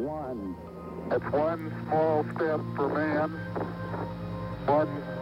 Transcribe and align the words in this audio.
one. 0.00 0.56
It's 1.10 1.24
one 1.32 1.72
small 1.86 2.24
step 2.34 2.60
for 2.76 2.88
man, 2.88 3.30
one 4.66 5.19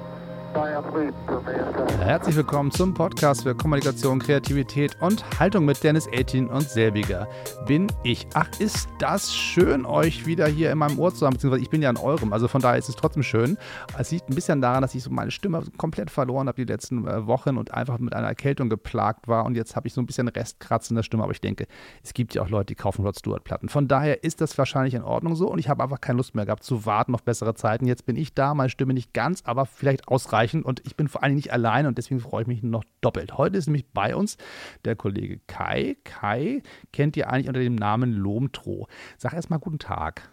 Herzlich 2.00 2.34
willkommen 2.34 2.72
zum 2.72 2.92
Podcast 2.92 3.44
für 3.44 3.54
Kommunikation, 3.54 4.18
Kreativität 4.18 5.00
und 5.00 5.24
Haltung 5.38 5.64
mit 5.64 5.84
Dennis 5.84 6.08
18 6.12 6.48
und 6.48 6.68
selbiger 6.68 7.28
bin 7.66 7.86
ich. 8.02 8.26
Ach, 8.34 8.48
ist 8.58 8.88
das 8.98 9.32
schön, 9.32 9.86
euch 9.86 10.26
wieder 10.26 10.48
hier 10.48 10.72
in 10.72 10.78
meinem 10.78 10.98
Ohr 10.98 11.14
zu 11.14 11.26
haben, 11.26 11.34
beziehungsweise 11.34 11.62
ich 11.62 11.70
bin 11.70 11.80
ja 11.80 11.90
in 11.90 11.96
eurem, 11.96 12.32
also 12.32 12.48
von 12.48 12.60
daher 12.60 12.76
ist 12.76 12.88
es 12.88 12.96
trotzdem 12.96 13.22
schön. 13.22 13.56
Es 13.96 14.10
liegt 14.10 14.28
ein 14.30 14.34
bisschen 14.34 14.60
daran, 14.60 14.82
dass 14.82 14.96
ich 14.96 15.04
so 15.04 15.10
meine 15.10 15.30
Stimme 15.30 15.62
komplett 15.76 16.10
verloren 16.10 16.48
habe 16.48 16.56
die 16.56 16.70
letzten 16.72 17.06
äh, 17.06 17.26
Wochen 17.28 17.56
und 17.56 17.72
einfach 17.72 17.98
mit 17.98 18.12
einer 18.14 18.26
Erkältung 18.26 18.68
geplagt 18.68 19.28
war 19.28 19.44
und 19.44 19.54
jetzt 19.54 19.76
habe 19.76 19.86
ich 19.86 19.94
so 19.94 20.00
ein 20.00 20.06
bisschen 20.06 20.26
Restkratz 20.26 20.90
in 20.90 20.96
der 20.96 21.04
Stimme, 21.04 21.22
aber 21.22 21.32
ich 21.32 21.40
denke, 21.40 21.68
es 22.02 22.14
gibt 22.14 22.34
ja 22.34 22.42
auch 22.42 22.48
Leute, 22.48 22.66
die 22.66 22.74
kaufen 22.74 23.04
Rod 23.04 23.16
Stewart 23.16 23.44
Platten. 23.44 23.68
Von 23.68 23.86
daher 23.86 24.24
ist 24.24 24.40
das 24.40 24.58
wahrscheinlich 24.58 24.94
in 24.94 25.02
Ordnung 25.02 25.36
so 25.36 25.48
und 25.48 25.60
ich 25.60 25.68
habe 25.68 25.84
einfach 25.84 26.00
keine 26.00 26.16
Lust 26.16 26.34
mehr 26.34 26.46
gehabt 26.46 26.64
zu 26.64 26.84
warten 26.84 27.14
auf 27.14 27.22
bessere 27.22 27.54
Zeiten. 27.54 27.86
Jetzt 27.86 28.06
bin 28.06 28.16
ich 28.16 28.34
da, 28.34 28.54
meine 28.54 28.70
Stimme 28.70 28.92
nicht 28.92 29.14
ganz, 29.14 29.42
aber 29.44 29.66
vielleicht 29.66 30.08
ausreichend 30.08 30.47
erreichen. 30.48 30.62
Und 30.62 30.82
ich 30.86 30.96
bin 30.96 31.08
vor 31.08 31.22
allem 31.22 31.34
nicht 31.34 31.52
alleine 31.52 31.88
und 31.88 31.98
deswegen 31.98 32.20
freue 32.20 32.42
ich 32.42 32.48
mich 32.48 32.62
noch 32.62 32.84
doppelt. 33.00 33.36
Heute 33.36 33.56
ist 33.56 33.66
nämlich 33.66 33.86
bei 33.92 34.14
uns 34.14 34.36
der 34.84 34.96
Kollege 34.96 35.40
Kai. 35.46 35.96
Kai 36.04 36.62
kennt 36.92 37.16
ihr 37.16 37.30
eigentlich 37.30 37.48
unter 37.48 37.60
dem 37.60 37.74
Namen 37.74 38.12
Lomtro. 38.12 38.88
Sag 39.16 39.32
erstmal 39.34 39.58
guten 39.58 39.78
Tag. 39.78 40.30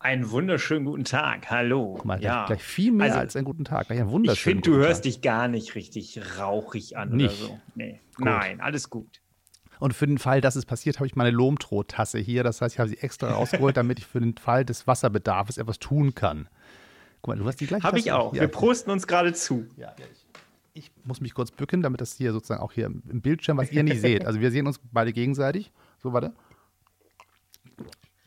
Einen 0.00 0.30
wunderschönen 0.30 0.84
guten 0.84 1.04
Tag. 1.04 1.50
Hallo. 1.50 1.94
Guck 1.96 2.04
mal, 2.04 2.22
ja. 2.22 2.46
gleich 2.46 2.62
viel 2.62 2.92
mehr 2.92 3.06
also, 3.06 3.18
als 3.18 3.34
einen 3.34 3.44
guten 3.44 3.64
Tag. 3.64 3.88
Gleich 3.88 4.00
einen 4.00 4.10
wunderschönen 4.10 4.58
ich 4.58 4.64
finde, 4.64 4.78
du 4.78 4.86
hörst 4.86 5.04
dich 5.04 5.22
gar 5.22 5.48
nicht 5.48 5.74
richtig 5.74 6.20
rauchig 6.38 6.96
an 6.96 7.10
nicht. 7.10 7.40
oder 7.40 7.48
so. 7.48 7.60
Nee. 7.74 8.00
Nein, 8.18 8.60
alles 8.60 8.90
gut. 8.90 9.20
Und 9.80 9.94
für 9.94 10.06
den 10.06 10.18
Fall, 10.18 10.40
dass 10.40 10.56
es 10.56 10.66
passiert, 10.66 10.98
habe 10.98 11.06
ich 11.06 11.16
meine 11.16 11.30
Lomtro-Tasse 11.30 12.18
hier. 12.18 12.42
Das 12.42 12.60
heißt, 12.60 12.74
ich 12.74 12.78
habe 12.78 12.88
sie 12.88 12.98
extra 12.98 13.30
rausgeholt, 13.30 13.76
damit 13.76 13.98
ich 13.98 14.06
für 14.06 14.20
den 14.20 14.36
Fall 14.36 14.64
des 14.64 14.86
Wasserbedarfs 14.86 15.58
etwas 15.58 15.78
tun 15.78 16.14
kann. 16.14 16.48
Guck 17.22 17.34
mal, 17.34 17.38
du 17.38 17.46
hast 17.46 17.60
die 17.60 17.66
gleiche. 17.66 17.84
Habe 17.84 17.98
ich 17.98 18.12
auch. 18.12 18.34
Ja. 18.34 18.42
Wir 18.42 18.48
prosten 18.48 18.90
uns 18.90 19.06
gerade 19.06 19.32
zu. 19.32 19.66
Ja, 19.76 19.94
ich, 20.74 20.84
ich, 20.84 20.90
muss 21.04 21.20
mich 21.20 21.34
kurz 21.34 21.50
bücken, 21.50 21.82
damit 21.82 22.00
das 22.00 22.14
hier 22.14 22.32
sozusagen 22.32 22.60
auch 22.60 22.72
hier 22.72 22.86
im 22.86 23.20
Bildschirm, 23.20 23.56
was 23.56 23.72
ihr 23.72 23.82
nicht 23.82 24.00
seht. 24.00 24.24
Also 24.24 24.40
wir 24.40 24.50
sehen 24.50 24.66
uns 24.66 24.80
beide 24.92 25.12
gegenseitig. 25.12 25.72
So, 26.02 26.12
warte. 26.12 26.32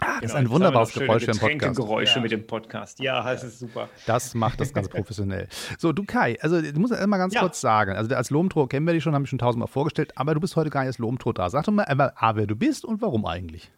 Ah, 0.04 0.20
das 0.20 0.20
genau, 0.20 0.26
ist 0.26 0.36
ein 0.36 0.50
wunderbares 0.50 0.94
Geräusch 0.94 1.28
im 1.28 1.38
Podcast. 1.38 1.76
Geräusche 1.76 2.16
ja. 2.16 2.22
mit 2.22 2.32
dem 2.32 2.48
Podcast. 2.48 3.00
Ja, 3.00 3.24
das 3.24 3.44
ist 3.44 3.60
super. 3.60 3.88
Das 4.08 4.34
macht 4.34 4.60
das 4.60 4.74
ganz 4.74 4.90
professionell. 4.90 5.48
So, 5.78 5.94
du 5.94 6.04
Kai, 6.04 6.40
also 6.42 6.60
du 6.60 6.80
musst 6.80 6.92
erst 6.92 7.06
mal 7.06 7.20
ganz 7.20 7.36
ja. 7.36 7.42
kurz 7.42 7.62
sagen, 7.62 7.96
also 7.96 8.14
als 8.16 8.32
Lomtro 8.32 8.66
kennen 8.66 8.88
wir 8.88 8.94
dich 8.94 9.04
schon, 9.04 9.14
haben 9.14 9.24
wir 9.24 9.28
schon 9.28 9.38
tausendmal 9.38 9.68
vorgestellt, 9.68 10.18
aber 10.18 10.34
du 10.34 10.40
bist 10.40 10.56
heute 10.56 10.72
gar 10.72 10.82
nicht 10.82 10.88
als 10.88 10.98
Lomtro 10.98 11.34
da. 11.34 11.52
Sag 11.52 11.66
doch 11.66 11.72
mal 11.72 11.84
einmal, 11.84 12.14
A, 12.16 12.36
wer 12.36 12.48
du 12.48 12.56
bist 12.56 12.84
und 12.84 13.00
warum 13.04 13.28
eigentlich? 13.28 13.72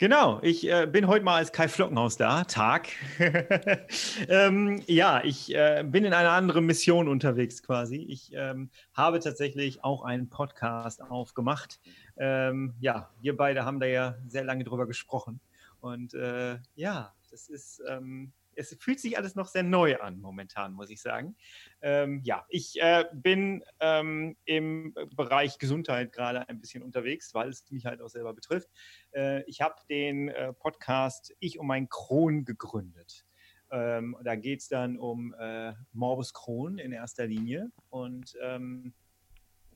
Genau, 0.00 0.38
ich 0.42 0.70
äh, 0.70 0.86
bin 0.86 1.08
heute 1.08 1.24
mal 1.24 1.38
als 1.38 1.50
Kai 1.50 1.66
Flockenhaus 1.66 2.16
da, 2.16 2.44
Tag. 2.44 2.86
ähm, 4.28 4.80
ja, 4.86 5.24
ich 5.24 5.52
äh, 5.52 5.84
bin 5.84 6.04
in 6.04 6.12
einer 6.12 6.30
anderen 6.30 6.66
Mission 6.66 7.08
unterwegs 7.08 7.64
quasi. 7.64 7.96
Ich 8.08 8.30
ähm, 8.32 8.70
habe 8.94 9.18
tatsächlich 9.18 9.82
auch 9.82 10.04
einen 10.04 10.28
Podcast 10.28 11.02
aufgemacht. 11.02 11.80
Ähm, 12.16 12.74
ja, 12.78 13.10
wir 13.20 13.36
beide 13.36 13.64
haben 13.64 13.80
da 13.80 13.86
ja 13.86 14.14
sehr 14.28 14.44
lange 14.44 14.62
drüber 14.62 14.86
gesprochen. 14.86 15.40
Und 15.80 16.14
äh, 16.14 16.58
ja, 16.76 17.12
das 17.32 17.48
ist 17.48 17.82
ähm, 17.88 18.30
es 18.58 18.76
fühlt 18.80 18.98
sich 19.00 19.16
alles 19.16 19.34
noch 19.34 19.46
sehr 19.46 19.62
neu 19.62 19.98
an 20.00 20.20
momentan, 20.20 20.72
muss 20.72 20.90
ich 20.90 21.00
sagen. 21.00 21.36
Ähm, 21.80 22.20
ja, 22.24 22.44
ich 22.48 22.80
äh, 22.80 23.04
bin 23.12 23.62
ähm, 23.80 24.36
im 24.44 24.94
Bereich 25.14 25.58
Gesundheit 25.58 26.12
gerade 26.12 26.48
ein 26.48 26.60
bisschen 26.60 26.82
unterwegs, 26.82 27.32
weil 27.34 27.48
es 27.48 27.64
mich 27.70 27.86
halt 27.86 28.02
auch 28.02 28.08
selber 28.08 28.34
betrifft. 28.34 28.68
Äh, 29.12 29.42
ich 29.44 29.60
habe 29.60 29.76
den 29.88 30.28
äh, 30.28 30.52
Podcast 30.52 31.34
Ich 31.38 31.58
um 31.58 31.68
mein 31.68 31.88
Kron 31.88 32.44
gegründet. 32.44 33.24
Ähm, 33.70 34.16
da 34.24 34.34
geht 34.34 34.60
es 34.60 34.68
dann 34.68 34.98
um 34.98 35.34
äh, 35.38 35.74
Morbus 35.92 36.32
Crohn 36.32 36.78
in 36.78 36.90
erster 36.90 37.26
Linie 37.26 37.70
und 37.90 38.36
ähm, 38.42 38.94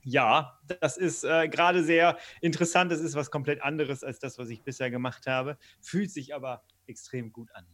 ja, 0.04 0.58
das 0.80 0.96
ist 0.96 1.22
äh, 1.22 1.48
gerade 1.48 1.84
sehr 1.84 2.18
interessant. 2.40 2.90
Das 2.90 2.98
ist 2.98 3.14
was 3.14 3.30
komplett 3.30 3.62
anderes 3.62 4.02
als 4.02 4.18
das, 4.18 4.36
was 4.36 4.48
ich 4.48 4.62
bisher 4.62 4.90
gemacht 4.90 5.28
habe. 5.28 5.56
Fühlt 5.80 6.10
sich 6.10 6.34
aber 6.34 6.64
extrem 6.86 7.32
gut 7.32 7.54
an. 7.54 7.64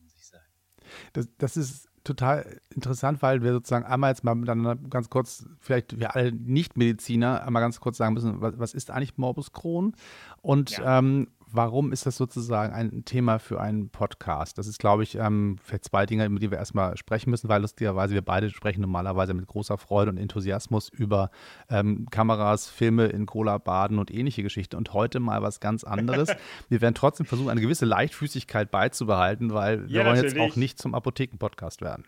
Das, 1.13 1.29
das 1.39 1.57
ist 1.57 1.89
total 2.05 2.61
interessant, 2.75 3.21
weil 3.23 3.43
wir 3.43 3.53
sozusagen 3.53 3.85
einmal 3.85 4.11
jetzt 4.11 4.25
mal 4.25 4.35
miteinander 4.35 4.77
ganz 4.89 5.11
kurz, 5.11 5.47
vielleicht 5.59 5.99
wir 5.99 6.15
alle 6.15 6.33
Nicht-Mediziner, 6.33 7.43
einmal 7.43 7.63
ganz 7.63 7.81
kurz 7.81 7.99
sagen 7.99 8.15
müssen, 8.15 8.41
was, 8.41 8.59
was 8.59 8.75
ist 8.75 8.91
eigentlich 8.91 9.19
Morbus 9.19 9.53
Crohn? 9.53 9.95
Und 10.41 10.79
ja. 10.79 10.99
ähm, 10.99 11.29
warum 11.53 11.93
ist 11.93 12.07
das 12.07 12.17
sozusagen 12.17 12.73
ein 12.73 13.05
Thema 13.05 13.39
für 13.39 13.61
einen 13.61 13.91
Podcast? 13.91 14.59
Das 14.59 14.67
ist, 14.67 14.79
glaube 14.79 15.03
ich, 15.03 15.17
ähm, 15.17 15.57
vielleicht 15.63 15.85
zwei 15.85 16.07
Dinge, 16.07 16.25
über 16.27 16.39
die 16.39 16.51
wir 16.51 16.59
erstmal 16.59 16.97
sprechen 16.97 17.31
müssen, 17.31 17.49
weil 17.49 17.61
lustigerweise 17.63 18.15
wir 18.15 18.23
beide 18.23 18.51
sprechen 18.51 18.81
normalerweise 18.81 19.35
mit 19.35 19.47
großer 19.47 19.79
Freude 19.79 20.11
und 20.11 20.17
Enthusiasmus 20.19 20.89
über 20.89 21.31
ähm, 21.69 22.07
Kameras, 22.11 22.69
Filme 22.69 23.07
in 23.07 23.27
Cola 23.27 23.59
baden 23.59 23.99
und 23.99 24.11
ähnliche 24.11 24.43
Geschichten. 24.43 24.77
Und 24.77 24.93
heute 24.93 25.21
mal 25.21 25.43
was 25.43 25.61
ganz 25.61 25.85
anderes. 25.85 26.29
wir 26.69 26.81
werden 26.81 26.95
trotzdem 26.95 27.27
versuchen, 27.27 27.51
eine 27.51 27.61
gewisse 27.61 27.87
Leichtfüßigkeit 27.87 28.71
beizubehalten, 28.71 29.53
weil 29.53 29.89
wir 29.89 30.01
ja, 30.01 30.05
wollen 30.05 30.17
natürlich. 30.17 30.35
jetzt 30.35 30.53
auch 30.53 30.57
nicht 30.57 30.79
zum 30.79 30.95
Apotheken-Podcast 30.95 31.81
werden. 31.81 32.05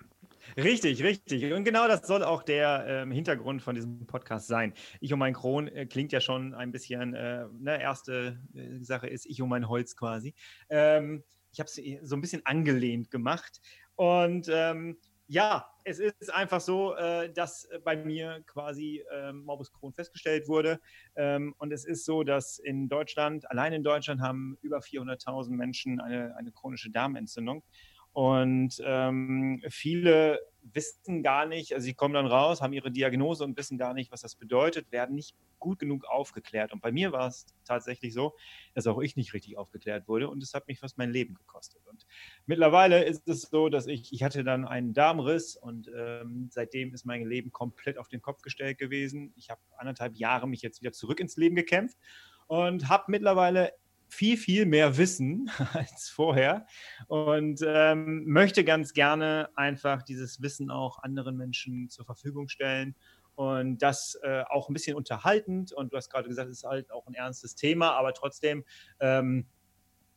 Richtig, 0.57 1.03
richtig. 1.03 1.53
Und 1.53 1.65
genau 1.65 1.89
das 1.89 2.07
soll 2.07 2.23
auch 2.23 2.43
der 2.43 2.85
ähm, 2.87 3.11
Hintergrund 3.11 3.63
von 3.63 3.75
diesem 3.75 4.07
Podcast 4.07 4.47
sein. 4.47 4.75
Ich 5.01 5.13
um 5.13 5.19
mein 5.19 5.35
Kron 5.35 5.69
äh, 5.69 5.87
klingt 5.87 6.13
ja 6.13 6.21
schon 6.21 6.55
ein 6.55 6.73
bisschen, 6.73 7.15
äh, 7.15 7.47
ne, 7.59 7.81
erste 7.81 8.41
äh, 8.55 8.83
Sache 8.83 9.07
ist 9.09 9.27
ich 9.27 9.41
um 9.43 9.49
mein 9.49 9.69
Holz 9.69 9.97
quasi. 9.97 10.35
Ähm, 10.69 11.25
ich 11.53 11.61
habe 11.61 11.69
es 11.69 11.81
so 12.09 12.17
ein 12.17 12.21
bisschen 12.21 12.45
angelehnt 12.47 13.11
gemacht. 13.11 13.61
Und 13.97 14.49
ähm, 14.51 14.97
ja, 15.27 15.67
es 15.85 15.99
ist 16.01 16.33
einfach 16.33 16.61
so, 16.61 16.95
äh, 16.97 17.33
dass 17.33 17.69
bei 17.85 17.97
mir 17.97 18.43
quasi 18.47 19.05
ähm, 19.13 19.45
Morbus 19.45 19.73
Crohn 19.73 19.93
festgestellt 19.93 20.49
wurde. 20.49 20.81
Ähm, 21.17 21.55
und 21.59 21.73
es 21.73 21.85
ist 21.85 22.05
so, 22.05 22.25
dass 22.25 22.59
in 22.59 22.89
Deutschland, 22.89 23.49
allein 23.51 23.73
in 23.73 23.83
Deutschland 23.85 24.21
haben 24.21 24.59
über 24.63 24.79
400.000 24.79 25.51
Menschen 25.51 26.01
eine, 26.01 26.37
eine 26.37 26.51
chronische 26.51 26.91
Darmentzündung. 26.91 27.63
Und 28.13 28.83
ähm, 28.85 29.63
viele 29.69 30.41
wissen 30.63 31.23
gar 31.23 31.47
nicht, 31.47 31.73
also 31.73 31.85
sie 31.85 31.95
kommen 31.95 32.15
dann 32.15 32.27
raus, 32.27 32.61
haben 32.61 32.73
ihre 32.73 32.91
Diagnose 32.91 33.45
und 33.45 33.57
wissen 33.57 33.79
gar 33.79 33.95
nicht, 33.95 34.13
was 34.13 34.21
das 34.21 34.35
bedeutet, 34.35 34.91
werden 34.93 35.15
nicht 35.15 35.37
gut 35.59 35.79
genug 35.79 36.05
aufgeklärt. 36.05 36.73
Und 36.73 36.81
bei 36.81 36.91
mir 36.91 37.13
war 37.13 37.29
es 37.29 37.47
tatsächlich 37.65 38.13
so, 38.13 38.35
dass 38.75 38.87
auch 38.87 39.01
ich 39.01 39.17
nicht 39.17 39.33
richtig 39.35 39.57
aufgeklärt 39.57 40.09
wurde 40.09 40.29
und 40.29 40.43
es 40.43 40.55
hat 40.55 40.69
mich 40.69 40.81
fast 40.81 40.99
mein 40.99 41.11
Leben 41.11 41.35
gekostet. 41.35 41.87
Und 41.87 42.07
mittlerweile 42.47 43.05
ist 43.05 43.29
es 43.29 43.43
so, 43.43 43.69
dass 43.69 43.87
ich, 43.87 44.13
ich 44.13 44.23
hatte 44.23 44.43
dann 44.43 44.67
einen 44.67 44.93
Darmriss 44.93 45.57
und 45.57 45.91
ähm, 45.95 46.49
seitdem 46.51 46.93
ist 46.95 47.05
mein 47.05 47.27
Leben 47.27 47.53
komplett 47.53 47.99
auf 47.99 48.09
den 48.09 48.23
Kopf 48.23 48.43
gestellt 48.43 48.79
gewesen. 48.79 49.33
Ich 49.37 49.51
habe 49.51 49.61
anderthalb 49.77 50.17
Jahre 50.17 50.49
mich 50.49 50.63
jetzt 50.63 50.81
wieder 50.81 50.93
zurück 50.93 51.21
ins 51.21 51.37
Leben 51.37 51.57
gekämpft 51.57 51.97
und 52.47 52.89
habe 52.89 53.05
mittlerweile 53.09 53.73
viel, 54.11 54.37
viel 54.37 54.67
mehr 54.67 54.97
Wissen 54.99 55.51
als 55.73 56.09
vorher 56.09 56.67
und 57.07 57.61
ähm, 57.65 58.25
möchte 58.27 58.65
ganz 58.65 58.93
gerne 58.93 59.49
einfach 59.55 60.03
dieses 60.03 60.43
Wissen 60.43 60.71
auch 60.71 61.03
anderen 61.03 61.37
Menschen 61.37 61.89
zur 61.89 62.05
Verfügung 62.05 62.49
stellen 62.49 62.95
und 63.37 63.79
das 63.79 64.19
äh, 64.23 64.43
auch 64.51 64.69
ein 64.69 64.75
bisschen 64.75 64.97
unterhaltend. 64.97 65.73
Und 65.73 65.93
du 65.93 65.97
hast 65.97 66.11
gerade 66.11 66.29
gesagt, 66.29 66.51
es 66.51 66.59
ist 66.59 66.65
halt 66.65 66.91
auch 66.93 67.07
ein 67.07 67.15
ernstes 67.15 67.55
Thema, 67.55 67.93
aber 67.93 68.13
trotzdem, 68.13 68.65
ähm, 69.01 69.47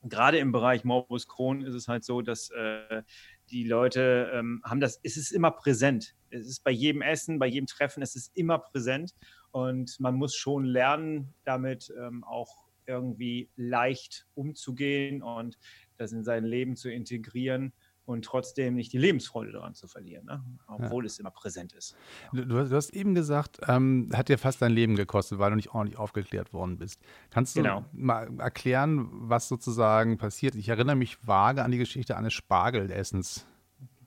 gerade 0.03 0.39
im 0.39 0.51
Bereich 0.51 0.83
Morbus 0.83 1.27
Crohn 1.27 1.61
ist 1.61 1.73
es 1.73 1.87
halt 1.87 2.03
so, 2.03 2.21
dass 2.21 2.49
äh, 2.49 3.03
die 3.49 3.63
Leute 3.63 4.31
ähm, 4.33 4.61
haben 4.65 4.81
das, 4.81 4.99
es 5.03 5.15
ist 5.15 5.31
immer 5.31 5.51
präsent. 5.51 6.15
Es 6.29 6.47
ist 6.47 6.63
bei 6.63 6.71
jedem 6.71 7.01
Essen, 7.01 7.39
bei 7.39 7.47
jedem 7.47 7.67
Treffen, 7.67 8.03
es 8.03 8.15
ist 8.15 8.35
immer 8.35 8.59
präsent 8.59 9.13
und 9.51 9.99
man 9.99 10.15
muss 10.15 10.35
schon 10.35 10.65
lernen, 10.65 11.33
damit 11.45 11.93
ähm, 11.97 12.23
auch 12.23 12.62
irgendwie 12.87 13.49
leicht 13.55 14.27
umzugehen 14.35 15.21
und 15.21 15.57
das 15.97 16.11
in 16.11 16.23
sein 16.23 16.43
Leben 16.43 16.75
zu 16.75 16.91
integrieren 16.91 17.73
und 18.05 18.25
trotzdem 18.25 18.75
nicht 18.75 18.91
die 18.91 18.97
Lebensfreude 18.97 19.51
daran 19.51 19.75
zu 19.75 19.87
verlieren, 19.87 20.25
ne? 20.25 20.43
obwohl 20.67 21.05
ja. 21.05 21.07
es 21.07 21.19
immer 21.19 21.31
präsent 21.31 21.73
ist. 21.73 21.95
Du, 22.33 22.45
du, 22.45 22.75
hast 22.75 22.89
eben 22.91 23.15
gesagt, 23.15 23.59
ähm, 23.67 24.09
hat 24.13 24.29
dir 24.29 24.37
fast 24.37 24.61
dein 24.61 24.73
Leben 24.73 24.95
gekostet, 24.95 25.39
weil 25.39 25.51
du 25.51 25.55
nicht 25.55 25.73
ordentlich 25.73 25.97
aufgeklärt 25.97 26.51
worden 26.53 26.77
bist. 26.77 26.99
Kannst 27.29 27.55
du 27.55 27.61
genau. 27.61 27.85
mal 27.93 28.29
erklären, 28.39 29.07
was 29.11 29.47
sozusagen 29.47 30.17
passiert? 30.17 30.55
Ich 30.55 30.69
erinnere 30.69 30.95
mich 30.95 31.25
vage 31.25 31.63
an 31.63 31.71
die 31.71 31.77
Geschichte 31.77 32.17
eines 32.17 32.33
Spargelessens. 32.33 33.45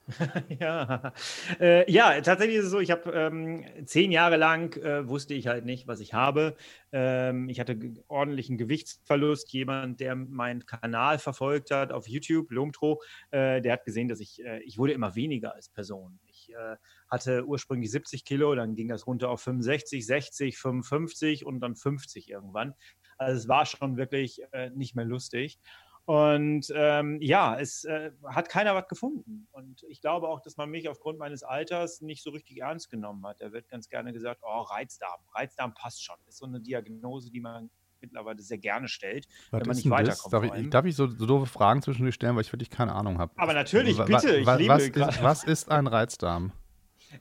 ja. 0.60 1.12
Äh, 1.58 1.90
ja, 1.90 2.20
tatsächlich 2.20 2.58
ist 2.58 2.66
es 2.66 2.70
so, 2.70 2.78
ich 2.78 2.92
habe 2.92 3.10
ähm, 3.10 3.64
zehn 3.86 4.12
Jahre 4.12 4.36
lang 4.36 4.76
äh, 4.76 5.08
wusste 5.08 5.34
ich 5.34 5.48
halt 5.48 5.64
nicht, 5.64 5.88
was 5.88 5.98
ich 5.98 6.14
habe. 6.14 6.56
Ähm, 6.92 7.48
ich 7.48 7.58
hatte 7.58 7.76
ordentlichen 8.06 8.56
Gewichtsverlust. 8.56 9.52
Jemand, 9.52 9.98
der 9.98 10.14
meinen 10.14 10.64
Kanal 10.64 11.18
verfolgt 11.18 11.72
hat 11.72 11.90
auf 11.90 12.06
YouTube, 12.06 12.52
Lomtro, 12.52 13.02
äh, 13.32 13.60
der 13.60 13.72
hat 13.72 13.84
gesehen, 13.84 14.06
dass 14.06 14.20
ich, 14.20 14.44
äh, 14.44 14.60
ich 14.62 14.78
wurde 14.78 14.92
immer 14.92 15.16
weniger 15.16 15.54
als 15.54 15.68
Person. 15.68 16.20
Ich 16.26 16.52
äh, 16.54 16.76
hatte 17.08 17.44
ursprünglich 17.44 17.90
70 17.90 18.24
Kilo, 18.24 18.54
dann 18.54 18.76
ging 18.76 18.88
das 18.88 19.08
runter 19.08 19.28
auf 19.28 19.40
65, 19.42 20.06
60, 20.06 20.56
55 20.56 21.44
und 21.44 21.58
dann 21.60 21.74
50 21.74 22.30
irgendwann. 22.30 22.74
Also 23.18 23.38
es 23.38 23.48
war 23.48 23.66
schon 23.66 23.96
wirklich 23.96 24.42
äh, 24.52 24.70
nicht 24.70 24.94
mehr 24.94 25.04
lustig. 25.04 25.58
Und 26.06 26.72
ähm, 26.72 27.18
ja, 27.20 27.58
es 27.58 27.84
äh, 27.84 28.12
hat 28.24 28.48
keiner 28.48 28.76
was 28.76 28.86
gefunden. 28.86 29.48
Und 29.50 29.84
ich 29.88 30.00
glaube 30.00 30.28
auch, 30.28 30.40
dass 30.40 30.56
man 30.56 30.70
mich 30.70 30.88
aufgrund 30.88 31.18
meines 31.18 31.42
Alters 31.42 32.00
nicht 32.00 32.22
so 32.22 32.30
richtig 32.30 32.60
ernst 32.60 32.90
genommen 32.90 33.26
hat. 33.26 33.40
Da 33.40 33.52
wird 33.52 33.68
ganz 33.68 33.88
gerne 33.88 34.12
gesagt, 34.12 34.40
oh, 34.44 34.60
Reizdarm. 34.60 35.20
Reizdarm 35.34 35.74
passt 35.74 36.04
schon. 36.04 36.14
Ist 36.28 36.38
so 36.38 36.46
eine 36.46 36.60
Diagnose, 36.60 37.32
die 37.32 37.40
man 37.40 37.70
mittlerweile 38.00 38.40
sehr 38.40 38.58
gerne 38.58 38.86
stellt, 38.86 39.26
Was 39.50 39.60
wenn 39.60 39.66
man 39.66 39.76
nicht 39.76 39.90
weiterkommt. 39.90 40.32
Darf 40.32 40.44
ich, 40.44 40.70
darf 40.70 40.84
ich 40.84 40.94
so, 40.94 41.08
so 41.08 41.26
doofe 41.26 41.46
Fragen 41.46 41.82
zwischendurch 41.82 42.14
stellen, 42.14 42.36
weil 42.36 42.42
ich 42.42 42.52
wirklich 42.52 42.70
keine 42.70 42.94
Ahnung 42.94 43.18
habe? 43.18 43.32
Aber 43.36 43.52
natürlich, 43.52 43.96
bitte, 43.96 44.36
ich 44.36 44.46
liebe 44.46 44.68
was, 44.68 44.92
gerade- 44.92 45.10
ist, 45.10 45.22
was 45.22 45.44
ist 45.44 45.70
ein 45.72 45.88
Reizdarm? 45.88 46.52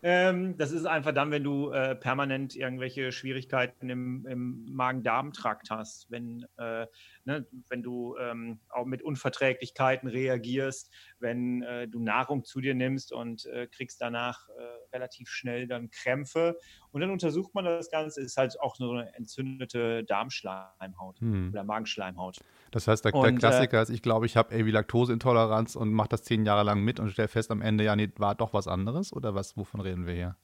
Ähm, 0.04 0.58
das 0.58 0.72
ist 0.72 0.86
einfach 0.86 1.14
dann, 1.14 1.32
wenn 1.32 1.44
du 1.44 1.72
äh, 1.72 1.96
permanent 1.96 2.56
irgendwelche 2.56 3.12
Schwierigkeiten 3.12 3.90
im, 3.90 4.26
im 4.28 4.66
Magen-Darm-Trakt 4.72 5.70
hast, 5.70 6.10
wenn, 6.10 6.46
äh, 6.58 6.88
ne, 7.26 7.46
wenn 7.70 7.84
du 7.84 8.16
ähm, 8.18 8.60
auch 8.70 8.86
mit 8.86 9.02
Unverträglichkeiten 9.02 10.08
reagierst, 10.08 10.92
wenn 11.20 11.64
äh, 11.64 11.88
du 11.88 12.00
Nahrung 12.00 12.44
zu 12.44 12.62
dir 12.62 12.76
nimmst 12.76 13.12
und 13.12 13.46
äh, 13.48 13.68
kriegst 13.68 14.02
danach 14.02 14.48
äh, 14.50 14.85
relativ 14.96 15.30
schnell 15.30 15.68
dann 15.68 15.90
Krämpfe. 15.92 16.58
Und 16.92 17.02
dann 17.02 17.12
untersucht 17.12 17.54
man 17.54 17.66
das 17.66 17.92
Ganze, 17.92 18.22
ist 18.22 18.38
halt 18.38 18.60
auch 18.62 18.76
so 18.76 18.92
eine 18.92 19.14
entzündete 19.16 20.04
Darmschleimhaut 20.06 21.20
Hm. 21.20 21.50
oder 21.52 21.64
Magenschleimhaut. 21.64 22.40
Das 22.72 22.88
heißt, 22.88 23.06
der, 23.06 23.12
der 23.12 23.34
Und, 23.34 23.36
äh, 23.36 23.40
Klassiker 23.40 23.82
ist, 23.82 23.90
ich 23.90 24.02
glaube, 24.02 24.26
ich 24.26 24.38
habe 24.38 24.54
irgendwie 24.54 24.72
Laktoseintoleranz 24.72 25.76
und 25.76 25.92
mache 25.94 26.10
das 26.10 26.24
zehn 26.24 26.46
Jahre 26.46 26.64
lang 26.64 26.82
mit 26.82 27.00
und 27.00 27.10
stelle 27.12 27.28
fest 27.28 27.52
am 27.52 27.62
Ende, 27.62 27.84
ja, 27.84 27.96
nee, 27.96 28.10
war 28.18 28.36
doch 28.36 28.54
was 28.54 28.68
anderes 28.68 29.14
oder 29.14 29.36
was, 29.36 29.58
wovon 29.58 29.82
reden 29.82 30.08
wir 30.08 30.14
hier? 30.14 30.38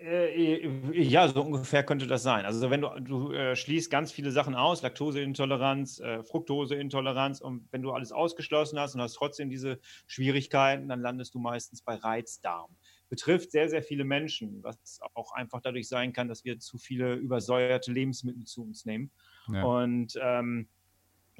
Äh, 0.00 0.68
ja, 0.92 1.26
so 1.26 1.42
ungefähr 1.42 1.82
könnte 1.82 2.06
das 2.06 2.22
sein. 2.22 2.44
Also 2.46 2.70
wenn 2.70 2.82
du, 2.82 2.88
du 3.00 3.32
äh, 3.32 3.56
schließt 3.56 3.90
ganz 3.90 4.12
viele 4.12 4.30
Sachen 4.30 4.54
aus, 4.54 4.82
Laktoseintoleranz, 4.82 5.98
äh, 5.98 6.22
Fructoseintoleranz 6.22 7.40
und 7.40 7.66
wenn 7.72 7.82
du 7.82 7.90
alles 7.90 8.12
ausgeschlossen 8.12 8.78
hast 8.78 8.94
und 8.94 9.00
hast 9.00 9.14
trotzdem 9.14 9.50
diese 9.50 9.80
Schwierigkeiten, 10.06 10.88
dann 10.88 11.00
landest 11.00 11.34
du 11.34 11.40
meistens 11.40 11.82
bei 11.82 11.96
Reizdarm. 11.96 12.76
Betrifft 13.08 13.52
sehr, 13.52 13.68
sehr 13.68 13.82
viele 13.82 14.04
Menschen, 14.04 14.62
was 14.62 15.00
auch 15.14 15.32
einfach 15.32 15.60
dadurch 15.60 15.88
sein 15.88 16.12
kann, 16.12 16.28
dass 16.28 16.44
wir 16.44 16.58
zu 16.58 16.78
viele 16.78 17.14
übersäuerte 17.14 17.92
Lebensmittel 17.92 18.44
zu 18.44 18.62
uns 18.62 18.84
nehmen. 18.84 19.10
Ja. 19.52 19.62
Und 19.62 20.18
ähm, 20.20 20.68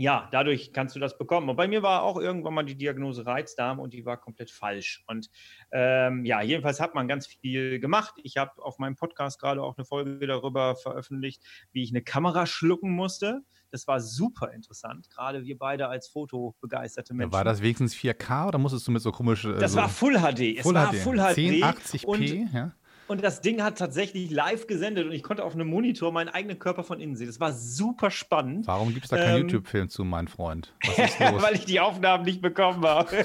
ja, 0.01 0.29
dadurch 0.31 0.73
kannst 0.73 0.95
du 0.95 1.01
das 1.01 1.19
bekommen. 1.19 1.49
Und 1.49 1.57
bei 1.57 1.67
mir 1.67 1.83
war 1.83 2.05
auch 2.05 2.19
irgendwann 2.19 2.55
mal 2.55 2.63
die 2.63 2.77
Diagnose 2.77 3.27
Reizdarm 3.27 3.81
und 3.81 3.93
die 3.93 4.07
war 4.07 4.17
komplett 4.17 4.49
falsch. 4.49 5.03
Und 5.09 5.29
ähm, 5.73 6.25
ja, 6.25 6.41
jedenfalls 6.41 6.79
hat 6.79 6.95
man 6.95 7.09
ganz 7.09 7.27
viel 7.27 7.81
gemacht. 7.81 8.15
Ich 8.23 8.37
habe 8.37 8.63
auf 8.63 8.79
meinem 8.79 8.95
Podcast 8.95 9.41
gerade 9.41 9.61
auch 9.61 9.77
eine 9.77 9.85
Folge 9.85 10.25
darüber 10.29 10.77
veröffentlicht, 10.77 11.43
wie 11.73 11.83
ich 11.83 11.91
eine 11.91 12.03
Kamera 12.03 12.47
schlucken 12.47 12.93
musste. 12.93 13.43
Das 13.71 13.87
war 13.87 14.01
super 14.01 14.53
interessant, 14.53 15.11
gerade 15.11 15.45
wir 15.45 15.59
beide 15.59 15.89
als 15.89 16.09
fotobegeisterte 16.09 17.15
Menschen. 17.15 17.31
Ja, 17.31 17.37
war 17.37 17.45
das 17.45 17.61
wenigstens 17.61 17.95
4K 17.95 18.49
oder 18.49 18.59
musstest 18.59 18.87
du 18.87 18.93
mit 18.93 19.03
so 19.03 19.13
komische. 19.13 19.55
das 19.55 19.73
so 19.73 19.79
war 19.79 19.89
Full 19.89 20.15
HD. 20.15 20.57
Es 20.59 20.63
Full 20.63 20.75
war 20.75 20.91
HD. 20.93 20.97
Full 20.97 21.17
HD. 21.17 21.39
1080p, 21.39 22.05
Und 22.07 22.53
ja? 22.53 22.73
und 23.09 23.23
das 23.23 23.41
Ding 23.41 23.63
hat 23.63 23.79
tatsächlich 23.79 24.31
live 24.31 24.67
gesendet 24.67 25.07
und 25.07 25.13
ich 25.13 25.23
konnte 25.23 25.45
auf 25.45 25.55
einem 25.55 25.69
Monitor 25.69 26.13
meinen 26.13 26.29
eigenen 26.29 26.59
Körper 26.59 26.85
von 26.85 27.01
innen 27.01 27.17
sehen. 27.17 27.27
Das 27.27 27.41
war 27.41 27.53
super 27.53 28.11
spannend. 28.11 28.67
Warum 28.67 28.93
gibt 28.93 29.05
es 29.05 29.11
da 29.11 29.17
keinen 29.17 29.37
Ähm, 29.37 29.43
YouTube-Film 29.49 29.89
zu, 29.89 30.05
mein 30.05 30.29
Freund? 30.29 30.75
Weil 31.19 31.55
ich 31.55 31.65
die 31.65 31.81
Aufnahmen 31.81 32.25
nicht 32.25 32.41
bekommen 32.41 32.85
habe. 32.85 33.25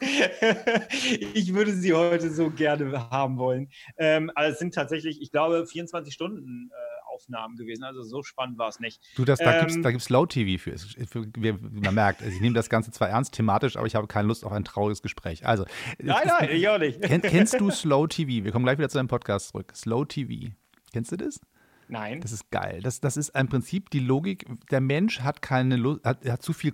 ich 1.34 1.54
würde 1.54 1.72
sie 1.72 1.94
heute 1.94 2.30
so 2.32 2.50
gerne 2.50 3.10
haben 3.10 3.38
wollen. 3.38 3.70
Ähm, 3.96 4.30
aber 4.34 4.48
es 4.48 4.58
sind 4.58 4.74
tatsächlich, 4.74 5.20
ich 5.20 5.30
glaube, 5.30 5.66
24 5.66 6.12
Stunden 6.12 6.70
äh, 6.72 6.97
Aufnahmen 7.18 7.56
gewesen. 7.56 7.84
Also 7.84 8.02
so 8.02 8.22
spannend 8.22 8.58
war 8.58 8.68
es 8.68 8.78
nicht. 8.80 9.00
Du, 9.16 9.24
das, 9.24 9.38
da 9.38 9.52
Ähm, 9.54 9.60
gibt 9.60 9.70
es 9.72 9.82
da 9.82 9.90
gibt's 9.90 10.08
Low-TV 10.08 10.62
für. 10.62 10.70
Es- 10.72 10.94
für 11.10 11.26
wir, 11.36 11.58
man 11.60 11.94
merkt, 11.94 12.22
also 12.22 12.32
ich 12.34 12.40
nehme 12.40 12.54
das 12.54 12.68
Ganze 12.70 12.90
zwar 12.92 13.08
ernst 13.08 13.34
thematisch, 13.34 13.76
aber 13.76 13.86
ich 13.86 13.94
habe 13.94 14.06
keine 14.06 14.28
Lust 14.28 14.44
auf 14.44 14.52
ein 14.52 14.64
trauriges 14.64 15.02
Gespräch. 15.02 15.44
Also, 15.46 15.64
Nein, 15.98 16.22
ist- 16.24 16.26
nein, 16.40 16.48
ich 16.52 16.68
auch 16.68 16.78
nicht. 16.78 17.02
Kenn, 17.02 17.20
kennst 17.22 17.60
du 17.60 17.70
Slow 17.70 18.06
TV? 18.06 18.44
Wir 18.44 18.52
kommen 18.52 18.64
gleich 18.64 18.78
wieder 18.78 18.88
zu 18.88 18.98
deinem 18.98 19.08
Podcast 19.08 19.48
zurück. 19.48 19.72
Slow 19.74 20.04
TV. 20.04 20.52
Kennst 20.92 21.12
du 21.12 21.16
das? 21.16 21.40
Nein. 21.88 22.20
Das 22.20 22.32
ist 22.32 22.50
geil. 22.50 22.80
Das, 22.82 23.00
das 23.00 23.16
ist 23.16 23.30
im 23.30 23.48
Prinzip 23.48 23.88
die 23.90 24.00
Logik. 24.00 24.46
Der 24.70 24.80
Mensch 24.80 25.20
hat 25.20 25.40
keine 25.42 25.76
Lust, 25.76 26.04
hat, 26.04 26.24
hat 26.28 26.42
zu 26.42 26.52
viel 26.52 26.70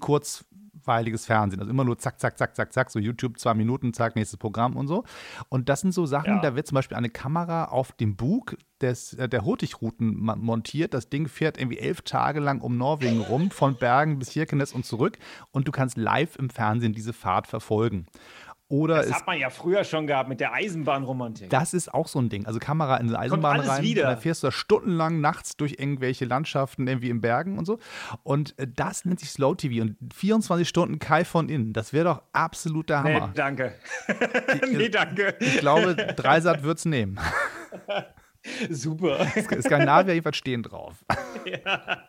kurzweiliges 0.84 1.26
Fernsehen. 1.26 1.60
Also 1.60 1.70
immer 1.70 1.84
nur 1.84 1.98
zack, 1.98 2.20
zack, 2.20 2.36
zack, 2.38 2.54
zack, 2.54 2.72
zack. 2.72 2.90
So 2.90 2.98
YouTube, 2.98 3.38
zwei 3.38 3.54
Minuten, 3.54 3.92
zack, 3.94 4.16
nächstes 4.16 4.38
Programm 4.38 4.76
und 4.76 4.86
so. 4.86 5.04
Und 5.48 5.68
das 5.68 5.80
sind 5.80 5.92
so 5.92 6.06
Sachen, 6.06 6.34
Ja. 6.36 6.40
da 6.40 6.56
wird 6.56 6.66
zum 6.66 6.76
Beispiel 6.76 6.96
eine 6.96 7.10
Kamera 7.10 7.66
auf 7.66 7.92
dem 7.92 8.16
Bug 8.16 8.56
des, 8.80 9.14
äh, 9.14 9.28
der 9.28 9.44
Hurtigruten 9.44 10.14
montiert. 10.20 10.94
Das 10.94 11.08
Ding 11.08 11.28
fährt 11.28 11.58
irgendwie 11.58 11.78
elf 11.78 12.02
Tage 12.02 12.40
lang 12.40 12.60
um 12.60 12.76
Norwegen 12.76 13.20
rum, 13.20 13.50
von 13.50 13.76
Bergen 13.76 14.18
bis 14.18 14.30
Hirkenes 14.30 14.72
und 14.72 14.84
zurück. 14.84 15.18
Und 15.52 15.66
du 15.68 15.72
kannst 15.72 15.96
live 15.96 16.36
im 16.36 16.50
Fernsehen 16.50 16.92
diese 16.92 17.12
Fahrt 17.12 17.46
verfolgen. 17.46 18.06
Oder 18.74 18.96
Das 18.96 19.12
hat 19.12 19.26
man 19.28 19.38
ja 19.38 19.50
früher 19.50 19.84
schon 19.84 20.08
gehabt 20.08 20.28
mit 20.28 20.40
der 20.40 20.52
Eisenbahnromantik. 20.52 21.48
das 21.48 21.74
ist 21.74 21.94
auch 21.94 22.08
so 22.08 22.18
ein 22.18 22.28
Ding. 22.28 22.44
Also 22.44 22.58
Kamera 22.58 22.96
in 22.96 23.08
eine 23.08 23.18
Eisenbahn 23.18 23.60
rein. 23.60 23.82
wieder. 23.84 24.02
Da 24.02 24.16
fährst 24.16 24.42
du 24.42 24.48
da 24.48 24.50
stundenlang 24.50 25.20
nachts 25.20 25.56
durch 25.56 25.76
irgendwelche 25.78 26.24
Landschaften, 26.24 26.88
irgendwie 26.88 27.10
in 27.10 27.20
Bergen 27.20 27.56
und 27.56 27.66
so. 27.66 27.78
Und 28.24 28.58
äh, 28.58 28.66
das 28.66 29.04
nennt 29.04 29.20
sich 29.20 29.30
Slow 29.30 29.54
TV. 29.54 29.82
Und 29.82 29.96
24 30.12 30.68
Stunden 30.68 30.98
Kai 30.98 31.24
von 31.24 31.48
innen. 31.48 31.72
Das 31.72 31.92
wäre 31.92 32.04
doch 32.04 32.22
absoluter 32.32 33.02
nee, 33.04 33.14
Hammer. 33.14 33.32
danke. 33.32 33.74
nee, 34.72 34.88
danke. 34.88 35.36
Ich 35.38 35.58
glaube, 35.58 35.94
Dreisat 36.16 36.64
wird 36.64 36.78
es 36.78 36.84
nehmen. 36.84 37.20
Super. 38.70 39.26
Skandinavia 39.26 40.12
jedenfalls 40.14 40.36
stehen 40.36 40.62
drauf. 40.62 41.04
ja. 41.46 42.02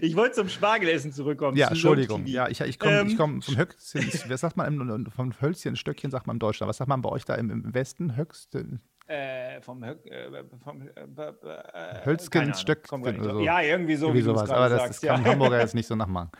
Ich 0.00 0.16
wollte 0.16 0.36
zum 0.36 0.48
Spargelessen 0.48 1.12
zurückkommen. 1.12 1.56
Ja, 1.56 1.68
Entschuldigung. 1.68 2.26
Ja, 2.26 2.48
ich, 2.48 2.60
ich 2.60 2.78
komme 2.78 3.00
Ähm, 3.00 3.14
komm 3.16 3.42
vom 3.42 3.56
Höchstchen. 3.56 4.06
Was 4.28 4.40
sagt 4.40 4.56
man 4.56 4.66
im, 4.66 5.10
vom 5.10 5.32
Hölzchen, 5.40 5.76
Stöckchen 5.76 6.10
sagt 6.10 6.26
man 6.26 6.36
im 6.36 6.40
Deutschland. 6.40 6.68
Was 6.68 6.78
sagt 6.78 6.88
man 6.88 7.02
bei 7.02 7.10
euch 7.10 7.24
da 7.24 7.34
im, 7.34 7.50
im 7.50 7.74
Westen? 7.74 8.16
Höchste. 8.16 8.80
Äh, 9.06 9.60
vom 9.62 9.84
Höck, 9.84 10.04
äh, 10.06 10.44
vom, 10.62 10.82
äh, 10.82 10.88
äh, 10.90 12.04
Hölzgen, 12.04 12.30
keine 12.30 12.44
Ahnung, 12.52 12.58
Stöckchen 12.60 13.02
oder 13.02 13.34
so. 13.34 13.40
Ja, 13.40 13.62
irgendwie 13.62 13.96
so, 13.96 14.06
Irgendwie 14.08 14.22
sowas. 14.22 14.50
Aber 14.50 14.68
das, 14.68 14.86
das 14.88 15.00
kann 15.00 15.24
ja. 15.24 15.30
Hamburger 15.30 15.60
jetzt 15.60 15.74
nicht 15.74 15.86
so 15.86 15.96
nachmachen. 15.96 16.30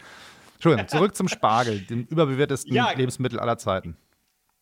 Entschuldigung, 0.55 0.89
zurück 0.89 1.17
zum 1.17 1.29
Spargel, 1.29 1.81
dem 1.81 2.05
überbewertesten 2.05 2.75
Ja. 2.75 2.91
Lebensmittel 2.91 3.41
aller 3.41 3.57
Zeiten. 3.59 3.97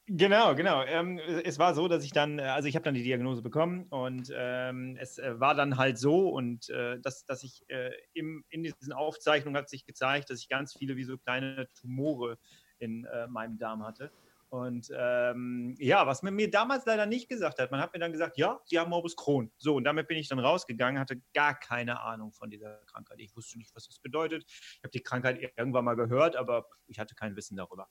Genau, 0.09 0.55
genau. 0.55 0.85
Ähm, 0.85 1.19
es 1.19 1.59
war 1.59 1.75
so, 1.75 1.89
dass 1.89 2.05
ich 2.05 2.13
dann, 2.13 2.39
äh, 2.39 2.43
also 2.43 2.69
ich 2.69 2.77
habe 2.77 2.85
dann 2.85 2.95
die 2.95 3.03
Diagnose 3.03 3.43
bekommen 3.43 3.87
und 3.91 4.31
ähm, 4.33 4.97
es 5.01 5.19
äh, 5.19 5.41
war 5.41 5.57
dann 5.57 5.79
halt 5.79 5.99
so 5.99 6.29
und 6.29 6.69
äh, 6.71 7.01
dass, 7.01 7.25
dass 7.25 7.43
ich 7.43 7.65
äh, 7.69 7.91
im, 8.13 8.45
in 8.49 8.63
diesen 8.63 8.93
Aufzeichnungen 8.93 9.57
hat 9.57 9.69
sich 9.69 9.85
gezeigt, 9.85 10.31
dass 10.31 10.39
ich 10.41 10.49
ganz 10.49 10.75
viele 10.77 10.95
wie 10.97 11.03
so 11.03 11.19
kleine 11.19 11.69
Tumore 11.75 12.39
in 12.79 13.05
äh, 13.07 13.27
meinem 13.27 13.59
Darm 13.59 13.85
hatte. 13.85 14.13
Und 14.49 14.93
ähm, 14.97 15.75
ja, 15.81 16.07
was 16.07 16.23
man 16.23 16.35
mir 16.35 16.49
damals 16.51 16.87
leider 16.87 17.05
nicht 17.07 17.29
gesagt 17.29 17.59
hat, 17.59 17.73
man 17.73 17.81
hat 17.81 17.93
mir 17.93 17.99
dann 17.99 18.13
gesagt, 18.13 18.39
ja, 18.39 18.61
Sie 18.65 18.79
haben 18.79 18.91
Morbus 18.91 19.17
Crohn. 19.17 19.51
So, 19.59 19.75
und 19.75 19.83
damit 19.83 20.07
bin 20.07 20.19
ich 20.19 20.29
dann 20.29 20.39
rausgegangen, 20.39 21.01
hatte 21.01 21.21
gar 21.35 21.59
keine 21.59 22.01
Ahnung 22.01 22.33
von 22.33 22.49
dieser 22.49 22.79
Krankheit. 22.87 23.19
Ich 23.19 23.35
wusste 23.35 23.59
nicht, 23.59 23.75
was 23.75 23.89
das 23.89 23.99
bedeutet. 23.99 24.45
Ich 24.47 24.81
habe 24.85 24.91
die 24.93 25.03
Krankheit 25.03 25.41
irgendwann 25.57 25.85
mal 25.85 25.97
gehört, 25.97 26.37
aber 26.37 26.69
ich 26.87 27.01
hatte 27.01 27.17
kein 27.17 27.35
Wissen 27.35 27.57
darüber. 27.57 27.89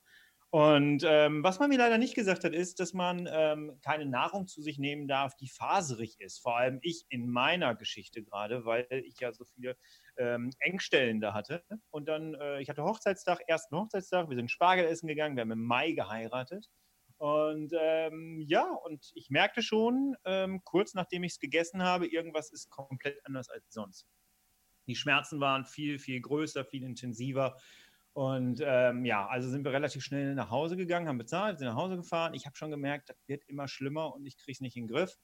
Und 0.56 1.04
ähm, 1.06 1.44
was 1.44 1.60
man 1.60 1.68
mir 1.68 1.78
leider 1.78 1.98
nicht 1.98 2.16
gesagt 2.16 2.46
hat, 2.46 2.54
ist, 2.54 2.80
dass 2.80 2.94
man 2.94 3.28
ähm, 3.30 3.78
keine 3.82 4.06
Nahrung 4.06 4.48
zu 4.48 4.62
sich 4.62 4.80
nehmen 4.80 5.06
darf, 5.06 5.36
die 5.36 5.50
faserig 5.50 6.16
ist. 6.22 6.42
Vor 6.42 6.56
allem 6.56 6.80
ich 6.82 7.06
in 7.10 7.28
meiner 7.28 7.76
Geschichte 7.76 8.24
gerade, 8.24 8.64
weil 8.64 8.88
ich 9.06 9.20
ja 9.20 9.34
so 9.34 9.44
viele 9.44 9.76
ähm, 10.16 10.52
Engstellen 10.60 11.20
da 11.20 11.34
hatte. 11.34 11.62
Und 11.90 12.08
dann, 12.08 12.36
äh, 12.36 12.62
ich 12.62 12.70
hatte 12.70 12.86
Hochzeitstag, 12.86 13.42
ersten 13.48 13.76
Hochzeitstag, 13.76 14.30
wir 14.30 14.38
sind 14.38 14.50
Spargel 14.50 14.86
essen 14.86 15.08
gegangen, 15.08 15.36
wir 15.36 15.42
haben 15.42 15.52
im 15.52 15.66
Mai 15.66 15.92
geheiratet. 15.92 16.70
Und 17.18 17.74
ähm, 17.78 18.42
ja, 18.48 18.64
und 18.86 19.12
ich 19.14 19.30
merkte 19.30 19.62
schon, 19.62 20.16
ähm, 20.24 20.62
kurz 20.64 20.94
nachdem 20.94 21.26
ich 21.26 21.34
es 21.34 21.40
gegessen 21.40 21.84
habe, 21.84 22.08
irgendwas 22.08 22.54
ist 22.54 22.70
komplett 22.70 23.20
anders 23.26 23.50
als 23.50 23.66
sonst. 23.74 24.08
Die 24.88 24.96
Schmerzen 24.96 25.40
waren 25.40 25.66
viel, 25.66 26.00
viel 26.00 26.22
größer, 26.22 26.64
viel 26.64 26.84
intensiver. 26.84 27.58
Und 28.16 28.62
ähm, 28.64 29.04
ja, 29.04 29.28
also 29.28 29.50
sind 29.50 29.66
wir 29.66 29.74
relativ 29.74 30.02
schnell 30.02 30.36
nach 30.36 30.50
Hause 30.50 30.78
gegangen, 30.78 31.10
haben 31.10 31.18
bezahlt, 31.18 31.60
sind 31.60 31.68
nach 31.68 31.76
Hause 31.76 31.98
gefahren. 31.98 32.34
Ich 32.34 32.46
habe 32.46 32.56
schon 32.56 32.72
gemerkt, 32.72 33.10
das 33.10 33.18
wird 33.28 33.44
immer 33.44 33.68
schlimmer 33.68 34.16
und 34.16 34.26
ich 34.26 34.38
kriege 34.38 34.54
es 34.54 34.62
nicht 34.62 34.78
in 34.78 34.88
den 34.88 34.96
Griff. 34.96 35.18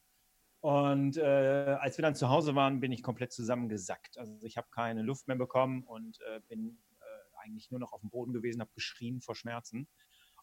Und 0.59 1.15
äh, 1.15 1.77
als 1.79 1.97
wir 1.97 2.03
dann 2.03 2.15
zu 2.15 2.27
Hause 2.27 2.53
waren, 2.53 2.81
bin 2.81 2.91
ich 2.91 3.01
komplett 3.01 3.31
zusammengesackt. 3.31 4.17
Also 4.17 4.45
ich 4.45 4.57
habe 4.57 4.67
keine 4.71 5.03
Luft 5.03 5.29
mehr 5.29 5.37
bekommen 5.37 5.83
und 5.83 6.19
äh, 6.19 6.41
bin 6.49 6.79
äh, 6.99 7.43
eigentlich 7.45 7.71
nur 7.71 7.79
noch 7.79 7.93
auf 7.93 8.01
dem 8.01 8.09
Boden 8.09 8.33
gewesen, 8.33 8.59
habe 8.59 8.71
geschrien 8.75 9.21
vor 9.21 9.35
Schmerzen. 9.35 9.87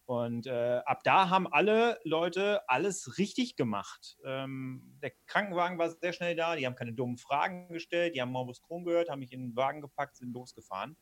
Und 0.06 0.46
äh, 0.46 0.80
ab 0.86 1.04
da 1.04 1.28
haben 1.28 1.46
alle 1.52 2.00
Leute 2.02 2.66
alles 2.66 3.18
richtig 3.18 3.56
gemacht. 3.56 4.16
Ähm, 4.24 4.96
der 5.02 5.12
Krankenwagen 5.26 5.76
war 5.76 5.90
sehr 5.90 6.14
schnell 6.14 6.34
da, 6.34 6.56
die 6.56 6.64
haben 6.64 6.76
keine 6.76 6.94
dummen 6.94 7.18
Fragen 7.18 7.68
gestellt, 7.74 8.16
die 8.16 8.22
haben 8.22 8.32
Morbus 8.32 8.62
Crohn 8.62 8.86
gehört, 8.86 9.10
haben 9.10 9.18
mich 9.18 9.34
in 9.34 9.48
den 9.48 9.56
Wagen 9.56 9.82
gepackt, 9.82 10.16
sind 10.16 10.32
losgefahren. 10.32 10.96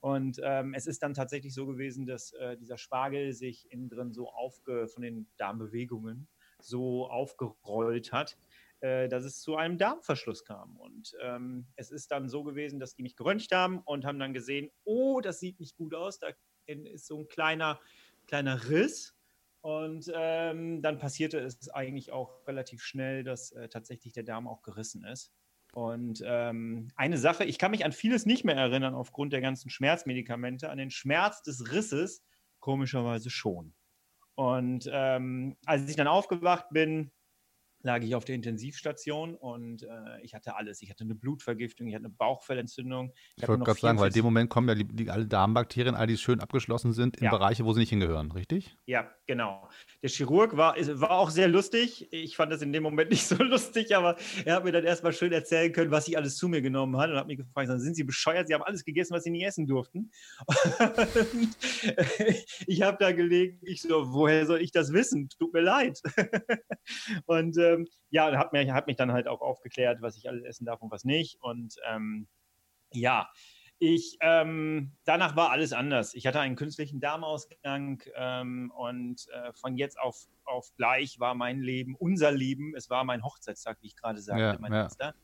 Und 0.00 0.40
ähm, 0.44 0.74
es 0.74 0.86
ist 0.86 1.02
dann 1.02 1.14
tatsächlich 1.14 1.54
so 1.54 1.66
gewesen, 1.66 2.06
dass 2.06 2.32
äh, 2.32 2.56
dieser 2.56 2.78
Spargel 2.78 3.32
sich 3.32 3.70
innen 3.72 3.88
drin 3.88 4.12
so 4.12 4.28
aufge, 4.30 4.86
von 4.88 5.02
den 5.02 5.26
Darmbewegungen 5.36 6.28
so 6.60 7.08
aufgerollt 7.08 8.12
hat, 8.12 8.36
äh, 8.80 9.08
dass 9.08 9.24
es 9.24 9.40
zu 9.40 9.56
einem 9.56 9.76
Darmverschluss 9.76 10.44
kam. 10.44 10.76
Und 10.76 11.16
ähm, 11.20 11.66
es 11.74 11.90
ist 11.90 12.10
dann 12.12 12.28
so 12.28 12.44
gewesen, 12.44 12.78
dass 12.78 12.94
die 12.94 13.02
mich 13.02 13.16
geröntgt 13.16 13.52
haben 13.52 13.80
und 13.80 14.04
haben 14.04 14.18
dann 14.18 14.34
gesehen, 14.34 14.70
oh, 14.84 15.20
das 15.20 15.40
sieht 15.40 15.58
nicht 15.58 15.76
gut 15.76 15.94
aus, 15.94 16.18
da 16.18 16.28
ist 16.66 17.06
so 17.06 17.18
ein 17.20 17.28
kleiner, 17.28 17.80
kleiner 18.26 18.68
Riss. 18.68 19.14
Und 19.60 20.10
ähm, 20.14 20.82
dann 20.82 20.98
passierte 20.98 21.40
es 21.40 21.68
eigentlich 21.70 22.12
auch 22.12 22.46
relativ 22.46 22.82
schnell, 22.82 23.24
dass 23.24 23.50
äh, 23.52 23.68
tatsächlich 23.68 24.12
der 24.12 24.22
Darm 24.22 24.46
auch 24.46 24.62
gerissen 24.62 25.04
ist. 25.04 25.32
Und 25.78 26.24
ähm, 26.26 26.88
eine 26.96 27.18
Sache, 27.18 27.44
ich 27.44 27.56
kann 27.56 27.70
mich 27.70 27.84
an 27.84 27.92
vieles 27.92 28.26
nicht 28.26 28.44
mehr 28.44 28.56
erinnern 28.56 28.94
aufgrund 28.94 29.32
der 29.32 29.40
ganzen 29.40 29.70
Schmerzmedikamente, 29.70 30.70
an 30.70 30.78
den 30.78 30.90
Schmerz 30.90 31.40
des 31.42 31.70
Risses 31.70 32.24
komischerweise 32.58 33.30
schon. 33.30 33.74
Und 34.34 34.90
ähm, 34.92 35.56
als 35.66 35.88
ich 35.88 35.94
dann 35.94 36.08
aufgewacht 36.08 36.66
bin, 36.70 37.12
lag 37.88 38.02
ich 38.02 38.14
auf 38.14 38.26
der 38.26 38.34
Intensivstation 38.34 39.34
und 39.34 39.82
äh, 39.82 39.86
ich 40.22 40.34
hatte 40.34 40.56
alles. 40.56 40.82
Ich 40.82 40.90
hatte 40.90 41.04
eine 41.04 41.14
Blutvergiftung, 41.14 41.86
ich 41.86 41.94
hatte 41.94 42.04
eine 42.04 42.14
Bauchfellentzündung. 42.14 43.14
Ich, 43.36 43.42
ich 43.42 43.48
wollte 43.48 43.64
gerade 43.64 43.80
sagen, 43.80 43.98
weil 43.98 44.08
in 44.08 44.12
dem 44.12 44.24
Moment 44.26 44.50
kommen 44.50 44.68
ja 44.68 44.74
die, 44.74 44.84
die, 44.84 45.08
alle 45.08 45.26
Darmbakterien, 45.26 45.94
all 45.94 46.06
die 46.06 46.18
schön 46.18 46.40
abgeschlossen 46.40 46.92
sind, 46.92 47.16
in 47.16 47.24
Ja. 47.24 47.30
Bereiche, 47.30 47.64
wo 47.64 47.72
sie 47.72 47.80
nicht 47.80 47.88
hingehören, 47.88 48.30
richtig? 48.32 48.76
Ja, 48.84 49.10
genau. 49.26 49.70
Der 50.02 50.10
Chirurg 50.10 50.58
war, 50.58 50.76
war 50.76 51.12
auch 51.12 51.30
sehr 51.30 51.48
lustig. 51.48 52.12
Ich 52.12 52.36
fand 52.36 52.52
das 52.52 52.60
in 52.60 52.74
dem 52.74 52.82
Moment 52.82 53.10
nicht 53.10 53.26
so 53.26 53.42
lustig, 53.42 53.96
aber 53.96 54.16
er 54.44 54.56
hat 54.56 54.64
mir 54.64 54.72
dann 54.72 54.84
erstmal 54.84 55.14
schön 55.14 55.32
erzählen 55.32 55.72
können, 55.72 55.90
was 55.90 56.04
sich 56.04 56.18
alles 56.18 56.36
zu 56.36 56.46
mir 56.46 56.60
genommen 56.60 56.98
hat 56.98 57.08
und 57.08 57.16
hat 57.16 57.26
mich 57.26 57.38
gefragt, 57.38 57.70
sind 57.80 57.94
Sie 57.94 58.04
bescheuert? 58.04 58.48
Sie 58.48 58.54
haben 58.54 58.62
alles 58.62 58.84
gegessen, 58.84 59.14
was 59.14 59.24
Sie 59.24 59.30
nie 59.30 59.44
essen 59.44 59.66
durften. 59.66 60.10
Ich 62.66 62.82
habe 62.82 62.98
da 63.00 63.12
gelegen, 63.12 63.58
ich 63.62 63.80
so, 63.80 64.12
woher 64.12 64.44
soll 64.44 64.60
ich 64.60 64.72
das 64.72 64.92
wissen? 64.92 65.30
Tut 65.30 65.54
mir 65.54 65.62
leid. 65.62 66.02
Und 67.26 67.56
ähm, 67.78 67.88
ja, 68.10 68.36
hat, 68.36 68.52
mir, 68.52 68.72
hat 68.74 68.86
mich 68.86 68.96
dann 68.96 69.12
halt 69.12 69.28
auch 69.28 69.40
aufgeklärt, 69.40 70.02
was 70.02 70.16
ich 70.16 70.28
alles 70.28 70.44
essen 70.44 70.64
darf 70.64 70.80
und 70.82 70.90
was 70.90 71.04
nicht. 71.04 71.40
Und 71.40 71.76
ähm, 71.88 72.28
ja, 72.92 73.28
ich, 73.80 74.16
ähm, 74.20 74.92
danach 75.04 75.36
war 75.36 75.50
alles 75.50 75.72
anders. 75.72 76.14
Ich 76.14 76.26
hatte 76.26 76.40
einen 76.40 76.56
künstlichen 76.56 77.00
Darmausgang 77.00 78.02
ähm, 78.16 78.72
und 78.76 79.28
äh, 79.28 79.52
von 79.52 79.76
jetzt 79.76 80.00
auf, 80.00 80.26
auf 80.44 80.72
gleich 80.76 81.20
war 81.20 81.34
mein 81.34 81.60
Leben, 81.60 81.94
unser 81.94 82.32
Leben, 82.32 82.74
es 82.74 82.90
war 82.90 83.04
mein 83.04 83.22
Hochzeitstag, 83.22 83.78
wie 83.80 83.86
ich 83.86 83.96
gerade 83.96 84.20
sagte, 84.20 84.42
Ja, 84.42 84.56
mein 84.58 84.72
ja. 84.72 84.82
letzter. 84.82 85.14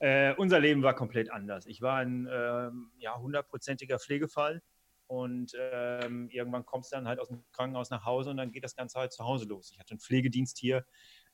Äh, 0.00 0.34
unser 0.34 0.60
Leben 0.60 0.82
war 0.82 0.94
komplett 0.94 1.30
anders. 1.30 1.66
Ich 1.66 1.80
war 1.80 1.96
ein 1.96 2.28
ähm, 2.30 2.92
ja, 2.98 3.18
hundertprozentiger 3.18 3.98
Pflegefall 3.98 4.62
und 5.06 5.52
ähm, 5.58 6.28
irgendwann 6.28 6.66
kommst 6.66 6.92
du 6.92 6.96
dann 6.96 7.08
halt 7.08 7.18
aus 7.18 7.28
dem 7.28 7.42
Krankenhaus 7.52 7.88
nach 7.88 8.04
Hause 8.04 8.30
und 8.30 8.36
dann 8.36 8.52
geht 8.52 8.64
das 8.64 8.76
Ganze 8.76 8.98
halt 8.98 9.12
zu 9.12 9.24
Hause 9.24 9.46
los. 9.46 9.70
Ich 9.72 9.78
hatte 9.78 9.92
einen 9.92 10.00
Pflegedienst 10.00 10.58
hier, 10.58 10.84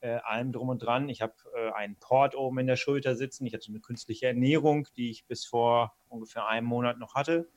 äh, 0.05 0.21
allem 0.23 0.53
drum 0.53 0.69
und 0.69 0.81
dran. 0.81 1.09
Ich 1.09 1.23
habe 1.23 1.33
äh, 1.57 1.73
einen 1.73 1.97
Port 1.97 2.37
oben 2.37 2.59
in 2.59 2.67
der 2.67 2.77
Schulter 2.77 3.17
sitzen. 3.17 3.47
Ich 3.47 3.55
hatte 3.55 3.69
eine 3.69 3.81
künstliche 3.81 4.27
Ernährung, 4.27 4.87
die 4.97 5.11
ich 5.11 5.27
bis 5.27 5.47
vor 5.47 5.97
ungefähr 6.09 6.47
einem 6.47 6.67
Monat 6.67 6.99
noch 6.99 7.15
hatte. 7.15 7.49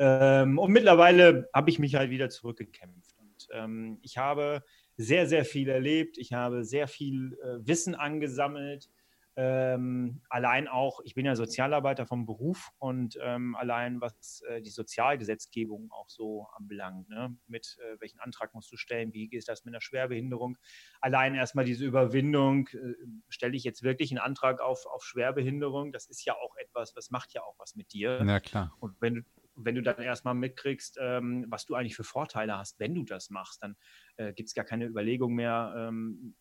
Ähm, 0.00 0.58
und 0.58 0.72
mittlerweile 0.72 1.48
habe 1.54 1.70
ich 1.70 1.78
mich 1.78 1.94
halt 1.94 2.10
wieder 2.10 2.28
zurückgekämpft. 2.28 3.14
Und 3.18 3.48
ähm, 3.52 3.98
ich 4.02 4.18
habe 4.18 4.64
sehr, 4.96 5.28
sehr 5.28 5.44
viel 5.44 5.68
erlebt. 5.68 6.18
Ich 6.18 6.32
habe 6.32 6.64
sehr 6.64 6.88
viel 6.88 7.38
äh, 7.40 7.64
Wissen 7.64 7.94
angesammelt. 7.94 8.90
Ähm, 9.38 10.22
allein 10.30 10.66
auch, 10.66 11.00
ich 11.04 11.14
bin 11.14 11.26
ja 11.26 11.36
Sozialarbeiter 11.36 12.06
vom 12.06 12.24
Beruf 12.24 12.70
und 12.78 13.18
ähm, 13.20 13.54
allein 13.54 14.00
was 14.00 14.40
äh, 14.48 14.62
die 14.62 14.70
Sozialgesetzgebung 14.70 15.90
auch 15.92 16.08
so 16.08 16.46
anbelangt, 16.56 17.10
ne? 17.10 17.36
mit 17.46 17.76
äh, 17.80 18.00
welchen 18.00 18.18
Antrag 18.18 18.54
musst 18.54 18.72
du 18.72 18.78
stellen, 18.78 19.12
wie 19.12 19.28
geht 19.28 19.46
das 19.46 19.66
mit 19.66 19.74
einer 19.74 19.82
Schwerbehinderung, 19.82 20.56
allein 21.02 21.34
erstmal 21.34 21.66
diese 21.66 21.84
Überwindung, 21.84 22.68
äh, 22.68 22.94
stelle 23.28 23.56
ich 23.56 23.64
jetzt 23.64 23.82
wirklich 23.82 24.10
einen 24.10 24.20
Antrag 24.20 24.62
auf, 24.62 24.86
auf 24.86 25.04
Schwerbehinderung, 25.04 25.92
das 25.92 26.06
ist 26.06 26.24
ja 26.24 26.34
auch 26.34 26.56
etwas, 26.56 26.94
das 26.94 27.10
macht 27.10 27.34
ja 27.34 27.42
auch 27.42 27.58
was 27.58 27.76
mit 27.76 27.92
dir. 27.92 28.24
Ja, 28.26 28.40
klar. 28.40 28.74
Und 28.80 28.94
wenn 29.02 29.16
du, 29.16 29.22
wenn 29.56 29.74
du 29.74 29.82
dann 29.82 29.98
erstmal 29.98 30.34
mitkriegst, 30.34 30.98
ähm, 31.00 31.44
was 31.48 31.66
du 31.66 31.74
eigentlich 31.74 31.96
für 31.96 32.04
Vorteile 32.04 32.56
hast, 32.56 32.78
wenn 32.78 32.94
du 32.94 33.04
das 33.04 33.30
machst, 33.30 33.62
dann 33.62 33.76
äh, 34.16 34.32
gibt 34.32 34.48
es 34.48 34.54
gar 34.54 34.64
keine 34.64 34.86
Überlegung 34.86 35.34
mehr, 35.34 35.74
ähm, 35.76 36.36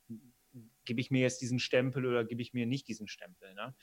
gebe 0.86 1.02
ich 1.02 1.12
mir 1.12 1.22
jetzt 1.22 1.42
diesen 1.42 1.60
Stempel 1.60 2.06
oder 2.06 2.24
gebe 2.26 2.42
ich 2.42 2.54
mir 2.54 2.66
nicht 2.66 2.88
diesen 2.88 3.08
Stempel. 3.08 3.54
Ne? 3.54 3.76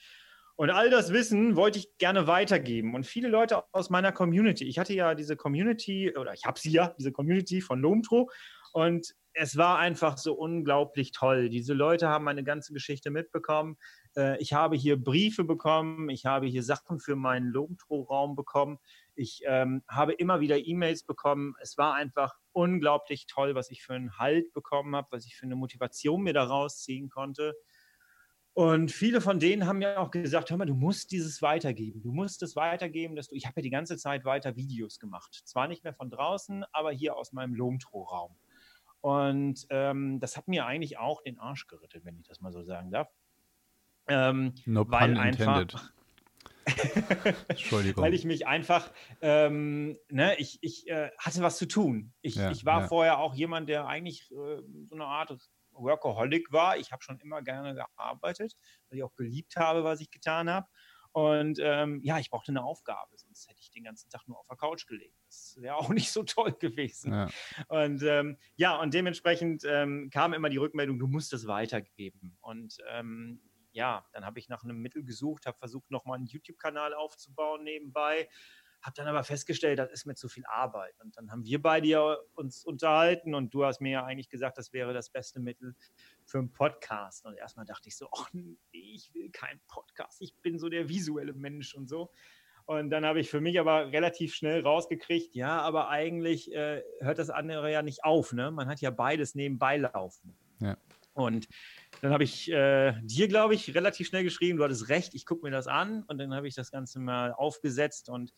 Und 0.57 0.71
all 0.71 0.91
das 0.91 1.13
Wissen 1.13 1.57
wollte 1.57 1.79
ich 1.79 1.97
gerne 1.99 2.27
weitergeben. 2.27 2.95
Und 2.95 3.07
viele 3.07 3.29
Leute 3.29 3.65
aus 3.73 3.91
meiner 3.91 4.13
Community, 4.13 4.65
ich 4.65 4.79
hatte 4.79 4.95
ja 4.95 5.15
diese 5.15 5.37
Community, 5.37 6.17
oder 6.17 6.35
ich 6.35 6.45
habe 6.45 6.59
sie 6.59 6.71
ja, 6.71 6.95
diese 6.99 7.13
Community 7.13 7.61
von 7.61 7.81
Lomtro. 7.81 8.31
Und 8.73 9.15
es 9.35 9.57
war 9.57 9.79
einfach 9.79 10.19
so 10.19 10.35
unglaublich 10.35 11.13
toll. 11.13 11.49
Diese 11.49 11.73
Leute 11.73 12.09
haben 12.09 12.25
meine 12.25 12.45
ganze 12.45 12.73
Geschichte 12.73 13.11
mitbekommen. 13.11 13.77
Äh, 14.17 14.41
Ich 14.41 14.53
habe 14.53 14.77
hier 14.77 15.03
Briefe 15.03 15.45
bekommen, 15.45 16.11
ich 16.11 16.27
habe 16.27 16.47
hier 16.47 16.63
Sachen 16.63 17.01
für 17.01 17.17
meinen 17.17 17.49
Lomtro-Raum 17.49 18.37
bekommen. 18.37 18.79
Ich 19.15 19.43
ähm, 19.47 19.83
habe 19.89 20.13
immer 20.13 20.41
wieder 20.41 20.59
E-Mails 20.59 21.05
bekommen. 21.05 21.55
Es 21.61 21.77
war 21.79 21.95
einfach 21.95 22.35
unglaublich 22.53 23.27
toll, 23.27 23.55
was 23.55 23.71
ich 23.71 23.83
für 23.83 23.95
einen 23.95 24.19
Halt 24.19 24.53
bekommen 24.53 24.97
habe, 24.97 25.09
was 25.11 25.27
ich 25.27 25.37
für 25.37 25.47
eine 25.47 25.57
Motivation 25.57 26.23
mir 26.23 26.33
daraus 26.33 26.83
ziehen 26.83 27.09
konnte. 27.09 27.55
Und 28.55 28.93
viele 28.93 29.23
von 29.23 29.41
denen 29.41 29.67
haben 29.67 29.79
mir 29.79 29.99
auch 29.99 30.11
gesagt, 30.11 30.51
hör 30.51 30.59
mal, 30.59 30.67
du 30.67 30.75
musst 30.75 31.11
dieses 31.11 31.41
weitergeben. 31.41 32.03
Du 32.03 32.13
musst 32.13 32.43
es 32.43 32.55
weitergeben, 32.55 33.17
dass 33.17 33.29
du, 33.29 33.35
ich 33.35 33.47
habe 33.47 33.61
ja 33.61 33.63
die 33.63 33.71
ganze 33.71 33.97
Zeit 33.97 34.25
weiter 34.25 34.57
Videos 34.57 34.99
gemacht. 34.99 35.43
Zwar 35.45 35.69
nicht 35.69 35.85
mehr 35.85 35.95
von 35.95 36.11
draußen, 36.11 36.65
aber 36.73 36.93
hier 36.93 37.17
aus 37.17 37.33
meinem 37.33 37.55
Lomtro-Raum. 37.55 38.37
Und 39.01 39.67
ähm, 39.71 40.21
das 40.21 40.37
hat 40.37 40.49
mir 40.49 40.67
eigentlich 40.67 40.99
auch 40.99 41.23
den 41.23 41.39
Arsch 41.39 41.67
gerettet, 41.67 42.05
wenn 42.05 42.19
ich 42.19 42.27
das 42.29 42.41
mal 42.41 42.53
so 42.53 42.63
sagen 42.63 42.91
darf. 42.91 43.09
Ähm, 44.07 44.55
No 44.67 44.85
weil 44.89 45.09
pun 45.09 45.19
einfach, 45.19 45.61
intended. 45.61 45.93
Entschuldigung. 47.49 48.03
weil 48.03 48.15
ich 48.15 48.25
mich 48.25 48.47
einfach, 48.47 48.91
ähm, 49.21 49.99
ne, 50.09 50.37
ich, 50.39 50.59
ich 50.63 50.89
äh, 50.89 51.11
hatte 51.19 51.43
was 51.43 51.57
zu 51.57 51.67
tun. 51.67 52.13
Ich, 52.23 52.37
Ja, 52.37 52.51
ich 52.51 52.65
war 52.65 52.83
ja. 52.83 52.89
vorher 52.89 53.19
auch 53.19 53.35
jemand, 53.35 53.69
der 53.69 53.87
eigentlich 53.87 54.31
äh, 54.31 54.63
so 54.89 54.95
eine 54.95 55.07
Art 55.07 55.37
Workaholic 55.73 56.53
war. 56.53 56.77
Ich 56.77 56.93
habe 56.93 57.03
schon 57.03 57.19
immer 57.21 57.43
gerne 57.43 57.75
gearbeitet, 57.75 58.55
weil 58.89 58.99
ich 58.99 59.05
auch 59.05 59.15
geliebt 59.15 59.57
habe, 59.57 59.85
was 59.85 60.01
ich 60.01 60.11
getan 60.11 60.51
habe. 60.51 60.67
Und 61.13 61.59
ähm, 61.61 62.01
ja, 62.03 62.19
ich 62.19 62.31
brauchte 62.31 62.53
eine 62.53 62.65
Aufgabe, 62.65 63.11
sonst 63.17 63.47
hätte 63.47 63.61
ich 63.61 63.71
den 63.71 63.85
ganzen 63.85 64.09
Tag 64.09 64.27
nur 64.27 64.39
auf 64.39 64.47
der 64.49 64.57
Couch 64.57 64.87
gelegen. 64.87 65.15
Das 65.27 65.57
wäre 65.61 65.77
auch 65.77 65.89
nicht 65.91 66.11
so 66.11 66.23
toll 66.23 66.53
gewesen. 66.53 67.13
ja. 67.13 67.29
Und 67.69 68.03
ähm, 68.03 68.39
ja, 68.57 68.81
und 68.81 68.95
dementsprechend 68.95 69.63
ähm, 69.67 70.09
kam 70.11 70.33
immer 70.33 70.49
die 70.49 70.57
Rückmeldung, 70.57 70.99
du 70.99 71.07
musst 71.07 71.35
es 71.35 71.47
weitergeben. 71.47 72.39
Und 72.41 72.79
ähm, 72.91 73.43
ja, 73.73 74.07
dann 74.13 74.25
habe 74.25 74.39
ich 74.39 74.49
nach 74.49 74.65
einem 74.65 74.79
Mittel 74.79 75.05
gesucht, 75.05 75.47
habe 75.47 75.59
versucht, 75.59 75.91
nochmal 75.91 76.19
einen 76.19 76.27
YouTube-Kanal 76.27 76.95
aufzubauen 76.95 77.65
nebenbei, 77.65 78.29
habe 78.83 78.95
dann 78.97 79.07
aber 79.07 79.23
festgestellt, 79.23 79.79
das 79.79 79.91
ist 79.93 80.07
mir 80.07 80.15
zu 80.15 80.29
viel 80.29 80.45
Arbeit. 80.47 80.95
Und 81.01 81.17
dann 81.17 81.31
haben 81.31 81.45
wir 81.45 81.63
beide 81.63 81.87
ja 81.87 82.17
uns 82.35 82.65
unterhalten 82.65 83.35
und 83.35 83.55
du 83.55 83.65
hast 83.65 83.81
mir 83.81 83.93
ja 83.93 84.05
eigentlich 84.05 84.29
gesagt, 84.29 84.59
das 84.59 84.73
wäre 84.73 84.93
das 84.93 85.11
beste 85.11 85.41
Mittel 85.41 85.77
für 86.25 86.39
einen 86.39 86.53
Podcast. 86.53 87.25
Und 87.25 87.37
erstmal 87.37 87.65
dachte 87.65 87.89
ich 87.89 87.97
so, 87.97 88.09
ach 88.13 88.29
nee, 88.33 88.59
ich 88.73 89.15
will 89.15 89.31
keinen 89.31 89.61
Podcast, 89.69 90.21
ich 90.21 90.35
bin 90.43 90.59
so 90.59 90.69
der 90.69 90.89
visuelle 90.89 91.33
Mensch 91.33 91.75
und 91.75 91.89
so. 91.89 92.11
Und 92.65 92.91
dann 92.91 93.05
habe 93.05 93.21
ich 93.21 93.29
für 93.29 93.41
mich 93.41 93.59
aber 93.59 93.93
relativ 93.93 94.35
schnell 94.35 94.63
rausgekriegt, 94.63 95.35
ja, 95.35 95.61
aber 95.61 95.89
eigentlich 95.89 96.53
äh, 96.53 96.83
hört 97.01 97.19
das 97.19 97.31
andere 97.31 97.73
ja 97.73 97.83
nicht 97.83 98.05
auf. 98.05 98.33
Ne? 98.33 98.51
Man 98.51 98.69
hat 98.69 98.81
ja 98.81 98.91
beides 98.91 99.35
nebenbei 99.35 99.79
laufen. 99.79 100.37
Ja. 100.61 100.77
Und 101.15 101.49
dann 102.03 102.13
habe 102.13 102.25
ich 102.25 102.51
äh, 102.51 102.95
dir, 103.03 103.29
glaube 103.29 103.55
ich, 103.55 103.77
relativ 103.77 104.09
schnell 104.09 104.25
geschrieben, 104.25 104.59
du 104.59 104.65
hattest 104.65 104.89
recht, 104.89 105.15
ich 105.15 105.25
gucke 105.25 105.47
mir 105.47 105.53
das 105.53 105.69
an. 105.69 106.03
Und 106.09 106.19
dann 106.19 106.35
habe 106.35 106.49
ich 106.49 106.55
das 106.57 106.73
Ganze 106.73 106.99
mal 106.99 107.33
aufgesetzt. 107.33 108.09
Und 108.09 108.35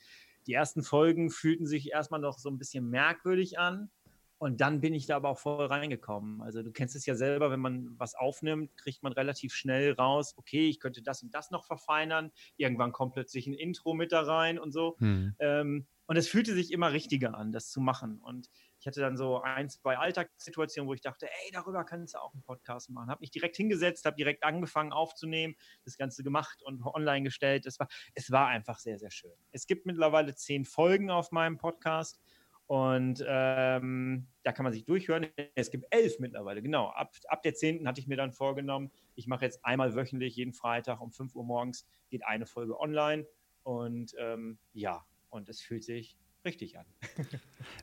die 0.46 0.52
ersten 0.52 0.82
Folgen 0.82 1.30
fühlten 1.30 1.66
sich 1.66 1.90
erstmal 1.90 2.20
noch 2.20 2.38
so 2.38 2.50
ein 2.50 2.58
bisschen 2.58 2.90
merkwürdig 2.90 3.58
an. 3.58 3.90
Und 4.36 4.60
dann 4.60 4.82
bin 4.82 4.92
ich 4.92 5.06
da 5.06 5.16
aber 5.16 5.30
auch 5.30 5.38
voll 5.38 5.64
reingekommen. 5.64 6.42
Also 6.42 6.62
du 6.62 6.72
kennst 6.72 6.94
es 6.94 7.06
ja 7.06 7.14
selber, 7.14 7.50
wenn 7.50 7.60
man 7.60 7.98
was 7.98 8.14
aufnimmt, 8.14 8.76
kriegt 8.76 9.02
man 9.02 9.14
relativ 9.14 9.54
schnell 9.54 9.92
raus, 9.92 10.34
okay, 10.36 10.68
ich 10.68 10.78
könnte 10.78 11.00
das 11.00 11.22
und 11.22 11.34
das 11.34 11.50
noch 11.50 11.64
verfeinern. 11.64 12.32
Irgendwann 12.58 12.92
kommt 12.92 13.14
plötzlich 13.14 13.46
ein 13.46 13.54
Intro 13.54 13.94
mit 13.94 14.12
da 14.12 14.20
rein 14.20 14.58
und 14.58 14.72
so. 14.72 14.96
Hm. 14.98 15.34
Ähm, 15.38 15.86
und 16.06 16.16
es 16.16 16.28
fühlte 16.28 16.52
sich 16.52 16.72
immer 16.72 16.92
richtiger 16.92 17.34
an, 17.34 17.52
das 17.52 17.70
zu 17.70 17.80
machen. 17.80 18.20
Und 18.20 18.50
ich 18.78 18.86
hatte 18.86 19.00
dann 19.00 19.16
so 19.16 19.40
ein, 19.40 19.70
zwei 19.70 19.96
Alltagssituationen, 19.96 20.88
wo 20.88 20.94
ich 20.94 21.00
dachte, 21.00 21.26
ey, 21.26 21.50
darüber 21.52 21.84
kannst 21.84 22.14
du 22.14 22.18
auch 22.18 22.34
einen 22.34 22.42
Podcast 22.42 22.90
machen. 22.90 23.10
Habe 23.10 23.20
mich 23.20 23.30
direkt 23.30 23.56
hingesetzt, 23.56 24.04
habe 24.04 24.16
direkt 24.16 24.44
angefangen 24.44 24.92
aufzunehmen, 24.92 25.54
das 25.84 25.96
Ganze 25.96 26.22
gemacht 26.22 26.62
und 26.62 26.84
online 26.84 27.22
gestellt. 27.22 27.64
Es 27.64 27.78
war, 27.78 27.88
es 28.14 28.30
war 28.30 28.48
einfach 28.48 28.78
sehr, 28.78 28.98
sehr 28.98 29.10
schön. 29.10 29.32
Es 29.52 29.66
gibt 29.66 29.86
mittlerweile 29.86 30.34
zehn 30.34 30.64
Folgen 30.64 31.10
auf 31.10 31.32
meinem 31.32 31.56
Podcast. 31.56 32.20
Und 32.66 33.22
ähm, 33.26 34.26
da 34.42 34.52
kann 34.52 34.64
man 34.64 34.72
sich 34.72 34.84
durchhören. 34.86 35.26
Es 35.54 35.70
gibt 35.70 35.86
elf 35.90 36.18
mittlerweile, 36.18 36.62
genau. 36.62 36.88
Ab, 36.88 37.14
ab 37.28 37.42
der 37.42 37.54
zehnten 37.54 37.86
hatte 37.86 38.00
ich 38.00 38.06
mir 38.06 38.16
dann 38.16 38.32
vorgenommen, 38.32 38.90
ich 39.14 39.26
mache 39.26 39.44
jetzt 39.44 39.64
einmal 39.64 39.94
wöchentlich, 39.94 40.36
jeden 40.36 40.54
Freitag 40.54 41.00
um 41.00 41.12
5 41.12 41.34
Uhr 41.34 41.44
morgens 41.44 41.86
geht 42.08 42.24
eine 42.24 42.46
Folge 42.46 42.78
online. 42.78 43.26
Und 43.64 44.14
ähm, 44.18 44.58
ja, 44.72 45.04
und 45.34 45.48
es 45.48 45.60
fühlt 45.60 45.84
sich 45.84 46.16
richtig 46.44 46.78
an. 46.78 46.86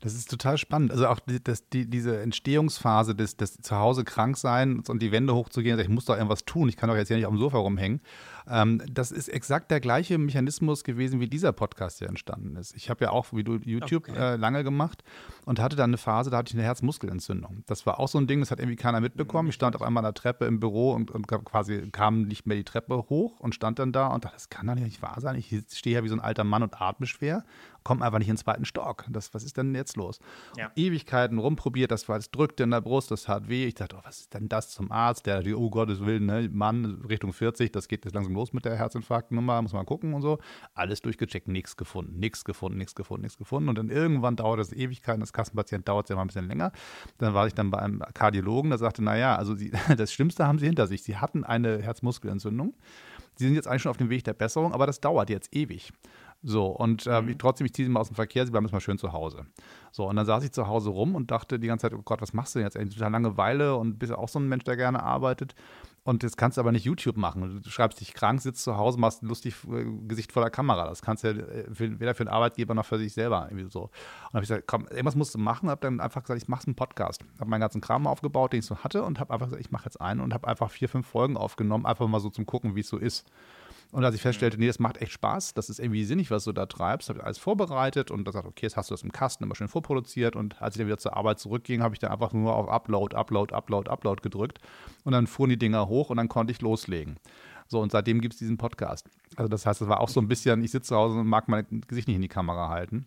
Das 0.02 0.14
ist 0.16 0.30
total 0.30 0.58
spannend. 0.58 0.92
Also 0.92 1.08
auch 1.08 1.20
die, 1.20 1.44
das, 1.44 1.68
die, 1.70 1.88
diese 1.88 2.22
Entstehungsphase 2.22 3.14
des, 3.16 3.38
des 3.38 3.58
Zuhause 3.58 4.04
krank 4.04 4.38
sein 4.38 4.82
und 4.88 5.02
die 5.02 5.12
Wände 5.12 5.36
hochzugehen, 5.36 5.80
ich 5.80 5.90
muss 5.90 6.06
doch 6.06 6.16
irgendwas 6.16 6.46
tun, 6.46 6.70
ich 6.70 6.78
kann 6.78 6.90
doch 6.90 6.96
jetzt 6.96 7.08
hier 7.08 7.18
nicht 7.18 7.26
auf 7.26 7.34
dem 7.34 7.40
Sofa 7.40 7.58
rumhängen. 7.58 8.02
Ähm, 8.50 8.82
das 8.92 9.12
ist 9.12 9.28
exakt 9.28 9.72
der 9.72 9.80
gleiche 9.80 10.18
Mechanismus 10.18 10.84
gewesen, 10.84 11.20
wie 11.20 11.28
dieser 11.28 11.52
Podcast 11.52 12.00
hier 12.00 12.10
entstanden 12.10 12.56
ist. 12.56 12.76
Ich 12.76 12.90
habe 12.90 13.06
ja 13.06 13.12
auch, 13.12 13.28
wie 13.32 13.44
du, 13.44 13.56
YouTube 13.58 14.10
okay. 14.10 14.34
äh, 14.34 14.36
lange 14.36 14.64
gemacht 14.64 15.04
und 15.46 15.60
hatte 15.60 15.76
dann 15.76 15.92
eine 15.92 15.98
Phase, 15.98 16.30
da 16.30 16.38
hatte 16.38 16.50
ich 16.50 16.56
eine 16.56 16.64
Herzmuskelentzündung. 16.64 17.64
Das 17.68 17.86
war 17.86 18.00
auch 18.00 18.08
so 18.08 18.18
ein 18.18 18.28
Ding, 18.28 18.40
das 18.40 18.52
hat 18.52 18.60
irgendwie 18.60 18.76
keiner 18.76 19.02
mitbekommen. 19.02 19.50
Ich 19.50 19.56
stand 19.56 19.76
auf 19.76 19.82
einmal 19.82 20.04
an 20.06 20.14
der 20.14 20.22
Treppe 20.22 20.46
im 20.46 20.60
Büro 20.60 20.94
und, 20.94 21.12
und 21.12 21.28
quasi 21.28 21.90
kam 21.92 22.24
nicht 22.24 22.46
mehr 22.46 22.58
die 22.58 22.64
Treppe 22.64 23.06
hoch 23.10 23.40
und 23.40 23.56
stand 23.56 23.80
dann 23.80 23.92
da 23.92 24.08
und 24.08 24.26
dachte, 24.26 24.36
das 24.36 24.50
kann 24.50 24.68
doch 24.68 24.76
nicht 24.76 25.02
wahr 25.02 25.20
sein. 25.20 25.36
Ich 25.36 25.56
stehe 25.72 25.98
ja 25.98 26.04
wie 26.04 26.10
so 26.10 26.16
ein 26.16 26.22
alter 26.22 26.44
Mann 26.44 26.64
und 26.64 26.82
atme 26.82 27.06
schwer, 27.06 27.44
komme 27.84 28.06
einfach 28.06 28.20
nicht 28.20 28.30
in 28.30 28.36
den 28.36 28.40
zweiten 28.40 28.66
Stock. 28.66 29.06
Das, 29.10 29.34
was 29.34 29.44
ist 29.44 29.58
denn 29.58 29.76
jetzt 29.76 29.98
los? 29.98 30.20
Ja. 30.58 30.72
Ewigkeiten 30.76 31.40
rumprobiert, 31.40 31.92
das 31.92 32.08
war, 32.10 32.18
das 32.18 32.32
drückte 32.32 32.64
in 32.64 32.72
der 32.72 32.82
Brust, 32.82 33.12
das 33.12 33.24
tat 33.24 33.50
weh. 33.50 33.66
Ich 33.66 33.76
dachte, 33.76 33.96
oh, 33.98 34.02
was 34.04 34.22
ist 34.22 34.34
denn 34.34 34.50
das 34.50 34.70
zum 34.70 34.92
Arzt? 34.92 35.26
Der, 35.26 35.44
oh 35.58 35.70
Gottes 35.70 36.06
Willen, 36.06 36.26
ne? 36.26 36.50
Mann, 36.52 37.04
Richtung 37.08 37.34
40, 37.34 37.72
das 37.72 37.88
geht 37.88 38.06
jetzt 38.06 38.14
langsam 38.14 38.31
los 38.34 38.54
mit 38.54 38.66
der 38.66 38.76
Herzinfarktnummer, 38.76 39.62
muss 39.62 39.74
man 39.74 39.86
gucken 39.86 40.14
und 40.14 40.22
so. 40.22 40.40
Alles 40.74 41.02
durchgecheckt, 41.02 41.48
nichts 41.48 41.78
gefunden, 41.78 42.20
nichts 42.20 42.44
gefunden, 42.44 42.78
nichts 42.78 42.96
gefunden, 42.96 43.24
nichts 43.24 43.38
gefunden. 43.38 43.70
Und 43.70 43.78
dann 43.78 43.90
irgendwann 43.90 44.36
dauert 44.36 44.60
es 44.60 44.74
Ewigkeiten, 44.74 45.20
das 45.20 45.34
Kassenpatient 45.34 45.88
dauert 45.88 46.10
ja 46.10 46.16
mal 46.16 46.24
ein 46.24 46.28
bisschen 46.28 46.48
länger. 46.48 46.72
Dann 47.18 47.34
war 47.34 47.48
ich 47.48 47.54
dann 47.54 47.72
bei 47.72 47.80
einem 47.80 48.02
Kardiologen, 48.14 48.72
der 48.72 48.80
sagte, 48.80 49.04
naja, 49.04 49.36
also 49.36 49.56
sie, 49.56 49.72
das 49.98 50.12
Schlimmste 50.12 50.48
haben 50.48 50.60
sie 50.60 50.66
hinter 50.66 50.88
sich. 50.88 51.04
Sie 51.04 51.18
hatten 51.18 51.44
eine 51.44 51.82
Herzmuskelentzündung. 51.82 52.74
Sie 53.36 53.46
sind 53.46 53.56
jetzt 53.56 53.68
eigentlich 53.68 53.82
schon 53.82 53.92
auf 53.92 53.98
dem 53.98 54.10
Weg 54.10 54.24
der 54.24 54.34
Besserung, 54.34 54.74
aber 54.74 54.86
das 54.86 55.00
dauert 55.00 55.30
jetzt 55.30 55.56
ewig. 55.56 55.92
So, 56.44 56.68
und 56.68 57.06
äh, 57.06 57.22
mhm. 57.22 57.38
trotzdem, 57.38 57.66
ich 57.66 57.74
ziehe 57.74 57.86
sie 57.86 57.92
mal 57.92 58.00
aus 58.00 58.08
dem 58.08 58.16
Verkehr, 58.16 58.46
sie 58.46 58.52
bleiben 58.52 58.66
jetzt 58.66 58.74
mal 58.74 58.80
schön 58.80 58.98
zu 58.98 59.14
Hause. 59.14 59.46
So, 59.92 60.08
und 60.08 60.16
dann 60.16 60.26
saß 60.26 60.44
ich 60.44 60.52
zu 60.52 60.68
Hause 60.68 60.90
rum 60.90 61.14
und 61.14 61.30
dachte 61.30 61.60
die 61.60 61.68
ganze 61.68 61.90
Zeit, 61.90 61.98
oh 61.98 62.02
Gott, 62.04 62.22
was 62.22 62.34
machst 62.34 62.56
du 62.56 62.60
denn 62.60 62.66
jetzt? 62.66 62.76
Ey, 62.76 62.90
total 62.90 63.12
Langeweile 63.12 63.76
und 63.76 64.00
bist 64.00 64.12
ja 64.12 64.18
auch 64.18 64.30
so 64.30 64.40
ein 64.40 64.48
Mensch, 64.48 64.64
der 64.64 64.76
gerne 64.76 65.04
arbeitet. 65.04 65.54
Und 66.04 66.24
jetzt 66.24 66.36
kannst 66.36 66.58
du 66.58 66.62
aber 66.62 66.72
nicht 66.72 66.86
YouTube 66.86 67.16
machen. 67.16 67.62
Du 67.62 67.70
schreibst 67.70 68.00
dich 68.00 68.16
krank, 68.16 68.42
sitzt 68.42 68.64
zu 68.64 68.76
Hause, 68.76 69.00
machst 69.00 69.22
ein 69.22 69.28
lustig 69.28 69.54
äh, 69.72 69.86
Gesicht 70.08 70.32
vor 70.32 70.42
der 70.42 70.50
Kamera. 70.50 70.88
Das 70.88 71.04
kannst 71.04 71.24
du 71.24 71.28
ja 71.28 71.34
äh, 71.36 71.66
weder 72.00 72.16
für 72.16 72.26
den 72.26 72.34
Arbeitgeber 72.34 72.74
noch 72.74 72.86
für 72.86 72.98
sich 72.98 73.14
selber 73.14 73.48
irgendwie 73.50 73.70
so. 73.70 73.84
Und 73.84 74.34
habe 74.34 74.44
ich 74.44 74.50
gesagt, 74.50 74.66
komm, 74.66 74.88
irgendwas 74.88 75.16
musst 75.16 75.36
du 75.36 75.38
machen. 75.38 75.70
Habe 75.70 75.82
dann 75.82 76.00
einfach 76.00 76.24
gesagt, 76.24 76.42
ich 76.42 76.48
mache 76.48 76.66
einen 76.66 76.76
Podcast. 76.76 77.24
Habe 77.40 77.52
meinen 77.52 77.62
ganzen 77.62 77.82
Kram 77.82 78.08
aufgebaut, 78.08 78.54
den 78.54 78.62
ich 78.62 78.66
so 78.66 78.78
hatte 78.78 79.04
und 79.04 79.20
habe 79.20 79.32
einfach 79.32 79.46
gesagt, 79.48 79.64
ich 79.64 79.72
mache 79.72 79.86
jetzt 79.86 80.02
einen 80.02 80.22
und 80.22 80.34
habe 80.34 80.48
einfach 80.48 80.72
vier, 80.72 80.90
fünf 80.90 81.06
Folgen 81.06 81.38
aufgenommen, 81.38 81.86
einfach 81.86 82.08
mal 82.08 82.20
so 82.20 82.32
zum 82.32 82.48
Gucken, 82.48 82.76
wie 82.76 82.80
es 82.80 82.88
so 82.88 82.98
ist. 82.98 83.28
Und 83.92 84.06
als 84.06 84.16
ich 84.16 84.22
feststellte, 84.22 84.58
nee, 84.58 84.68
das 84.68 84.80
macht 84.80 85.02
echt 85.02 85.12
Spaß, 85.12 85.54
das 85.54 85.70
ist 85.70 85.80
irgendwie 85.80 86.06
sinnig, 86.06 86.32
was 86.32 86.46
du 86.46 86.54
da 86.54 86.66
treibst, 86.66 87.10
habe 87.10 87.20
ich 87.20 87.26
alles 87.26 87.38
vorbereitet 87.38 88.10
und 88.10 88.24
da 88.24 88.32
gesagt, 88.32 88.48
okay, 88.48 88.66
jetzt 88.66 88.78
hast 88.78 88.90
du 88.90 88.94
das 88.94 89.04
im 89.04 89.12
Kasten 89.12 89.44
immer 89.44 89.56
schön 89.56 89.68
vorproduziert. 89.68 90.38
Und 90.38 90.62
als 90.62 90.76
ich 90.76 90.80
dann 90.80 90.88
wieder 90.88 90.98
zur 90.98 91.18
Arbeit 91.18 91.40
zurückging, 91.40 91.82
habe 91.82 91.94
ich 91.94 92.00
dann 92.00 92.12
einfach 92.12 92.32
nur 92.32 92.56
auf 92.56 92.70
Upload, 92.70 93.16
Upload, 93.16 93.54
Upload, 93.54 93.90
Upload 93.90 94.22
gedrückt. 94.22 94.60
Und 95.04 95.12
dann 95.12 95.28
fuhren 95.28 95.50
die 95.50 95.58
Dinger 95.58 95.90
hoch 95.90 96.10
und 96.10 96.18
dann 96.18 96.30
konnte 96.30 96.52
ich 96.52 96.62
loslegen. 96.62 97.18
So, 97.68 97.82
und 97.82 97.92
seitdem 97.92 98.22
gibt 98.22 98.34
es 98.34 98.40
diesen 98.40 98.58
Podcast. 98.58 99.10
Also, 99.36 99.50
das 99.50 99.66
heißt, 99.66 99.82
es 99.82 99.88
war 99.88 100.00
auch 100.00 100.10
so 100.10 100.22
ein 100.22 100.28
bisschen, 100.28 100.64
ich 100.64 100.72
sitze 100.72 100.90
zu 100.90 100.96
Hause 100.96 101.20
und 101.20 101.28
mag 101.28 101.50
mein 101.50 101.66
Gesicht 101.88 102.08
nicht 102.08 102.16
in 102.16 102.22
die 102.22 102.28
Kamera 102.28 102.70
halten. 102.70 103.06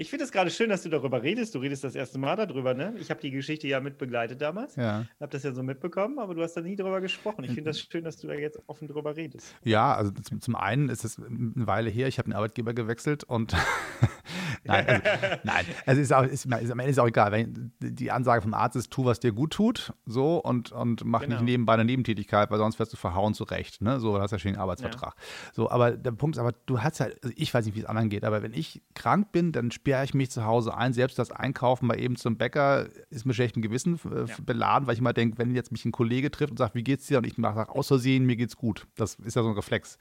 Ich 0.00 0.10
finde 0.10 0.24
es 0.24 0.30
gerade 0.30 0.48
schön, 0.48 0.70
dass 0.70 0.84
du 0.84 0.90
darüber 0.90 1.24
redest. 1.24 1.56
Du 1.56 1.58
redest 1.58 1.82
das 1.82 1.96
erste 1.96 2.20
Mal 2.20 2.36
darüber, 2.36 2.72
ne? 2.72 2.94
Ich 3.00 3.10
habe 3.10 3.20
die 3.20 3.32
Geschichte 3.32 3.66
ja 3.66 3.80
mitbegleitet 3.80 4.40
damals. 4.40 4.76
Ja. 4.76 5.06
Habe 5.18 5.32
das 5.32 5.42
ja 5.42 5.50
so 5.50 5.64
mitbekommen, 5.64 6.20
aber 6.20 6.36
du 6.36 6.42
hast 6.44 6.54
da 6.54 6.60
nie 6.60 6.76
darüber 6.76 7.00
gesprochen. 7.00 7.42
Ich 7.42 7.50
finde 7.50 7.70
das 7.70 7.80
schön, 7.80 8.04
dass 8.04 8.16
du 8.16 8.28
da 8.28 8.34
jetzt 8.34 8.60
offen 8.68 8.86
drüber 8.86 9.16
redest. 9.16 9.56
Ja, 9.64 9.96
also 9.96 10.12
zum, 10.12 10.40
zum 10.40 10.54
einen 10.54 10.88
ist 10.88 11.04
es 11.04 11.18
eine 11.18 11.66
Weile 11.66 11.90
her. 11.90 12.06
Ich 12.06 12.18
habe 12.18 12.30
den 12.30 12.36
Arbeitgeber 12.36 12.74
gewechselt 12.74 13.24
und 13.24 13.56
nein, 14.64 14.86
also, 14.86 15.36
nein, 15.44 15.64
also 15.86 16.00
ist, 16.00 16.12
auch, 16.12 16.22
ist, 16.22 16.46
ist, 16.46 16.70
am 16.70 16.78
Ende 16.78 16.90
ist 16.90 16.98
auch 16.98 17.06
egal. 17.06 17.32
Wenn 17.32 17.72
die 17.80 18.10
Ansage 18.10 18.42
vom 18.42 18.54
Arzt 18.54 18.76
ist, 18.76 18.90
tu, 18.90 19.04
was 19.04 19.20
dir 19.20 19.32
gut 19.32 19.52
tut, 19.52 19.92
so 20.06 20.38
und, 20.38 20.72
und 20.72 21.04
mach 21.04 21.20
genau. 21.20 21.36
nicht 21.36 21.44
nebenbei 21.44 21.74
eine 21.74 21.84
Nebentätigkeit, 21.84 22.50
weil 22.50 22.58
sonst 22.58 22.78
wirst 22.78 22.92
du 22.92 22.96
verhauen 22.96 23.34
zurecht. 23.34 23.80
Ne? 23.80 24.00
So, 24.00 24.14
du 24.14 24.20
hast 24.20 24.30
ja 24.30 24.38
schon 24.38 24.50
einen 24.50 24.60
Arbeitsvertrag. 24.60 25.14
Ja. 25.16 25.52
So, 25.52 25.70
aber 25.70 25.92
der 25.92 26.12
Punkt 26.12 26.36
ist 26.36 26.40
aber, 26.40 26.52
du 26.66 26.82
hast 26.82 26.98
ja, 26.98 27.06
also 27.06 27.34
ich 27.36 27.52
weiß 27.52 27.66
nicht, 27.66 27.74
wie 27.74 27.80
es 27.80 27.86
anderen 27.86 28.10
geht, 28.10 28.24
aber 28.24 28.42
wenn 28.42 28.52
ich 28.52 28.82
krank 28.94 29.32
bin, 29.32 29.52
dann 29.52 29.70
sperre 29.70 30.04
ich 30.04 30.14
mich 30.14 30.30
zu 30.30 30.44
Hause 30.44 30.76
ein. 30.76 30.92
Selbst 30.92 31.18
das 31.18 31.30
Einkaufen 31.30 31.86
mal 31.86 31.98
eben 31.98 32.16
zum 32.16 32.36
Bäcker 32.36 32.86
ist 33.10 33.24
mit 33.24 33.36
schlechtem 33.36 33.62
Gewissen 33.62 33.98
äh, 34.10 34.24
ja. 34.24 34.34
beladen, 34.44 34.86
weil 34.86 34.94
ich 34.94 35.00
immer 35.00 35.12
denke, 35.12 35.38
wenn 35.38 35.54
jetzt 35.54 35.72
mich 35.72 35.84
ein 35.84 35.92
Kollege 35.92 36.30
trifft 36.30 36.50
und 36.50 36.56
sagt, 36.56 36.74
wie 36.74 36.84
geht's 36.84 37.06
dir? 37.06 37.18
Und 37.18 37.26
ich 37.26 37.34
sage, 37.36 37.70
aus 37.70 37.88
Versehen, 37.88 38.24
mir 38.24 38.36
geht's 38.36 38.56
gut. 38.56 38.86
Das 38.96 39.14
ist 39.16 39.36
ja 39.36 39.42
so 39.42 39.48
ein 39.48 39.54
Reflex. 39.54 39.98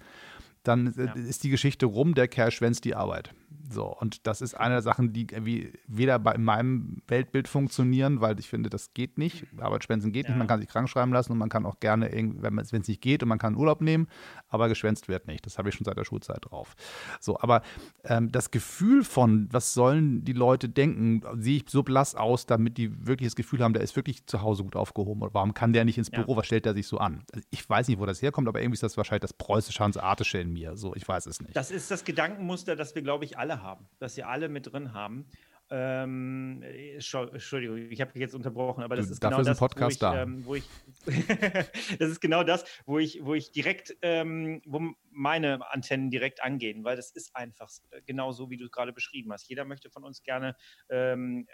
Dann 0.64 0.94
äh, 0.98 1.06
ja. 1.06 1.14
ist 1.14 1.44
die 1.44 1.50
Geschichte 1.50 1.86
rum, 1.86 2.14
der 2.14 2.28
Kerl 2.28 2.52
schwänzt 2.52 2.84
die 2.86 2.96
Arbeit. 2.96 3.34
So, 3.70 3.86
und 3.86 4.28
das 4.28 4.42
ist 4.42 4.56
eine 4.56 4.76
der 4.76 4.82
Sachen, 4.82 5.14
die 5.14 5.22
irgendwie 5.22 5.74
weder 5.88 6.20
bei, 6.20 6.34
in 6.34 6.44
meinem 6.44 7.02
Weltbild 7.08 7.48
funktionieren, 7.48 8.22
weil 8.22 8.40
ich 8.40 8.48
finde, 8.48 8.70
das 8.70 8.94
geht 8.94 9.18
nicht. 9.18 9.46
Arbeitsschwänzen 9.58 10.12
geht 10.12 10.26
ja. 10.26 10.32
nicht. 10.32 10.38
Man 10.38 10.48
kann 10.48 10.60
sich 10.60 10.70
krank 10.70 10.90
schreiben 10.90 11.12
lassen 11.14 11.34
und 11.34 11.38
man 11.38 11.50
kann 11.50 11.66
auch 11.66 11.80
gerne, 11.80 12.10
wenn 12.12 12.58
es 12.58 12.72
nicht 12.72 13.02
geht 13.02 13.24
und 13.24 13.30
man 13.30 13.40
kann 13.40 13.56
Urlaub 13.56 13.82
nehmen, 13.82 14.08
aber 14.50 14.70
geschwänzt 14.70 15.08
wird 15.08 15.28
nicht. 15.28 15.46
Das 15.46 15.58
habe 15.58 15.70
ich 15.70 15.76
schon 15.76 15.86
seit 15.86 15.98
der 15.98 16.06
Schulzeit 16.06 16.40
drauf. 16.42 16.76
So, 17.20 17.40
aber 17.40 17.62
ähm, 18.04 18.32
das 18.32 18.52
Gefühl 18.52 19.04
von, 19.04 19.48
was 19.52 19.74
sollen 19.74 20.24
die 20.24 20.34
Leute 20.34 20.70
denken, 20.70 21.22
sehe 21.42 21.58
ich 21.58 21.70
so 21.70 21.84
blass 21.84 22.16
aus, 22.16 22.46
damit 22.46 22.78
die 22.78 23.08
wirklich 23.08 23.28
das 23.28 23.36
Gefühl 23.36 23.64
haben, 23.64 23.74
der 23.74 23.84
ist 23.84 23.96
wirklich 23.96 24.26
zu 24.26 24.42
Hause 24.42 24.64
gut 24.64 24.76
aufgehoben. 24.76 25.22
Oder 25.22 25.34
warum 25.34 25.54
kann 25.54 25.74
der 25.74 25.86
nicht 25.86 25.98
ins 25.98 26.10
Büro? 26.10 26.34
Ja. 26.34 26.38
Was 26.38 26.46
stellt 26.46 26.66
der 26.66 26.74
sich 26.74 26.88
so 26.88 26.98
an? 26.98 27.24
Also 27.34 27.46
ich 27.50 27.70
weiß 27.70 27.88
nicht, 27.88 28.00
wo 28.00 28.06
das 28.06 28.22
herkommt, 28.22 28.48
aber 28.48 28.62
irgendwie 28.62 28.76
ist 28.76 28.84
das 28.84 28.98
wahrscheinlich 28.98 29.22
das 29.22 29.34
preußische 29.34 29.84
Hanseatische 29.84 30.40
in 30.40 30.52
mir. 30.52 30.76
So, 30.76 30.96
ich 30.96 31.08
weiß 31.08 31.26
es 31.26 31.42
nicht. 31.42 31.56
Das 31.56 31.72
ist 31.72 31.92
das 31.92 32.04
Gedankenmuster, 32.04 32.76
das 32.76 32.96
wir, 32.96 33.02
glaube 33.02 33.26
ich, 33.26 33.37
alle 33.38 33.62
haben, 33.62 33.88
dass 34.00 34.16
sie 34.16 34.24
alle 34.24 34.50
mit 34.50 34.72
drin 34.72 34.94
haben. 34.94 35.28
Ähm, 35.70 36.64
Entschuldigung, 36.64 37.78
ich 37.92 38.00
habe 38.00 38.18
jetzt 38.18 38.34
unterbrochen, 38.34 38.84
aber 38.84 38.96
das 38.96 39.08
du, 39.08 39.14
ist 39.14 39.20
genau 39.20 39.42
das, 39.42 39.60
wo 39.60 39.88
ich, 39.90 40.02
ähm, 40.02 40.46
wo 40.46 40.56
ich 40.56 40.64
das 42.00 42.10
ist 42.10 42.22
genau 42.22 42.44
das, 42.44 42.64
wo 42.86 43.00
ich, 43.00 43.26
wo 43.26 43.34
ich 43.34 43.52
direkt, 43.52 43.98
ähm, 44.02 44.62
wo 44.66 44.94
meine 45.12 45.70
Antennen 45.70 46.10
direkt 46.10 46.42
angehen, 46.42 46.86
weil 46.86 46.96
das 46.96 47.12
ist 47.12 47.36
einfach 47.36 47.70
genau 48.06 48.32
so, 48.32 48.50
wie 48.50 48.56
du 48.56 48.66
es 48.66 48.72
gerade 48.72 48.94
beschrieben 48.94 49.34
hast. 49.34 49.50
Jeder 49.50 49.66
möchte 49.66 49.90
von 49.90 50.06
uns 50.06 50.24
gerne 50.24 50.56
ähm, 50.90 51.48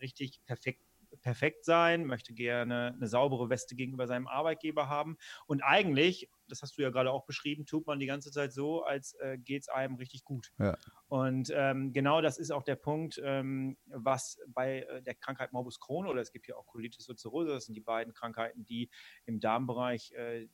richtig 0.00 0.44
perfekt 0.44 0.82
perfekt 1.22 1.64
sein, 1.64 2.04
möchte 2.04 2.34
gerne 2.34 2.92
eine 2.94 3.06
saubere 3.06 3.48
Weste 3.48 3.74
gegenüber 3.74 4.06
seinem 4.06 4.26
Arbeitgeber 4.26 4.88
haben. 4.88 5.16
Und 5.46 5.62
eigentlich, 5.62 6.28
das 6.48 6.62
hast 6.62 6.76
du 6.76 6.82
ja 6.82 6.90
gerade 6.90 7.10
auch 7.10 7.24
beschrieben, 7.24 7.64
tut 7.64 7.86
man 7.86 7.98
die 7.98 8.06
ganze 8.06 8.30
Zeit 8.30 8.52
so, 8.52 8.82
als 8.82 9.14
äh, 9.14 9.38
geht 9.38 9.62
es 9.62 9.68
einem 9.68 9.94
richtig 9.94 10.24
gut. 10.24 10.52
Ja. 10.58 10.76
Und 11.08 11.52
ähm, 11.54 11.92
genau 11.92 12.20
das 12.20 12.38
ist 12.38 12.50
auch 12.50 12.62
der 12.62 12.76
Punkt, 12.76 13.20
ähm, 13.24 13.78
was 13.86 14.38
bei 14.48 14.82
äh, 14.82 15.02
der 15.02 15.14
Krankheit 15.14 15.52
Morbus 15.52 15.80
Crohn 15.80 16.06
oder 16.06 16.20
es 16.20 16.32
gibt 16.32 16.48
ja 16.48 16.56
auch 16.56 16.66
Colitis 16.66 17.08
ulcerosa, 17.08 17.52
das 17.52 17.66
sind 17.66 17.74
die 17.74 17.80
beiden 17.80 18.12
Krankheiten, 18.12 18.64
die 18.64 18.90
im 19.24 19.40
Darmbereich 19.40 20.12
äh, 20.12 20.48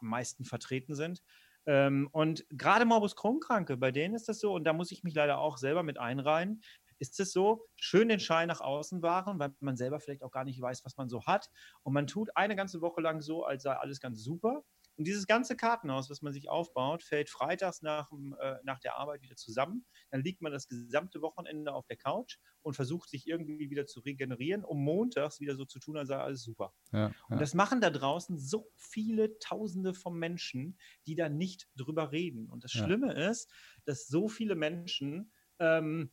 am 0.00 0.08
meisten 0.08 0.44
vertreten 0.44 0.94
sind. 0.94 1.22
Ähm, 1.66 2.08
und 2.12 2.44
gerade 2.50 2.84
Morbus 2.84 3.16
Crohn-Kranke, 3.16 3.76
bei 3.76 3.90
denen 3.90 4.14
ist 4.14 4.28
das 4.28 4.38
so, 4.38 4.54
und 4.54 4.64
da 4.64 4.72
muss 4.72 4.92
ich 4.92 5.02
mich 5.02 5.14
leider 5.14 5.38
auch 5.38 5.56
selber 5.56 5.82
mit 5.82 5.98
einreihen, 5.98 6.62
ist 7.10 7.20
es 7.20 7.32
so, 7.32 7.66
schön 7.76 8.08
den 8.08 8.20
Schein 8.20 8.48
nach 8.48 8.60
außen 8.60 9.02
wahren, 9.02 9.38
weil 9.38 9.54
man 9.60 9.76
selber 9.76 10.00
vielleicht 10.00 10.22
auch 10.22 10.30
gar 10.30 10.44
nicht 10.44 10.60
weiß, 10.60 10.84
was 10.84 10.96
man 10.96 11.08
so 11.08 11.24
hat. 11.26 11.50
Und 11.82 11.92
man 11.92 12.06
tut 12.06 12.36
eine 12.36 12.56
ganze 12.56 12.80
Woche 12.80 13.00
lang 13.00 13.20
so, 13.20 13.44
als 13.44 13.62
sei 13.64 13.74
alles 13.74 14.00
ganz 14.00 14.22
super. 14.22 14.64
Und 14.96 15.06
dieses 15.06 15.26
ganze 15.26 15.56
Kartenhaus, 15.56 16.08
was 16.08 16.22
man 16.22 16.32
sich 16.32 16.48
aufbaut, 16.48 17.02
fällt 17.02 17.28
freitags 17.28 17.82
nach, 17.82 18.10
äh, 18.12 18.56
nach 18.62 18.78
der 18.78 18.96
Arbeit 18.96 19.22
wieder 19.22 19.34
zusammen. 19.34 19.84
Dann 20.10 20.22
liegt 20.22 20.40
man 20.40 20.52
das 20.52 20.68
gesamte 20.68 21.20
Wochenende 21.20 21.72
auf 21.72 21.86
der 21.86 21.96
Couch 21.96 22.38
und 22.62 22.74
versucht 22.74 23.10
sich 23.10 23.26
irgendwie 23.26 23.70
wieder 23.70 23.86
zu 23.86 24.00
regenerieren, 24.00 24.64
um 24.64 24.84
montags 24.84 25.40
wieder 25.40 25.56
so 25.56 25.64
zu 25.64 25.80
tun, 25.80 25.96
als 25.96 26.08
sei 26.08 26.16
alles 26.16 26.42
super. 26.42 26.72
Ja, 26.92 27.08
ja. 27.08 27.14
Und 27.28 27.40
das 27.40 27.54
machen 27.54 27.80
da 27.80 27.90
draußen 27.90 28.38
so 28.38 28.70
viele 28.76 29.38
Tausende 29.40 29.94
von 29.94 30.16
Menschen, 30.16 30.78
die 31.06 31.16
da 31.16 31.28
nicht 31.28 31.68
drüber 31.74 32.12
reden. 32.12 32.48
Und 32.48 32.62
das 32.62 32.70
Schlimme 32.70 33.08
ja. 33.08 33.30
ist, 33.30 33.50
dass 33.84 34.06
so 34.06 34.28
viele 34.28 34.54
Menschen 34.54 35.32
ähm, 35.58 36.10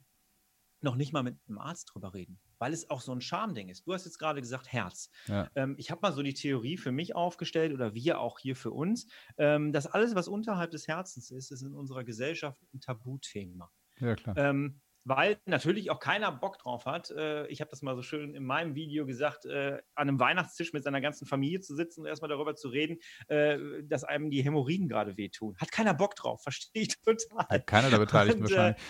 noch 0.84 0.96
nicht 0.96 1.14
mal 1.14 1.24
mit 1.24 1.38
einem 1.48 1.60
Arzt 1.60 1.92
drüber 1.94 2.14
reden, 2.14 2.40
weil 2.60 2.74
es 2.74 2.90
auch 2.90 3.02
so 3.02 3.12
ein 3.12 3.22
Schamding 3.22 3.70
ist. 3.70 3.86
Du 3.86 3.94
hast 3.94 4.06
jetzt 4.06 4.18
gerade 4.18 4.42
gesagt 4.42 4.72
Herz. 4.72 5.10
Ja. 5.28 5.50
Ähm, 5.56 5.76
ich 5.78 5.92
habe 5.92 6.02
mal 6.02 6.12
so 6.12 6.22
die 6.24 6.34
Theorie 6.34 6.78
für 6.78 6.92
mich 6.92 7.16
aufgestellt 7.16 7.74
oder 7.74 7.94
wir 7.94 8.20
auch 8.20 8.40
hier 8.40 8.56
für 8.56 8.72
uns, 8.72 9.08
ähm, 9.38 9.72
dass 9.74 9.88
alles, 9.88 10.16
was 10.16 10.28
unterhalb 10.28 10.72
des 10.72 10.88
Herzens 10.88 11.32
ist, 11.32 11.52
ist 11.52 11.62
in 11.62 11.74
unserer 11.74 12.04
Gesellschaft 12.04 12.62
ein 12.74 12.82
Tabuthema. 12.82 13.72
Ja, 14.00 14.16
klar. 14.16 14.38
Ähm, 14.38 14.82
weil 15.04 15.38
natürlich 15.46 15.90
auch 15.90 16.00
keiner 16.00 16.32
Bock 16.32 16.60
drauf 16.60 16.86
hat. 16.86 17.12
Äh, 17.12 17.48
ich 17.48 17.62
habe 17.62 17.72
das 17.72 17.82
mal 17.82 17.96
so 17.96 18.02
schön 18.02 18.36
in 18.36 18.46
meinem 18.46 18.76
Video 18.76 19.06
gesagt, 19.06 19.46
äh, 19.46 19.82
an 19.96 20.10
einem 20.10 20.20
Weihnachtstisch 20.20 20.74
mit 20.74 20.84
seiner 20.84 21.02
ganzen 21.02 21.26
Familie 21.26 21.60
zu 21.62 21.76
sitzen 21.76 22.02
und 22.02 22.08
erstmal 22.08 22.30
darüber 22.30 22.56
zu 22.56 22.70
reden, 22.70 23.00
äh, 23.28 23.58
dass 23.84 24.04
einem 24.04 24.30
die 24.30 24.44
Hämorrhoiden 24.44 24.88
gerade 24.88 25.18
wehtun. 25.18 25.56
Hat 25.58 25.72
keiner 25.72 25.94
Bock 25.94 26.16
drauf, 26.16 26.42
verstehe 26.44 26.84
ich 26.84 27.02
total. 27.02 27.48
Hat 27.50 27.68
keiner 27.68 27.90
der 27.90 28.00
Beteiligten 28.00 28.44
und, 28.44 28.52
wahrscheinlich. 28.52 28.82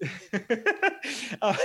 aber, 1.40 1.58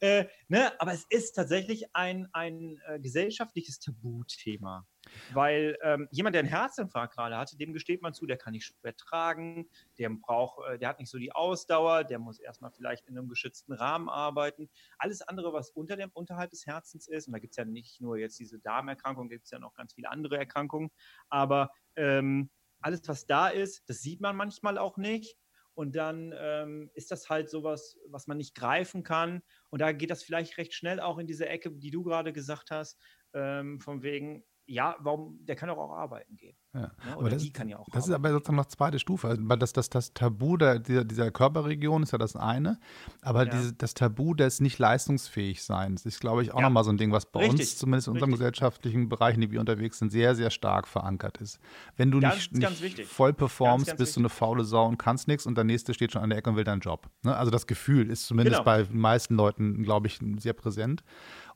äh, 0.00 0.26
ne, 0.48 0.72
aber 0.80 0.92
es 0.92 1.06
ist 1.08 1.32
tatsächlich 1.32 1.94
ein, 1.94 2.28
ein 2.32 2.80
äh, 2.86 2.98
gesellschaftliches 2.98 3.78
Tabuthema. 3.78 4.84
Weil 5.32 5.76
ähm, 5.82 6.08
jemand, 6.10 6.34
der 6.34 6.40
einen 6.40 6.48
Herzinfarkt 6.48 7.14
gerade 7.14 7.36
hatte, 7.36 7.56
dem 7.56 7.72
gesteht 7.72 8.02
man 8.02 8.14
zu, 8.14 8.26
der 8.26 8.36
kann 8.36 8.52
nicht 8.52 8.66
schwer 8.66 8.96
tragen, 8.96 9.68
der 9.98 10.10
braucht, 10.10 10.58
äh, 10.68 10.78
der 10.78 10.88
hat 10.88 10.98
nicht 10.98 11.10
so 11.10 11.18
die 11.18 11.32
Ausdauer, 11.32 12.04
der 12.04 12.18
muss 12.18 12.38
erstmal 12.38 12.70
vielleicht 12.70 13.06
in 13.06 13.16
einem 13.16 13.28
geschützten 13.28 13.72
Rahmen 13.72 14.08
arbeiten. 14.08 14.68
Alles 14.98 15.22
andere, 15.22 15.52
was 15.52 15.70
unter 15.70 15.96
dem, 15.96 16.10
unterhalb 16.12 16.50
des 16.50 16.66
Herzens 16.66 17.08
ist, 17.08 17.26
und 17.26 17.32
da 17.32 17.38
gibt 17.38 17.52
es 17.52 17.56
ja 17.56 17.64
nicht 17.64 18.00
nur 18.00 18.18
jetzt 18.18 18.38
diese 18.38 18.58
Darmerkrankung, 18.58 19.28
gibt 19.28 19.44
es 19.44 19.50
ja 19.50 19.58
noch 19.58 19.74
ganz 19.74 19.94
viele 19.94 20.10
andere 20.10 20.36
Erkrankungen, 20.38 20.90
aber 21.28 21.70
ähm, 21.96 22.50
alles, 22.80 23.06
was 23.08 23.26
da 23.26 23.48
ist, 23.48 23.88
das 23.88 24.00
sieht 24.00 24.20
man 24.20 24.36
manchmal 24.36 24.78
auch 24.78 24.96
nicht. 24.96 25.36
Und 25.74 25.94
dann 25.94 26.34
ähm, 26.38 26.90
ist 26.94 27.10
das 27.10 27.28
halt 27.28 27.50
sowas, 27.50 27.98
was 28.08 28.26
man 28.26 28.38
nicht 28.38 28.54
greifen 28.54 29.02
kann. 29.02 29.42
Und 29.68 29.82
da 29.82 29.92
geht 29.92 30.10
das 30.10 30.22
vielleicht 30.22 30.56
recht 30.56 30.72
schnell 30.72 31.00
auch 31.00 31.18
in 31.18 31.26
diese 31.26 31.46
Ecke, 31.48 31.70
die 31.70 31.90
du 31.90 32.02
gerade 32.02 32.32
gesagt 32.32 32.70
hast, 32.70 32.98
ähm, 33.34 33.78
von 33.80 34.02
wegen, 34.02 34.42
ja, 34.68 34.96
warum, 34.98 35.38
der 35.44 35.54
kann 35.56 35.68
doch 35.68 35.78
auch 35.78 35.92
arbeiten 35.92 36.36
gehen. 36.36 36.56
Ja. 36.74 36.80
Ne? 36.80 36.90
Aber 37.12 37.20
Oder 37.22 37.30
das, 37.30 37.42
die 37.42 37.52
kann 37.52 37.68
ja 37.68 37.78
auch 37.78 37.86
das 37.92 38.04
ist 38.06 38.10
arbeiten. 38.10 38.24
aber 38.26 38.32
sozusagen 38.34 38.56
noch 38.56 38.66
zweite 38.66 38.98
Stufe. 38.98 39.28
Also 39.28 39.42
Das, 39.42 39.72
das, 39.72 39.88
das 39.90 40.12
Tabu 40.12 40.56
der, 40.56 40.78
dieser, 40.80 41.04
dieser 41.04 41.30
Körperregion 41.30 42.02
ist 42.02 42.10
ja 42.12 42.18
das 42.18 42.36
eine, 42.36 42.78
aber 43.22 43.44
Ja. 43.46 43.50
diese, 43.52 43.72
das 43.72 43.94
Tabu 43.94 44.34
des 44.34 44.60
nicht 44.60 44.78
leistungsfähig 44.78 45.62
Seins 45.62 46.04
ist, 46.04 46.20
glaube 46.20 46.42
ich, 46.42 46.52
auch 46.52 46.58
Ja. 46.58 46.62
nochmal 46.66 46.84
so 46.84 46.90
ein 46.90 46.98
Ding, 46.98 47.12
was 47.12 47.26
bei 47.26 47.40
uns, 47.40 47.60
Richtig, 47.60 47.76
zumindest 47.78 48.08
in 48.08 48.14
unserem 48.14 48.30
richtig. 48.30 48.40
gesellschaftlichen 48.40 49.08
Bereich, 49.08 49.36
in 49.36 49.40
dem 49.42 49.52
wir 49.52 49.60
unterwegs 49.60 49.98
sind, 50.00 50.10
sehr, 50.10 50.34
sehr 50.34 50.50
stark 50.50 50.86
verankert 50.88 51.38
ist. 51.38 51.60
Wenn 51.96 52.10
du 52.10 52.20
Ganz, 52.20 52.50
nicht, 52.50 52.60
ganz 52.60 52.80
nicht 52.80 53.00
voll 53.04 53.32
performst, 53.32 53.86
Ganz, 53.86 53.98
ganz 53.98 53.98
bist 53.98 54.16
du 54.16 54.20
eine 54.20 54.28
faule 54.28 54.64
Sau 54.64 54.86
und 54.86 54.98
kannst 54.98 55.28
nichts 55.28 55.46
und 55.46 55.54
der 55.56 55.64
Nächste 55.64 55.94
steht 55.94 56.12
schon 56.12 56.22
an 56.22 56.30
der 56.30 56.38
Ecke 56.40 56.50
und 56.50 56.56
will 56.56 56.64
deinen 56.64 56.80
Job. 56.80 57.08
Ne? 57.22 57.34
Also 57.36 57.50
das 57.50 57.66
Gefühl 57.66 58.10
ist 58.10 58.26
zumindest 58.26 58.56
Genau. 58.58 58.64
bei 58.64 58.82
den 58.82 58.98
meisten 58.98 59.34
Leuten, 59.36 59.82
glaube 59.82 60.08
ich, 60.08 60.18
sehr 60.38 60.52
präsent. 60.52 61.04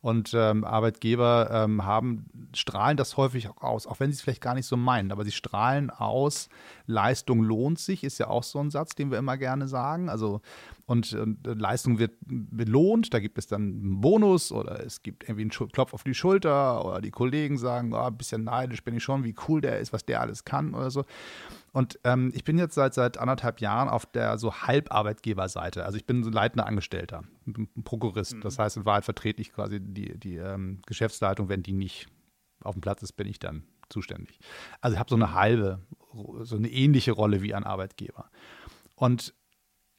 Und 0.02 0.32
ähm, 0.34 0.64
Arbeitgeber 0.64 1.50
ähm, 1.52 1.84
haben, 1.84 2.24
strahlen 2.54 2.96
das 2.96 3.18
häufig 3.18 3.48
auch 3.48 3.62
aus, 3.62 3.86
auch 3.86 4.00
wenn 4.00 4.10
sie 4.10 4.16
es 4.16 4.22
vielleicht 4.22 4.40
gar 4.40 4.54
nicht 4.54 4.64
so 4.66 4.78
meinen, 4.78 5.12
aber 5.12 5.24
sie 5.24 5.32
strahlen 5.32 5.90
aus, 5.90 6.48
Leistung 6.86 7.42
lohnt 7.42 7.78
sich, 7.78 8.02
ist 8.02 8.18
ja 8.18 8.28
auch 8.28 8.42
so 8.42 8.60
ein 8.60 8.70
Satz, 8.70 8.94
den 8.94 9.10
wir 9.10 9.18
immer 9.18 9.36
gerne 9.36 9.68
sagen. 9.68 10.08
Also, 10.08 10.40
und 10.90 11.12
äh, 11.12 11.24
Leistung 11.52 12.00
wird 12.00 12.16
belohnt, 12.26 13.14
da 13.14 13.20
gibt 13.20 13.38
es 13.38 13.46
dann 13.46 13.62
einen 13.62 14.00
Bonus 14.00 14.50
oder 14.50 14.84
es 14.84 15.04
gibt 15.04 15.22
irgendwie 15.22 15.42
einen 15.42 15.70
Klopf 15.70 15.94
auf 15.94 16.02
die 16.02 16.14
Schulter 16.14 16.84
oder 16.84 17.00
die 17.00 17.12
Kollegen 17.12 17.58
sagen, 17.58 17.94
oh, 17.94 17.98
ein 17.98 18.16
bisschen 18.16 18.42
neidisch 18.42 18.82
bin 18.82 18.96
ich 18.96 19.04
schon, 19.04 19.22
wie 19.22 19.36
cool 19.46 19.60
der 19.60 19.78
ist, 19.78 19.92
was 19.92 20.04
der 20.04 20.20
alles 20.20 20.44
kann 20.44 20.74
oder 20.74 20.90
so. 20.90 21.04
Und 21.70 22.00
ähm, 22.02 22.32
ich 22.34 22.42
bin 22.42 22.58
jetzt 22.58 22.74
seit, 22.74 22.94
seit 22.94 23.18
anderthalb 23.18 23.60
Jahren 23.60 23.88
auf 23.88 24.04
der 24.04 24.36
so 24.36 24.52
Halbarbeitgeberseite. 24.52 25.84
Also 25.84 25.96
ich 25.96 26.06
bin 26.06 26.24
so 26.24 26.30
leitender 26.30 26.66
Angestellter, 26.66 27.22
ein 27.46 27.68
Prokurist. 27.84 28.38
Das 28.42 28.58
heißt, 28.58 28.78
in 28.78 28.84
Wahrheit 28.84 29.04
vertrete 29.04 29.40
ich 29.40 29.52
quasi 29.52 29.78
die, 29.80 30.18
die 30.18 30.38
ähm, 30.38 30.80
Geschäftsleitung, 30.86 31.48
wenn 31.48 31.62
die 31.62 31.72
nicht 31.72 32.08
auf 32.64 32.74
dem 32.74 32.80
Platz 32.80 33.00
ist, 33.04 33.12
bin 33.12 33.28
ich 33.28 33.38
dann 33.38 33.62
zuständig. 33.90 34.40
Also 34.80 34.94
ich 34.94 34.98
habe 34.98 35.08
so 35.10 35.14
eine 35.14 35.34
halbe, 35.34 35.86
so 36.40 36.56
eine 36.56 36.68
ähnliche 36.68 37.12
Rolle 37.12 37.42
wie 37.42 37.54
ein 37.54 37.62
Arbeitgeber. 37.62 38.28
Und 38.96 39.34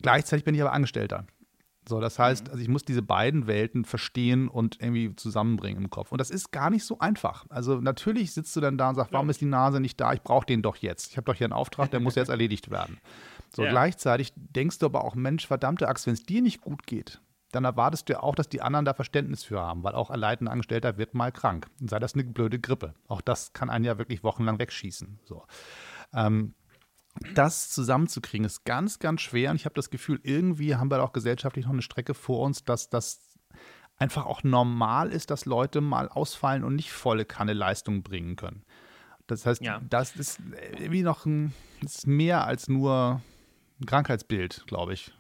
gleichzeitig 0.02 0.44
bin 0.46 0.56
ich 0.56 0.62
aber 0.62 0.74
Angestellter. 0.74 1.26
So, 1.90 2.00
das 2.00 2.20
heißt, 2.20 2.50
also 2.50 2.62
ich 2.62 2.68
muss 2.68 2.86
diese 2.86 3.02
beiden 3.02 3.48
Welten 3.48 3.86
verstehen 3.86 4.50
und 4.50 4.80
irgendwie 4.80 5.16
zusammenbringen 5.16 5.84
im 5.84 5.90
Kopf. 5.90 6.12
Und 6.12 6.20
das 6.22 6.30
ist 6.30 6.52
gar 6.52 6.70
nicht 6.70 6.86
so 6.86 7.00
einfach. 7.00 7.46
Also 7.50 7.82
natürlich 7.82 8.34
sitzt 8.34 8.56
du 8.56 8.62
dann 8.62 8.78
da 8.78 8.90
und 8.90 8.96
sagst, 8.96 9.12
warum 9.14 9.32
ist 9.32 9.42
die 9.42 9.46
Nase 9.46 9.80
nicht 9.80 10.00
da? 10.00 10.14
Ich 10.14 10.22
brauche 10.22 10.46
den 10.46 10.62
doch 10.62 10.76
jetzt. 10.76 11.10
Ich 11.10 11.18
habe 11.18 11.26
doch 11.26 11.34
hier 11.34 11.46
einen 11.46 11.54
Auftrag, 11.54 11.90
der 11.90 12.00
muss 12.00 12.14
jetzt 12.16 12.30
erledigt 12.30 12.70
werden. 12.70 13.00
So, 13.56 13.64
Ja. 13.64 13.72
gleichzeitig 13.72 14.32
denkst 14.36 14.78
du 14.78 14.86
aber 14.86 15.04
auch, 15.04 15.16
Mensch, 15.16 15.48
verdammte 15.48 15.88
Axt, 15.88 16.06
wenn 16.06 16.14
es 16.14 16.24
dir 16.24 16.44
nicht 16.44 16.62
gut 16.62 16.86
geht, 16.86 17.20
dann 17.52 17.66
erwartest 17.66 18.08
du 18.08 18.14
ja 18.14 18.20
auch, 18.22 18.36
dass 18.36 18.48
die 18.48 18.62
anderen 18.62 18.86
da 18.86 18.94
Verständnis 18.94 19.44
für 19.44 19.60
haben, 19.60 19.84
weil 19.84 19.96
auch 19.96 20.12
ein 20.12 20.20
leitender 20.20 20.52
Angestellter 20.52 20.98
wird 20.98 21.16
mal 21.16 21.32
krank. 21.32 21.68
Und 21.82 21.90
sei 21.90 21.98
das 21.98 22.14
eine 22.14 22.24
blöde 22.26 22.60
Grippe. 22.60 22.94
Auch 23.08 23.22
das 23.22 23.54
kann 23.54 23.72
einen 23.72 23.86
ja 23.86 23.98
wirklich 23.98 24.24
wochenlang 24.24 24.60
wegschießen. 24.60 25.20
So. 25.26 25.46
Ähm, 26.14 26.54
das 27.34 27.70
zusammenzukriegen 27.70 28.46
ist 28.46 28.64
ganz, 28.66 29.00
ganz 29.00 29.22
schwer. 29.22 29.52
Und 29.52 29.58
ich 29.58 29.66
habe 29.66 29.76
das 29.76 29.90
Gefühl, 29.90 30.20
irgendwie 30.24 30.76
haben 30.76 30.90
wir 30.90 31.04
auch 31.04 31.14
gesellschaftlich 31.14 31.66
noch 31.66 31.74
eine 31.74 31.82
Strecke 31.82 32.14
vor 32.14 32.46
uns, 32.46 32.64
dass 32.64 32.90
das 32.90 33.20
einfach 33.98 34.26
auch 34.26 34.44
normal 34.44 35.12
ist, 35.12 35.30
dass 35.30 35.46
Leute 35.46 35.82
mal 35.82 36.10
ausfallen 36.10 36.64
und 36.64 36.76
nicht 36.76 36.92
volle 36.92 37.26
Kanne 37.26 37.54
Leistung 37.54 38.02
bringen 38.02 38.36
können. 38.36 38.64
Das 39.28 39.46
heißt, 39.46 39.62
Ja. 39.62 39.80
das 39.90 40.16
ist 40.16 40.40
irgendwie 40.72 41.04
noch 41.04 41.26
ein, 41.26 41.54
ist 41.82 42.08
mehr 42.08 42.46
als 42.46 42.68
nur 42.68 43.22
ein 43.80 43.86
Krankheitsbild, 43.86 44.64
glaube 44.68 44.94
ich. 44.94 45.14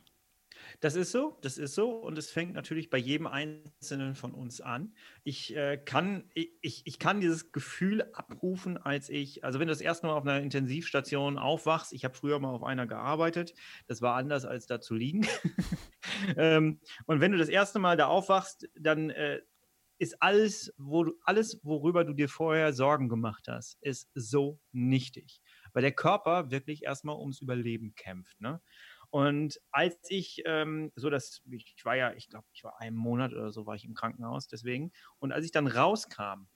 Das 0.82 0.96
ist 0.96 1.12
so, 1.12 1.38
das 1.41 1.60
ist 1.60 1.76
so 1.76 1.91
und 1.91 2.17
es 2.17 2.32
fängt 2.32 2.54
natürlich 2.54 2.89
bei 2.89 2.98
jedem 2.98 3.28
Einzelnen 3.28 4.15
von 4.15 4.34
uns 4.34 4.62
an. 4.62 4.96
Ich 5.24 5.56
äh, 5.56 5.78
kann, 5.78 6.24
ich, 6.34 6.82
ich 6.86 6.98
kann 6.98 7.22
dieses 7.22 7.52
Gefühl 7.52 8.10
abrufen, 8.13 8.80
als 8.80 9.08
ich, 9.10 9.44
also 9.44 9.60
wenn 9.60 9.67
du 9.67 9.74
das 9.74 9.82
erste 9.82 10.08
Mal 10.08 10.13
auf 10.13 10.26
einer 10.26 10.41
Intensivstation 10.41 11.38
aufwachst, 11.38 11.94
ich 11.94 12.04
habe 12.04 12.15
früher 12.15 12.39
mal 12.39 12.50
auf 12.50 12.63
einer 12.63 12.88
gearbeitet, 12.88 13.54
das 13.86 14.02
war 14.02 14.15
anders 14.15 14.44
als 14.44 14.65
da 14.65 14.82
zu 14.82 14.96
liegen. 14.96 15.28
ähm, 16.36 16.80
und 17.06 17.22
wenn 17.22 17.32
du 17.32 17.38
das 17.38 17.50
erste 17.50 17.78
Mal 17.78 17.96
da 17.96 18.08
aufwachst, 18.08 18.67
dann 18.74 19.12
äh, 19.12 19.39
ist 20.02 20.20
alles, 20.20 20.74
wo 20.80 21.04
du, 21.04 21.13
alles, 21.26 21.60
worüber 21.62 22.04
du 22.04 22.13
dir 22.13 22.28
vorher 22.28 22.74
Sorgen 22.74 23.08
gemacht 23.08 23.48
hast, 23.48 23.78
ist 23.82 24.10
so 24.15 24.60
nichtig. 24.72 25.41
Weil 25.74 25.84
der 25.84 25.91
Körper 25.91 26.50
wirklich 26.50 26.86
erstmal 26.86 27.17
ums 27.17 27.39
Überleben 27.39 27.94
kämpft. 27.94 28.41
Ne? 28.41 28.60
Und 29.12 29.60
als 29.71 29.97
ich 30.10 30.43
ähm, 30.45 30.91
so 30.95 31.10
das, 31.12 31.43
ich 31.52 31.76
war 31.86 31.95
ja, 31.97 32.13
ich 32.13 32.30
glaube, 32.30 32.47
ich 32.54 32.63
war 32.63 32.80
einen 32.82 32.97
Monat 32.97 33.34
oder 33.34 33.52
so 33.52 33.65
war 33.67 33.76
ich 33.76 33.86
im 33.86 33.93
Krankenhaus, 33.95 34.47
deswegen. 34.47 34.91
Und 35.19 35.34
als 35.34 35.45
ich 35.45 35.52
dann 35.52 35.67
rauskam 35.67 36.47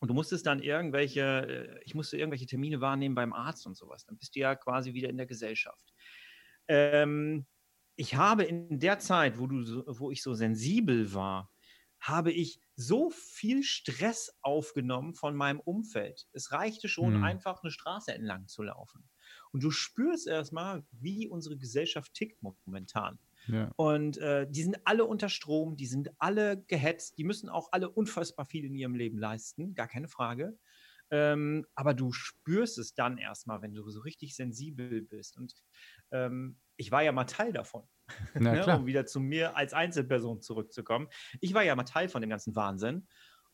und 0.00 0.08
du 0.08 0.14
musstest 0.14 0.46
dann 0.46 0.62
irgendwelche, 0.62 1.22
äh, 1.80 1.80
ich 1.84 1.94
musste 1.94 2.18
irgendwelche 2.18 2.46
Termine 2.46 2.80
wahrnehmen 2.80 3.14
beim 3.14 3.32
Arzt 3.34 3.66
und 3.66 3.76
sowas, 3.76 4.04
dann 4.06 4.18
bist 4.18 4.36
du 4.36 4.40
ja 4.40 4.54
quasi 4.56 4.94
wieder 4.94 5.10
in 5.10 5.18
der 5.18 5.26
Gesellschaft. 5.26 5.92
Ähm, 6.68 7.46
ich 7.96 8.14
habe 8.14 8.44
in 8.44 8.78
der 8.80 8.98
Zeit, 8.98 9.38
wo, 9.38 9.46
du 9.46 9.62
so, 9.62 9.84
wo 9.86 10.10
ich 10.10 10.22
so 10.22 10.34
sensibel 10.34 11.12
war, 11.12 11.52
habe 12.00 12.32
ich 12.32 12.60
so 12.76 13.10
viel 13.10 13.62
Stress 13.62 14.38
aufgenommen 14.40 15.14
von 15.14 15.36
meinem 15.36 15.60
Umfeld. 15.60 16.28
Es 16.32 16.50
reichte 16.52 16.88
schon, 16.88 17.14
Hm. 17.14 17.16
einfach 17.16 17.62
eine 17.62 17.70
Straße 17.70 18.14
entlang 18.14 18.46
zu 18.48 18.62
laufen. 18.62 19.09
Und 19.52 19.62
du 19.62 19.70
spürst 19.70 20.26
erstmal, 20.26 20.84
wie 20.92 21.28
unsere 21.28 21.56
Gesellschaft 21.56 22.14
tickt 22.14 22.42
momentan. 22.42 23.18
Ja. 23.46 23.72
Und 23.76 24.18
äh, 24.18 24.46
die 24.48 24.62
sind 24.62 24.78
alle 24.84 25.04
unter 25.04 25.28
Strom, 25.28 25.76
die 25.76 25.86
sind 25.86 26.10
alle 26.18 26.62
gehetzt, 26.64 27.18
die 27.18 27.24
müssen 27.24 27.48
auch 27.48 27.68
alle 27.72 27.90
unfassbar 27.90 28.46
viel 28.46 28.64
in 28.64 28.74
ihrem 28.74 28.94
Leben 28.94 29.18
leisten, 29.18 29.74
gar 29.74 29.88
keine 29.88 30.08
Frage. 30.08 30.58
Ähm, 31.12 31.66
aber 31.74 31.92
du 31.92 32.12
spürst 32.12 32.78
es 32.78 32.94
dann 32.94 33.18
erstmal, 33.18 33.62
wenn 33.62 33.74
du 33.74 33.88
so 33.90 34.00
richtig 34.00 34.36
sensibel 34.36 35.02
bist. 35.02 35.36
Und 35.36 35.54
ähm, 36.12 36.58
ich 36.76 36.92
war 36.92 37.02
ja 37.02 37.12
mal 37.12 37.24
Teil 37.24 37.52
davon, 37.52 37.82
ne, 38.34 38.64
um 38.76 38.86
wieder 38.86 39.06
zu 39.06 39.18
mir 39.20 39.56
als 39.56 39.72
Einzelperson 39.72 40.40
zurückzukommen. 40.40 41.08
Ich 41.40 41.52
war 41.52 41.64
ja 41.64 41.74
mal 41.74 41.84
Teil 41.84 42.08
von 42.08 42.20
dem 42.20 42.30
ganzen 42.30 42.54
Wahnsinn. 42.54 43.08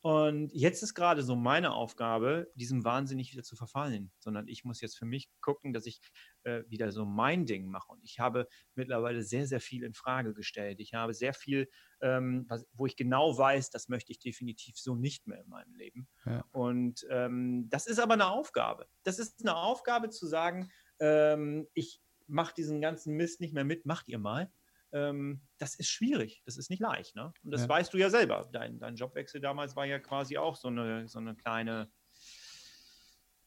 Und 0.07 0.53
jetzt 0.53 0.85
ist 0.85 0.95
gerade 0.95 1.25
so 1.25 1.35
meine 1.35 1.73
Aufgabe, 1.73 2.49
diesem 2.55 2.85
Wahnsinn 2.85 3.17
nicht 3.17 3.33
wieder 3.33 3.43
zu 3.43 3.57
verfallen, 3.57 4.13
sondern 4.21 4.47
ich 4.47 4.65
muss 4.65 4.81
jetzt 4.81 4.97
für 4.97 5.05
mich 5.05 5.29
gucken, 5.41 5.73
dass 5.73 5.85
ich 5.85 6.01
äh, 6.45 6.63
wieder 6.69 6.93
so 6.93 7.05
mein 7.05 7.45
Ding 7.45 7.67
mache. 7.67 7.91
Und 7.91 8.05
ich 8.05 8.21
habe 8.21 8.47
mittlerweile 8.77 9.25
sehr, 9.25 9.49
sehr 9.49 9.59
viel 9.59 9.83
in 9.83 9.95
Frage 9.95 10.33
gestellt. 10.33 10.79
Ich 10.79 10.95
habe 10.95 11.13
sehr 11.13 11.35
viel, 11.35 11.69
ähm, 12.01 12.45
was, 12.47 12.65
wo 12.73 12.87
ich 12.87 12.95
genau 12.95 13.37
weiß, 13.37 13.71
das 13.71 13.89
möchte 13.89 14.13
ich 14.13 14.21
definitiv 14.21 14.79
so 14.79 14.95
nicht 14.95 15.27
mehr 15.27 15.41
in 15.41 15.49
meinem 15.49 15.75
Leben. 15.75 16.07
Ja. 16.25 16.45
Und 16.53 17.05
ähm, 17.11 17.67
das 17.69 17.89
ist 17.89 17.99
aber 17.99 18.15
eine 18.15 18.29
Aufgabe. 18.29 18.87
Das 19.03 19.19
ist 19.19 19.41
eine 19.41 19.57
Aufgabe 19.57 20.11
zu 20.11 20.29
sagen, 20.29 20.71
ähm, 21.01 21.67
ich 21.75 22.01
mache 22.29 22.55
diesen 22.55 22.81
ganzen 22.81 23.17
Mist 23.17 23.41
nicht 23.41 23.55
mehr 23.55 23.65
mit, 23.65 23.87
macht 23.87 24.07
ihr 24.07 24.21
mal. 24.21 24.53
Ähm, 24.97 25.43
das 25.59 25.75
ist 25.75 25.89
schwierig, 25.91 26.43
das 26.47 26.57
ist 26.57 26.71
nicht 26.71 26.81
leicht. 26.81 27.15
Ne? 27.17 27.33
Und 27.45 27.51
das 27.51 27.63
Ja. 27.63 27.69
weißt 27.69 27.93
du 27.93 27.99
ja 27.99 28.09
selber. 28.09 28.49
Dein, 28.53 28.79
dein 28.79 28.97
Jobwechsel 28.97 29.41
damals 29.43 29.77
war 29.77 29.85
ja 29.85 29.99
quasi 29.99 30.39
auch 30.39 30.57
so 30.57 30.69
eine, 30.69 31.07
so 31.07 31.19
eine 31.19 31.35
kleine, 31.37 31.91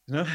ne? 0.06 0.26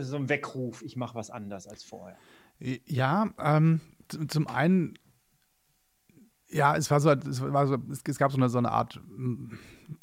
so 0.00 0.16
ein 0.16 0.28
Weckruf, 0.28 0.82
ich 0.82 0.96
mache 0.96 1.14
was 1.14 1.30
anders 1.30 1.66
als 1.66 1.84
vorher. 1.84 2.18
Ja, 2.60 3.32
ähm, 3.38 3.80
zum 4.28 4.46
einen, 4.46 4.98
ja, 6.50 6.76
es 6.76 6.90
war 6.90 7.00
so, 7.00 7.10
es, 7.10 7.42
war 7.42 7.66
so, 7.66 7.76
es, 7.90 8.18
gab 8.18 8.32
so 8.32 8.38
eine, 8.38 8.48
so 8.48 8.58
eine 8.58 8.70
Art 8.70 9.00
mm, 9.16 9.52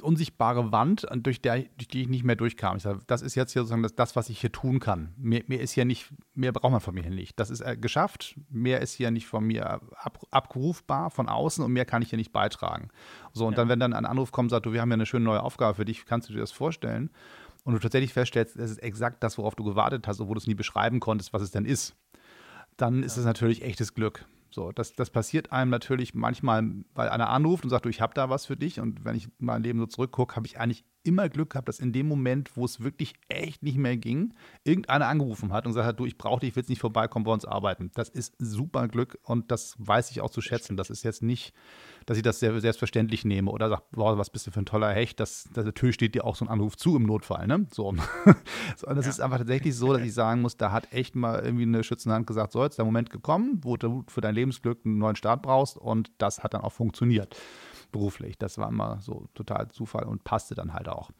unsichtbare 0.01 0.71
Wand, 0.71 1.08
durch, 1.15 1.41
der, 1.41 1.63
durch 1.77 1.88
die 1.88 2.03
ich 2.03 2.08
nicht 2.08 2.23
mehr 2.23 2.36
durchkam. 2.36 2.77
Ich 2.77 2.84
sag, 2.84 3.05
das 3.08 3.21
ist 3.21 3.36
jetzt 3.36 3.53
hier 3.53 3.63
sozusagen 3.63 3.84
das, 3.84 3.95
das, 3.95 4.15
was 4.15 4.29
ich 4.29 4.39
hier 4.39 4.51
tun 4.51 4.79
kann. 4.79 5.13
Mehr, 5.17 5.43
mehr 5.47 5.60
ist 5.60 5.71
hier 5.71 5.86
nicht, 5.86 6.13
mehr 6.34 6.51
braucht 6.51 6.71
man 6.71 6.81
von 6.81 6.93
mir 6.93 7.01
hier 7.01 7.12
nicht. 7.12 7.39
Das 7.39 7.49
ist 7.49 7.62
äh, 7.62 7.75
geschafft, 7.75 8.36
mehr 8.49 8.81
ist 8.81 8.93
hier 8.93 9.10
nicht 9.10 9.25
von 9.27 9.43
mir 9.45 9.81
ab, 9.97 10.19
abrufbar 10.29 11.10
von 11.10 11.27
außen 11.27 11.63
und 11.63 11.73
mehr 11.73 11.86
kann 11.86 12.01
ich 12.01 12.10
hier 12.10 12.17
nicht 12.17 12.31
beitragen. 12.31 12.89
So, 13.34 13.47
und 13.47 13.53
Ja. 13.53 13.58
dann, 13.58 13.69
wenn 13.69 13.79
dann 13.79 13.93
ein 13.93 14.05
Anruf 14.05 14.31
kommt, 14.31 14.51
sagt 14.51 14.65
du, 14.67 14.73
wir 14.73 14.81
haben 14.81 14.89
ja 14.89 14.95
eine 14.95 15.05
schöne 15.08 15.25
neue 15.25 15.41
Aufgabe 15.41 15.75
für 15.75 15.86
dich, 15.86 16.05
kannst 16.05 16.29
du 16.29 16.34
dir 16.34 16.39
das 16.39 16.51
vorstellen? 16.51 17.10
Und 17.63 17.73
du 17.73 17.79
tatsächlich 17.79 18.13
feststellst, 18.13 18.55
es 18.58 18.69
ist 18.69 18.77
exakt 18.84 19.23
das, 19.23 19.39
worauf 19.39 19.55
du 19.55 19.63
gewartet 19.63 20.08
hast, 20.08 20.21
obwohl 20.21 20.36
du 20.36 20.39
es 20.39 20.45
nie 20.47 20.53
beschreiben 20.53 20.99
konntest, 20.99 21.34
was 21.34 21.41
es 21.41 21.49
denn 21.49 21.65
ist 21.65 21.95
dann 22.77 23.03
ist 23.03 23.17
es 23.17 23.25
natürlich 23.25 23.63
echtes 23.63 23.93
Glück. 23.93 24.25
So, 24.55 24.71
das, 24.71 24.93
das 24.93 25.09
passiert 25.09 25.51
einem 25.51 25.69
natürlich 25.69 26.13
manchmal, 26.13 26.63
weil 26.93 27.09
einer 27.09 27.29
anruft 27.29 27.65
und 27.65 27.69
sagt, 27.69 27.83
du, 27.83 27.89
ich 27.89 27.99
habe 27.99 28.13
da 28.13 28.29
was 28.29 28.45
für 28.45 28.55
dich. 28.55 28.79
Und 28.79 29.03
wenn 29.03 29.13
ich 29.13 29.27
mein 29.37 29.61
Leben 29.61 29.79
so 29.79 29.85
zurückgucke, 29.85 30.37
habe 30.37 30.47
ich 30.47 30.57
eigentlich 30.57 30.85
immer 31.05 31.29
Glück 31.29 31.51
gehabt, 31.51 31.69
dass 31.69 31.79
in 31.79 31.93
dem 31.93 32.07
Moment, 32.07 32.55
wo 32.55 32.65
es 32.65 32.81
wirklich 32.81 33.13
echt 33.29 33.63
nicht 33.63 33.77
mehr 33.77 33.95
ging, 33.95 34.33
irgendeiner 34.63 35.07
angerufen 35.07 35.53
hat 35.53 35.65
und 35.65 35.71
gesagt 35.71 35.87
hat, 35.87 35.99
du, 35.99 36.05
ich 36.05 36.17
brauche 36.17 36.41
dich, 36.41 36.49
ich 36.49 36.55
will 36.55 36.65
nicht 36.67 36.81
vorbeikommen, 36.81 37.25
bei 37.25 37.31
uns 37.31 37.45
arbeiten. 37.45 37.91
Das 37.93 38.09
ist 38.09 38.35
super 38.39 38.87
Glück 38.87 39.17
und 39.23 39.51
das 39.51 39.75
weiß 39.77 40.11
ich 40.11 40.21
auch 40.21 40.29
zu 40.29 40.41
schätzen. 40.41 40.77
Das 40.77 40.89
ist 40.89 41.03
jetzt 41.03 41.21
nicht, 41.21 41.53
dass 42.05 42.17
ich 42.17 42.23
das 42.23 42.39
sehr 42.39 42.59
selbstverständlich 42.59 43.25
nehme 43.25 43.51
oder 43.51 43.69
sage, 43.69 43.83
boah, 43.91 44.17
was 44.17 44.29
bist 44.29 44.47
du 44.47 44.51
für 44.51 44.59
ein 44.59 44.65
toller 44.65 44.91
Hecht, 44.91 45.19
das, 45.19 45.49
das 45.53 45.65
natürlich 45.65 45.95
steht 45.95 46.15
dir 46.15 46.25
auch 46.25 46.35
so 46.35 46.45
ein 46.45 46.49
Anruf 46.49 46.75
zu 46.75 46.95
im 46.95 47.03
Notfall. 47.03 47.47
Ne? 47.47 47.67
So. 47.71 47.93
so 48.75 48.87
das 48.87 49.05
ja. 49.05 49.11
ist 49.11 49.19
einfach 49.21 49.37
tatsächlich 49.37 49.75
so, 49.75 49.93
dass 49.93 50.01
ich 50.01 50.13
sagen 50.13 50.41
muss, 50.41 50.57
da 50.57 50.71
hat 50.71 50.91
echt 50.91 51.15
mal 51.15 51.43
irgendwie 51.43 51.63
eine 51.63 51.83
schützende 51.83 52.15
Hand 52.15 52.27
gesagt, 52.27 52.51
so, 52.51 52.63
jetzt 52.63 52.73
ist 52.73 52.77
der 52.77 52.85
Moment 52.85 53.09
gekommen, 53.09 53.59
wo 53.63 53.77
du 53.77 54.03
für 54.07 54.21
dein 54.21 54.35
Lebensglück 54.35 54.79
einen 54.85 54.97
neuen 54.97 55.15
Start 55.15 55.41
brauchst 55.41 55.77
und 55.77 56.11
das 56.17 56.43
hat 56.43 56.53
dann 56.53 56.61
auch 56.61 56.73
funktioniert 56.73 57.35
beruflich. 57.95 58.38
Das 58.38 58.58
war 58.58 58.67
immer 58.67 58.99
so 58.99 59.27
total 59.34 59.69
Zufall 59.69 60.03
und 60.03 60.25
passte 60.25 60.53
dann 60.53 60.73
halt 60.73 60.89
auch. 60.89 61.12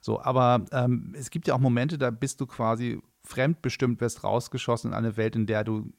So, 0.00 0.20
aber 0.20 0.64
ähm, 0.72 1.14
es 1.16 1.30
gibt 1.30 1.46
ja 1.46 1.54
auch 1.54 1.60
Momente, 1.60 1.96
da 1.96 2.10
bist 2.10 2.40
du 2.40 2.46
quasi 2.46 3.00
fremdbestimmt, 3.22 4.00
wirst 4.00 4.24
rausgeschossen 4.24 4.90
in 4.90 4.96
eine 4.96 5.16
Welt, 5.16 5.36
in 5.36 5.46
der 5.46 5.62
du 5.62 5.92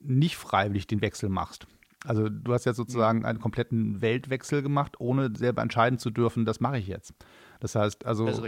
nicht 0.00 0.36
freiwillig 0.36 0.86
den 0.86 1.00
Wechsel 1.00 1.30
machst. 1.30 1.66
Also 2.04 2.28
du 2.28 2.52
hast 2.52 2.66
ja 2.66 2.74
sozusagen 2.74 3.24
einen 3.24 3.40
kompletten 3.40 4.00
Weltwechsel 4.02 4.62
gemacht, 4.62 5.00
ohne 5.00 5.34
selber 5.34 5.62
entscheiden 5.62 5.98
zu 5.98 6.10
dürfen, 6.10 6.44
das 6.44 6.60
mache 6.60 6.78
ich 6.78 6.86
jetzt. 6.86 7.14
Das 7.60 7.74
heißt 7.74 8.06
also 8.06 8.26
das 8.26 8.40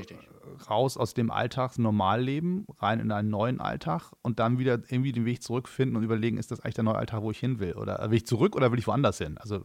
raus 0.69 0.97
aus 0.97 1.15
dem 1.15 1.31
Alltags-Normalleben, 1.31 2.67
rein 2.79 3.01
in 3.01 3.11
einen 3.11 3.31
neuen 3.31 3.61
Alltag 3.61 4.13
und 4.23 4.39
dann 4.39 4.59
wieder 4.59 4.75
irgendwie 4.89 5.13
den 5.13 5.25
Weg 5.25 5.43
zurückfinden 5.43 5.97
und 5.97 6.05
überlegen, 6.05 6.37
ist 6.37 6.51
das 6.51 6.61
eigentlich 6.61 6.75
der 6.75 6.85
neue 6.85 6.97
Alltag, 6.97 7.23
wo 7.23 7.31
ich 7.31 7.41
hin 7.41 7.59
will? 7.61 7.73
Oder 7.73 7.99
will 8.11 8.19
ich 8.19 8.27
zurück 8.27 8.55
oder 8.55 8.71
will 8.71 8.79
ich 8.79 8.87
woanders 8.87 9.19
hin? 9.19 9.39
Also 9.39 9.63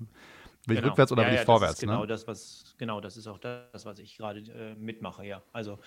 Will 0.67 0.75
genau. 0.75 0.87
ich 0.87 0.91
rückwärts 0.91 1.11
oder 1.11 1.23
ja, 1.23 1.27
will 1.27 1.35
ich 1.35 1.41
ja, 1.41 1.45
vorwärts? 1.45 1.79
genau, 1.79 2.01
ne? 2.01 2.07
das, 2.07 2.27
was, 2.27 2.75
genau, 2.77 3.01
das 3.01 3.17
ist 3.17 3.27
auch 3.27 3.39
das, 3.39 3.85
was 3.85 3.99
ich 3.99 4.17
gerade 4.17 4.39
äh, 4.39 4.75
mitmache, 4.75 5.25
ja. 5.25 5.43
Also 5.53 5.79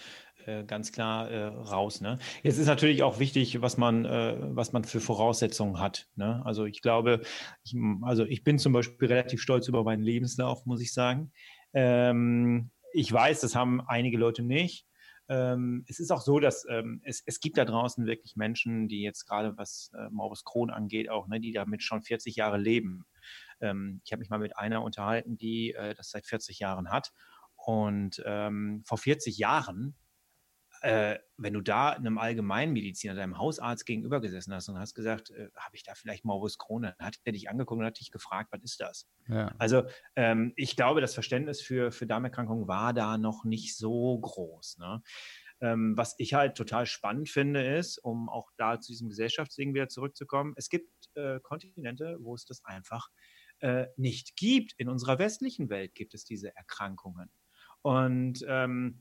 äh, 0.47 0.65
ganz 0.65 0.93
klar 0.93 1.31
äh, 1.31 1.45
raus. 1.45 2.01
Ne? 2.01 2.19
Jetzt 2.43 2.59
ist 2.59 2.67
natürlich 2.67 3.03
auch 3.03 3.19
wichtig, 3.19 3.61
was 3.61 3.77
man, 3.77 4.05
äh, 4.05 4.37
was 4.41 4.73
man 4.73 4.85
für 4.85 5.01
Voraussetzungen 5.01 5.81
hat. 5.81 6.09
Ne? 6.17 6.43
Also 6.45 6.65
ich 6.65 6.83
glaube, 6.83 7.23
ich, 7.65 7.75
also 8.03 8.25
ich 8.25 8.45
bin 8.45 8.59
zum 8.59 8.73
Beispiel 8.73 9.09
relativ 9.09 9.41
stolz 9.41 9.69
über 9.69 9.83
meinen 9.85 10.03
Lebenslauf, 10.03 10.65
muss 10.67 10.81
ich 10.81 10.93
sagen. 10.93 11.33
Ähm, 11.73 12.71
ich 12.93 13.13
weiß, 13.13 13.41
das 13.41 13.55
haben 13.55 13.81
einige 13.81 14.19
Leute 14.19 14.43
nicht. 14.43 14.87
Ähm, 15.31 15.85
es 15.87 16.01
ist 16.01 16.11
auch 16.11 16.23
so, 16.23 16.41
dass 16.41 16.67
ähm, 16.71 17.03
es, 17.05 17.23
es 17.27 17.41
gibt 17.41 17.59
da 17.59 17.67
draußen 17.67 18.07
wirklich 18.07 18.37
Menschen, 18.37 18.89
die 18.89 19.03
jetzt 19.03 19.27
gerade 19.27 19.57
was 19.59 19.91
äh, 19.95 20.09
Morbus 20.11 20.45
Crohn 20.45 20.71
angeht, 20.71 21.11
auch, 21.11 21.29
ne, 21.29 21.39
die 21.39 21.53
damit 21.53 21.83
schon 21.83 22.03
40 22.03 22.37
Jahre 22.37 22.57
leben. 22.57 23.05
Ähm, 23.61 24.01
ich 24.05 24.13
habe 24.13 24.21
mich 24.21 24.31
mal 24.31 24.39
mit 24.39 24.57
einer 24.57 24.83
unterhalten, 24.83 25.37
die 25.37 25.75
äh, 25.75 25.95
das 25.95 26.11
seit 26.11 26.27
40 26.27 26.59
Jahren 26.59 26.91
hat. 26.91 27.13
Und 27.57 28.23
ähm, 28.25 28.83
vor 28.87 28.99
40 28.99 29.37
Jahren, 29.37 29.97
äh, 30.83 31.19
wenn 31.37 31.55
du 31.55 31.61
da 31.61 31.91
einem 31.91 32.19
Allgemeinmediziner, 32.19 33.15
deinem 33.15 33.39
Hausarzt 33.39 33.85
gegenüber 33.85 34.21
gesessen 34.21 34.55
hast 34.55 34.69
und 34.69 34.79
hast 34.79 34.95
gesagt, 34.95 35.31
äh, 35.31 35.49
habe 35.57 35.75
ich 35.75 35.83
da 35.83 35.95
vielleicht 35.95 36.25
Morbus 36.25 36.59
Crohn, 36.59 36.83
dann 36.83 36.95
hat 36.99 37.17
er 37.25 37.33
dich 37.33 37.51
angeguckt 37.51 37.81
und 37.81 37.87
hat 37.87 37.99
dich 37.99 38.11
gefragt, 38.11 38.51
was 38.53 38.63
ist 38.63 38.81
das? 38.81 39.09
Ja. 39.29 39.55
Also 39.59 39.85
ähm, 40.17 40.53
ich 40.57 40.77
glaube, 40.77 41.01
das 41.01 41.15
Verständnis 41.15 41.61
für, 41.61 41.91
für 41.91 42.07
Darmerkrankungen 42.07 42.69
war 42.69 42.93
da 42.93 43.19
noch 43.19 43.45
nicht 43.45 43.77
so 43.77 44.19
groß. 44.19 44.79
Ne? 44.79 45.03
Ähm, 45.61 45.97
was 45.97 46.15
ich 46.19 46.35
halt 46.35 46.57
total 46.57 46.87
spannend 46.87 47.29
finde, 47.29 47.67
ist, 47.77 47.99
um 47.99 48.29
auch 48.29 48.51
da 48.57 48.81
zu 48.81 48.93
diesem 48.93 49.09
Gesellschaftsding 49.09 49.75
wieder 49.75 49.89
zurückzukommen, 49.89 50.55
es 50.57 50.69
gibt 50.69 50.91
äh, 51.17 51.41
Kontinente, 51.41 52.19
wo 52.21 52.35
es 52.35 52.45
das 52.45 52.65
einfach 52.65 53.09
äh, 53.09 53.38
nicht 53.97 54.37
gibt. 54.37 54.73
In 54.79 54.89
unserer 54.89 55.19
westlichen 55.19 55.69
Welt 55.69 55.95
gibt 55.95 56.15
es 56.15 56.25
diese 56.25 56.55
Erkrankungen. 56.57 57.31
Und 57.83 58.45
ähm, 58.49 59.01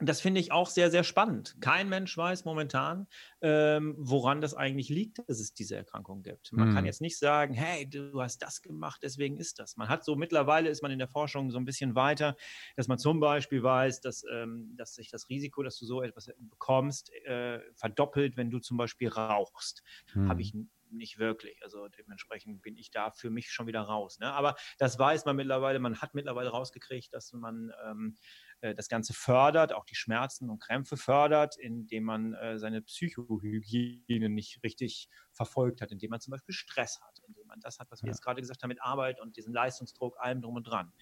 das 0.00 0.20
finde 0.20 0.40
ich 0.40 0.52
auch 0.52 0.68
sehr, 0.68 0.90
sehr 0.92 1.02
spannend. 1.02 1.56
Kein 1.60 1.88
Mensch 1.88 2.16
weiß 2.16 2.44
momentan, 2.44 3.08
ähm, 3.40 3.96
woran 3.98 4.40
das 4.40 4.54
eigentlich 4.54 4.88
liegt, 4.90 5.18
dass 5.26 5.40
es 5.40 5.54
diese 5.54 5.74
Erkrankung 5.74 6.22
gibt. 6.22 6.52
Man 6.52 6.70
mhm. 6.70 6.74
kann 6.74 6.86
jetzt 6.86 7.00
nicht 7.00 7.18
sagen, 7.18 7.52
hey, 7.52 7.88
du 7.88 8.22
hast 8.22 8.38
das 8.38 8.62
gemacht, 8.62 9.00
deswegen 9.02 9.38
ist 9.38 9.58
das. 9.58 9.76
Man 9.76 9.88
hat 9.88 10.04
so 10.04 10.14
mittlerweile 10.14 10.68
ist 10.68 10.82
man 10.82 10.92
in 10.92 11.00
der 11.00 11.08
Forschung 11.08 11.50
so 11.50 11.58
ein 11.58 11.64
bisschen 11.64 11.96
weiter, 11.96 12.36
dass 12.76 12.86
man 12.86 12.98
zum 12.98 13.18
Beispiel 13.18 13.62
weiß, 13.62 14.00
dass, 14.00 14.22
ähm, 14.32 14.72
dass 14.76 14.94
sich 14.94 15.10
das 15.10 15.28
Risiko, 15.28 15.64
dass 15.64 15.78
du 15.78 15.84
so 15.84 16.02
etwas 16.02 16.30
bekommst, 16.38 17.12
äh, 17.24 17.58
verdoppelt, 17.74 18.36
wenn 18.36 18.50
du 18.50 18.60
zum 18.60 18.76
Beispiel 18.76 19.08
rauchst. 19.08 19.82
Mhm. 20.14 20.28
Habe 20.28 20.42
ich 20.42 20.54
nicht 20.92 21.18
wirklich. 21.18 21.62
Also 21.62 21.88
dementsprechend 21.88 22.62
bin 22.62 22.76
ich 22.76 22.90
da 22.90 23.10
für 23.10 23.30
mich 23.30 23.50
schon 23.50 23.66
wieder 23.66 23.82
raus. 23.82 24.18
Ne? 24.18 24.32
Aber 24.32 24.56
das 24.78 24.98
weiß 24.98 25.24
man 25.24 25.36
mittlerweile, 25.36 25.78
man 25.78 26.00
hat 26.00 26.14
mittlerweile 26.14 26.50
rausgekriegt, 26.50 27.12
dass 27.12 27.32
man 27.32 27.72
ähm, 27.84 28.16
äh, 28.60 28.74
das 28.74 28.88
Ganze 28.88 29.14
fördert, 29.14 29.72
auch 29.72 29.84
die 29.84 29.94
Schmerzen 29.94 30.50
und 30.50 30.60
Krämpfe 30.60 30.96
fördert, 30.96 31.56
indem 31.58 32.04
man 32.04 32.34
äh, 32.34 32.58
seine 32.58 32.82
Psychohygiene 32.82 34.28
nicht 34.28 34.62
richtig 34.62 35.08
verfolgt 35.32 35.80
hat, 35.80 35.92
indem 35.92 36.10
man 36.10 36.20
zum 36.20 36.32
Beispiel 36.32 36.54
Stress 36.54 37.00
hat, 37.00 37.20
indem 37.26 37.46
man 37.46 37.60
das 37.60 37.78
hat, 37.78 37.90
was 37.90 38.02
wir 38.02 38.08
ja. 38.08 38.12
jetzt 38.12 38.22
gerade 38.22 38.40
gesagt 38.40 38.62
haben 38.62 38.68
mit 38.68 38.82
Arbeit 38.82 39.20
und 39.20 39.36
diesen 39.36 39.52
Leistungsdruck, 39.52 40.16
allem 40.18 40.42
drum 40.42 40.56
und 40.56 40.64
dran. 40.64 40.92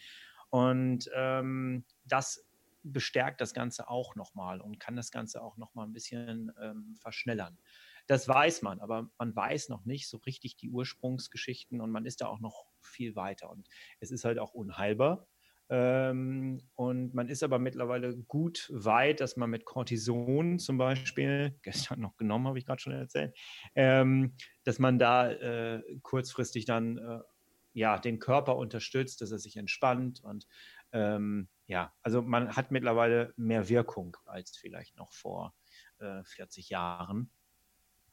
Und 0.51 1.11
ähm, 1.15 1.85
das 2.05 2.47
bestärkt 2.93 3.41
das 3.41 3.53
Ganze 3.53 3.89
auch 3.89 4.15
nochmal 4.15 4.61
und 4.61 4.79
kann 4.79 4.97
das 4.97 5.11
Ganze 5.11 5.43
auch 5.43 5.57
nochmal 5.57 5.87
ein 5.87 5.93
bisschen 5.93 6.53
ähm, 6.61 6.97
verschnellern. 7.01 7.59
Das 8.07 8.29
weiß 8.29 8.63
man, 8.63 8.81
aber 8.81 9.11
man 9.19 9.35
weiß 9.35 9.69
noch 9.69 9.85
nicht 9.85 10.09
so 10.09 10.19
richtig 10.19 10.57
die 10.57 10.71
Ursprungsgeschichten 10.71 11.81
und 11.81 11.91
man 11.91 12.07
ist 12.07 12.21
da 12.21 12.27
auch 12.27 12.41
noch 12.41 12.67
viel 12.81 13.17
weiter. 13.17 13.51
Und 13.51 13.69
es 14.01 14.11
ist 14.11 14.25
halt 14.25 14.39
auch 14.39 14.55
unheilbar. 14.55 15.27
Ähm, 15.69 16.61
und 16.77 17.15
man 17.15 17.29
ist 17.29 17.43
aber 17.43 17.59
mittlerweile 17.59 18.17
gut 18.17 18.71
weit, 18.73 19.21
dass 19.21 19.37
man 19.37 19.51
mit 19.51 19.65
Cortison 19.65 20.61
zum 20.61 20.79
Beispiel, 20.79 21.59
gestern 21.63 22.01
noch 22.01 22.17
genommen, 22.17 22.47
habe 22.47 22.59
ich 22.59 22.67
gerade 22.67 22.81
schon 22.81 22.93
erzählt, 22.93 23.37
ähm, 23.75 24.37
dass 24.63 24.79
man 24.79 25.01
da 25.01 25.31
äh, 25.31 25.83
kurzfristig 26.03 26.67
dann 26.67 26.99
äh, 26.99 27.19
ja, 27.73 27.99
den 27.99 28.21
Körper 28.21 28.57
unterstützt, 28.57 29.21
dass 29.21 29.33
er 29.33 29.39
sich 29.39 29.57
entspannt 29.57 30.23
und 30.23 30.47
ähm, 30.93 31.49
ja, 31.67 31.93
also 32.03 32.23
man 32.23 32.55
hat 32.55 32.71
mittlerweile 32.71 33.35
mehr 33.37 33.69
Wirkung 33.69 34.17
als 34.25 34.57
vielleicht 34.57 34.97
noch 34.97 35.13
vor 35.13 35.55
äh, 35.99 36.23
40 36.25 36.71
Jahren. 36.71 37.31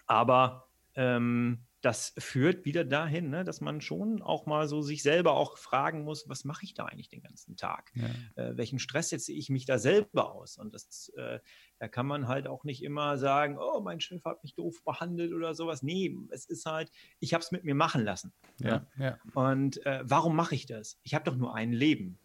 Aber 0.06 0.68
ähm, 0.96 1.66
das 1.84 2.14
führt 2.18 2.64
wieder 2.64 2.86
dahin, 2.86 3.30
ne, 3.30 3.44
dass 3.44 3.60
man 3.60 3.82
schon 3.82 4.22
auch 4.22 4.46
mal 4.46 4.70
so 4.70 4.82
sich 4.82 5.04
selber 5.04 5.34
auch 5.34 5.58
fragen 5.58 6.06
muss, 6.06 6.30
was 6.30 6.46
mache 6.46 6.64
ich 6.64 6.74
da 6.74 6.86
eigentlich 6.86 7.10
den 7.10 7.22
ganzen 7.22 7.58
Tag? 7.58 7.92
Ja. 7.94 8.08
Äh, 8.42 8.58
welchen 8.58 8.80
Stress 8.80 9.10
setze 9.10 9.34
ich 9.34 9.50
mich 9.50 9.66
da 9.66 9.78
selber 9.78 10.34
aus? 10.34 10.58
Und 10.58 10.74
das, 10.74 11.10
äh, 11.18 11.40
da 11.80 11.90
kann 11.90 12.08
man 12.08 12.30
halt 12.30 12.48
auch 12.48 12.64
nicht 12.64 12.84
immer 12.84 13.18
sagen, 13.18 13.58
oh, 13.60 13.82
mein 13.82 14.00
Chef 14.00 14.24
hat 14.24 14.44
mich 14.44 14.56
doof 14.56 14.82
behandelt 14.86 15.34
oder 15.34 15.54
sowas. 15.56 15.84
Nee, 15.84 16.16
es 16.30 16.46
ist 16.46 16.66
halt, 16.66 16.90
ich 17.20 17.34
habe 17.34 17.44
es 17.44 17.52
mit 17.52 17.66
mir 17.66 17.76
machen 17.76 18.06
lassen. 18.06 18.32
Ja, 18.60 18.88
ja. 18.98 19.06
ja. 19.06 19.18
Und 19.34 19.86
äh, 19.86 20.00
warum 20.04 20.38
mache 20.38 20.56
ich 20.56 20.66
das? 20.66 21.00
Ich 21.04 21.14
habe 21.14 21.26
doch 21.26 21.36
nur 21.36 21.54
ein 21.54 21.74
Leben. 21.74 22.18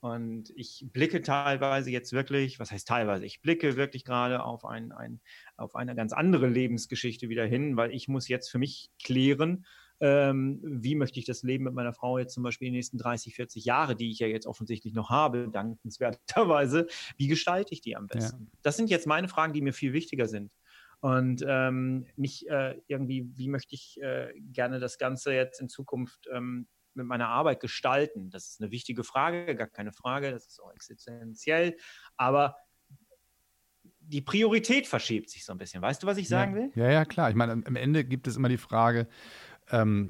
Und 0.00 0.50
ich 0.54 0.86
blicke 0.92 1.22
teilweise 1.22 1.90
jetzt 1.90 2.12
wirklich, 2.12 2.60
was 2.60 2.70
heißt 2.70 2.86
teilweise, 2.86 3.24
ich 3.24 3.40
blicke 3.40 3.76
wirklich 3.76 4.04
gerade 4.04 4.42
auf, 4.44 4.64
ein, 4.64 4.92
ein, 4.92 5.20
auf 5.56 5.74
eine 5.74 5.94
ganz 5.94 6.12
andere 6.12 6.46
Lebensgeschichte 6.48 7.28
wieder 7.28 7.44
hin, 7.44 7.76
weil 7.76 7.92
ich 7.92 8.08
muss 8.08 8.28
jetzt 8.28 8.50
für 8.50 8.58
mich 8.58 8.90
klären, 9.02 9.64
ähm, 10.00 10.60
wie 10.62 10.94
möchte 10.94 11.18
ich 11.18 11.24
das 11.24 11.42
Leben 11.42 11.64
mit 11.64 11.74
meiner 11.74 11.92
Frau 11.92 12.18
jetzt 12.18 12.34
zum 12.34 12.42
Beispiel 12.42 12.68
in 12.68 12.74
den 12.74 12.78
nächsten 12.78 12.98
30, 12.98 13.34
40 13.34 13.64
Jahre, 13.64 13.96
die 13.96 14.10
ich 14.10 14.18
ja 14.18 14.26
jetzt 14.26 14.46
offensichtlich 14.46 14.92
noch 14.92 15.10
habe, 15.10 15.48
dankenswerterweise, 15.48 16.86
wie 17.16 17.28
gestalte 17.28 17.72
ich 17.72 17.80
die 17.80 17.96
am 17.96 18.06
besten? 18.06 18.44
Ja. 18.44 18.58
Das 18.62 18.76
sind 18.76 18.90
jetzt 18.90 19.06
meine 19.06 19.28
Fragen, 19.28 19.52
die 19.52 19.62
mir 19.62 19.72
viel 19.72 19.92
wichtiger 19.92 20.28
sind. 20.28 20.52
Und 21.00 21.44
ähm, 21.46 22.06
nicht 22.16 22.46
äh, 22.48 22.80
irgendwie, 22.88 23.30
wie 23.34 23.48
möchte 23.48 23.74
ich 23.74 24.00
äh, 24.00 24.32
gerne 24.40 24.80
das 24.80 24.98
Ganze 24.98 25.32
jetzt 25.32 25.60
in 25.60 25.68
Zukunft 25.68 26.26
ähm, 26.32 26.68
mit 26.94 27.06
meiner 27.06 27.28
Arbeit 27.28 27.60
gestalten? 27.60 28.30
Das 28.30 28.48
ist 28.48 28.60
eine 28.60 28.70
wichtige 28.70 29.04
Frage, 29.04 29.54
gar 29.54 29.66
keine 29.66 29.92
Frage, 29.92 30.30
das 30.30 30.46
ist 30.46 30.60
auch 30.60 30.72
existenziell, 30.72 31.76
aber 32.16 32.56
die 34.08 34.20
Priorität 34.20 34.86
verschiebt 34.86 35.30
sich 35.30 35.44
so 35.44 35.52
ein 35.52 35.58
bisschen. 35.58 35.82
Weißt 35.82 36.02
du, 36.02 36.06
was 36.06 36.16
ich 36.16 36.28
sagen 36.28 36.56
ja. 36.56 36.62
will? 36.62 36.70
Ja, 36.74 36.90
ja, 36.90 37.04
klar. 37.04 37.30
Ich 37.30 37.36
meine, 37.36 37.52
am 37.52 37.76
Ende 37.76 38.04
gibt 38.04 38.26
es 38.26 38.36
immer 38.36 38.48
die 38.48 38.56
Frage, 38.56 39.08
ähm, 39.70 40.08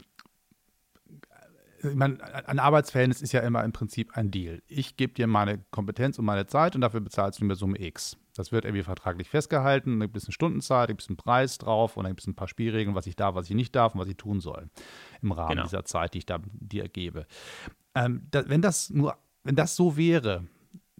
ich 1.82 1.94
meine, 1.94 2.18
ein 2.48 2.58
Arbeitsverhältnis 2.58 3.22
ist 3.22 3.32
ja 3.32 3.40
immer 3.40 3.62
im 3.64 3.72
Prinzip 3.72 4.16
ein 4.16 4.30
Deal. 4.30 4.62
Ich 4.66 4.96
gebe 4.96 5.12
dir 5.12 5.26
meine 5.26 5.58
Kompetenz 5.70 6.18
und 6.18 6.24
meine 6.24 6.46
Zeit 6.46 6.74
und 6.74 6.80
dafür 6.80 7.00
bezahlst 7.00 7.40
du 7.40 7.44
mir 7.44 7.54
Summe 7.54 7.80
X. 7.80 8.16
Das 8.34 8.52
wird 8.52 8.64
irgendwie 8.64 8.82
vertraglich 8.82 9.28
festgehalten, 9.28 10.00
da 10.00 10.06
gibt 10.06 10.16
es 10.16 10.24
eine 10.24 10.32
Stundenzeit, 10.32 10.88
da 10.88 10.92
gibt 10.92 11.02
es 11.02 11.08
einen 11.08 11.16
Preis 11.16 11.58
drauf 11.58 11.96
und 11.96 12.04
dann 12.04 12.12
gibt 12.12 12.20
es 12.20 12.26
ein 12.26 12.34
paar 12.34 12.48
Spielregeln, 12.48 12.94
was 12.94 13.06
ich 13.06 13.16
darf, 13.16 13.34
was 13.34 13.48
ich 13.48 13.54
nicht 13.54 13.74
darf 13.74 13.94
und 13.94 14.00
was 14.00 14.08
ich 14.08 14.16
tun 14.16 14.40
soll 14.40 14.68
im 15.22 15.32
Rahmen 15.32 15.50
genau. 15.50 15.62
dieser 15.64 15.84
Zeit, 15.84 16.14
die 16.14 16.18
ich 16.18 16.26
da 16.26 16.40
dir 16.52 16.88
gebe. 16.88 17.26
Ähm, 17.94 18.26
da, 18.30 18.48
wenn 18.48 18.62
das 18.62 18.90
nur, 18.90 19.16
wenn 19.44 19.56
das 19.56 19.76
so 19.76 19.96
wäre, 19.96 20.46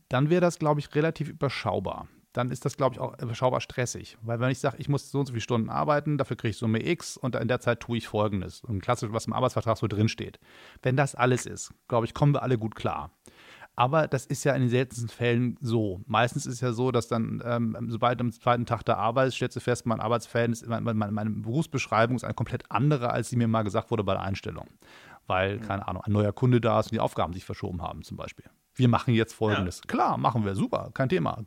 dann 0.09 0.31
wäre 0.31 0.41
das, 0.41 0.59
glaube 0.59 0.81
ich, 0.81 0.95
relativ 0.95 1.29
überschaubar. 1.29 2.09
Dann 2.37 2.51
ist 2.51 2.65
das, 2.65 2.77
glaube 2.77 2.95
ich, 2.95 3.01
auch 3.01 3.19
überschaubar 3.21 3.61
stressig. 3.61 4.19
Weil 4.23 4.41
wenn 4.41 4.51
ich 4.51 4.59
sage, 4.59 4.77
ich 4.79 4.89
muss 4.89 5.11
so 5.11 5.21
und 5.21 5.27
so 5.27 5.33
viele 5.33 5.41
Stunden 5.41 5.71
arbeiten, 5.71 6.19
dafür 6.19 6.37
kriege 6.37 6.51
ich 6.51 6.59
Summe 6.59 6.87
X 6.87 7.17
und 7.17 7.35
in 7.35 7.49
der 7.49 7.61
Zeit 7.61 7.81
tue 7.81 7.97
ich 7.97 8.09
Folgendes. 8.09 8.61
Und 8.61 8.83
klassisch, 8.83 9.09
was 9.13 9.27
im 9.27 9.33
Arbeitsvertrag 9.33 9.79
so 9.79 9.87
drinsteht. 9.87 10.39
Wenn 10.83 10.97
das 10.97 11.15
alles 11.15 11.47
ist, 11.47 11.73
glaube 11.89 12.07
ich, 12.07 12.15
kommen 12.15 12.35
wir 12.35 12.43
alle 12.43 12.59
gut 12.59 12.75
klar. 12.75 13.11
Aber 13.75 14.09
das 14.09 14.25
ist 14.25 14.45
ja 14.45 14.55
in 14.55 14.63
den 14.63 14.71
seltensten 14.71 15.09
Fällen 15.09 15.59
so. 15.61 16.01
Meistens 16.07 16.47
ist 16.47 16.55
es 16.55 16.61
ja 16.61 16.73
so, 16.73 16.93
dass 16.93 17.09
dann, 17.09 17.43
ähm, 17.45 17.77
sobald 17.89 18.21
am 18.21 18.33
zweiten 18.33 18.65
Tag 18.65 18.83
der 18.85 18.97
Arbeit 18.97 19.29
ist, 19.29 19.35
stellst 19.35 19.57
du 19.57 19.61
fest, 19.61 19.85
mein 19.85 20.01
Arbeitsverhältnis, 20.01 20.65
meine, 20.67 20.95
meine, 20.95 21.13
meine 21.13 21.31
Berufsbeschreibung 21.31 22.17
ist 22.17 22.25
eine 22.25 22.35
komplett 22.35 22.71
andere, 22.71 23.11
als 23.11 23.29
sie 23.29 23.37
mir 23.37 23.49
mal 23.49 23.63
gesagt 23.63 23.91
wurde 23.91 24.03
bei 24.03 24.15
der 24.15 24.23
Einstellung. 24.23 24.67
Weil, 25.27 25.59
keine 25.59 25.87
Ahnung, 25.89 26.03
ein 26.03 26.13
neuer 26.13 26.33
Kunde 26.33 26.61
da 26.61 26.81
ist 26.81 26.87
und 26.87 26.93
die 26.93 27.01
Aufgaben 27.01 27.35
sich 27.35 27.45
verschoben 27.45 27.83
haben, 27.83 28.03
zum 28.03 28.17
Beispiel. 28.17 28.47
Wir 28.75 28.89
machen 28.89 29.13
jetzt 29.13 29.35
folgendes. 29.35 29.79
Ja. 29.79 29.85
Klar, 29.89 30.17
machen 30.17 30.45
wir, 30.45 30.55
super, 30.55 30.91
kein 30.95 31.09
Thema 31.09 31.45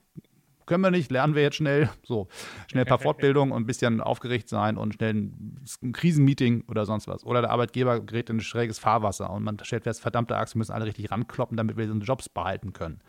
können 0.69 0.83
wir 0.83 0.91
nicht, 0.91 1.11
lernen 1.11 1.35
wir 1.35 1.41
jetzt 1.41 1.57
schnell. 1.57 1.89
So, 2.03 2.27
schnell 2.67 2.85
ein 2.85 2.87
paar 2.87 2.99
Fortbildungen 3.09 3.51
und 3.51 3.63
ein 3.63 3.65
bisschen 3.65 3.99
aufgeregt 3.99 4.47
sein 4.47 4.77
und 4.77 4.93
schnell 4.93 5.15
ein, 5.15 5.59
ein 5.83 5.91
Krisenmeeting 5.91 6.63
oder 6.67 6.85
sonst 6.85 7.07
was. 7.07 7.25
Oder 7.25 7.41
der 7.41 7.49
Arbeitgeber 7.49 7.99
gerät 7.99 8.29
in 8.29 8.37
ein 8.37 8.41
schräges 8.41 8.79
Fahrwasser 8.79 9.29
und 9.31 9.43
man 9.43 9.57
stellt 9.63 9.83
fest, 9.83 9.99
verdammte 9.99 10.37
Axt, 10.37 10.55
wir 10.55 10.59
müssen 10.59 10.71
alle 10.71 10.85
richtig 10.85 11.11
rankloppen, 11.11 11.57
damit 11.57 11.75
wir 11.75 11.91
unsere 11.91 12.05
Jobs 12.05 12.29
behalten 12.29 12.71
können. 12.71 13.01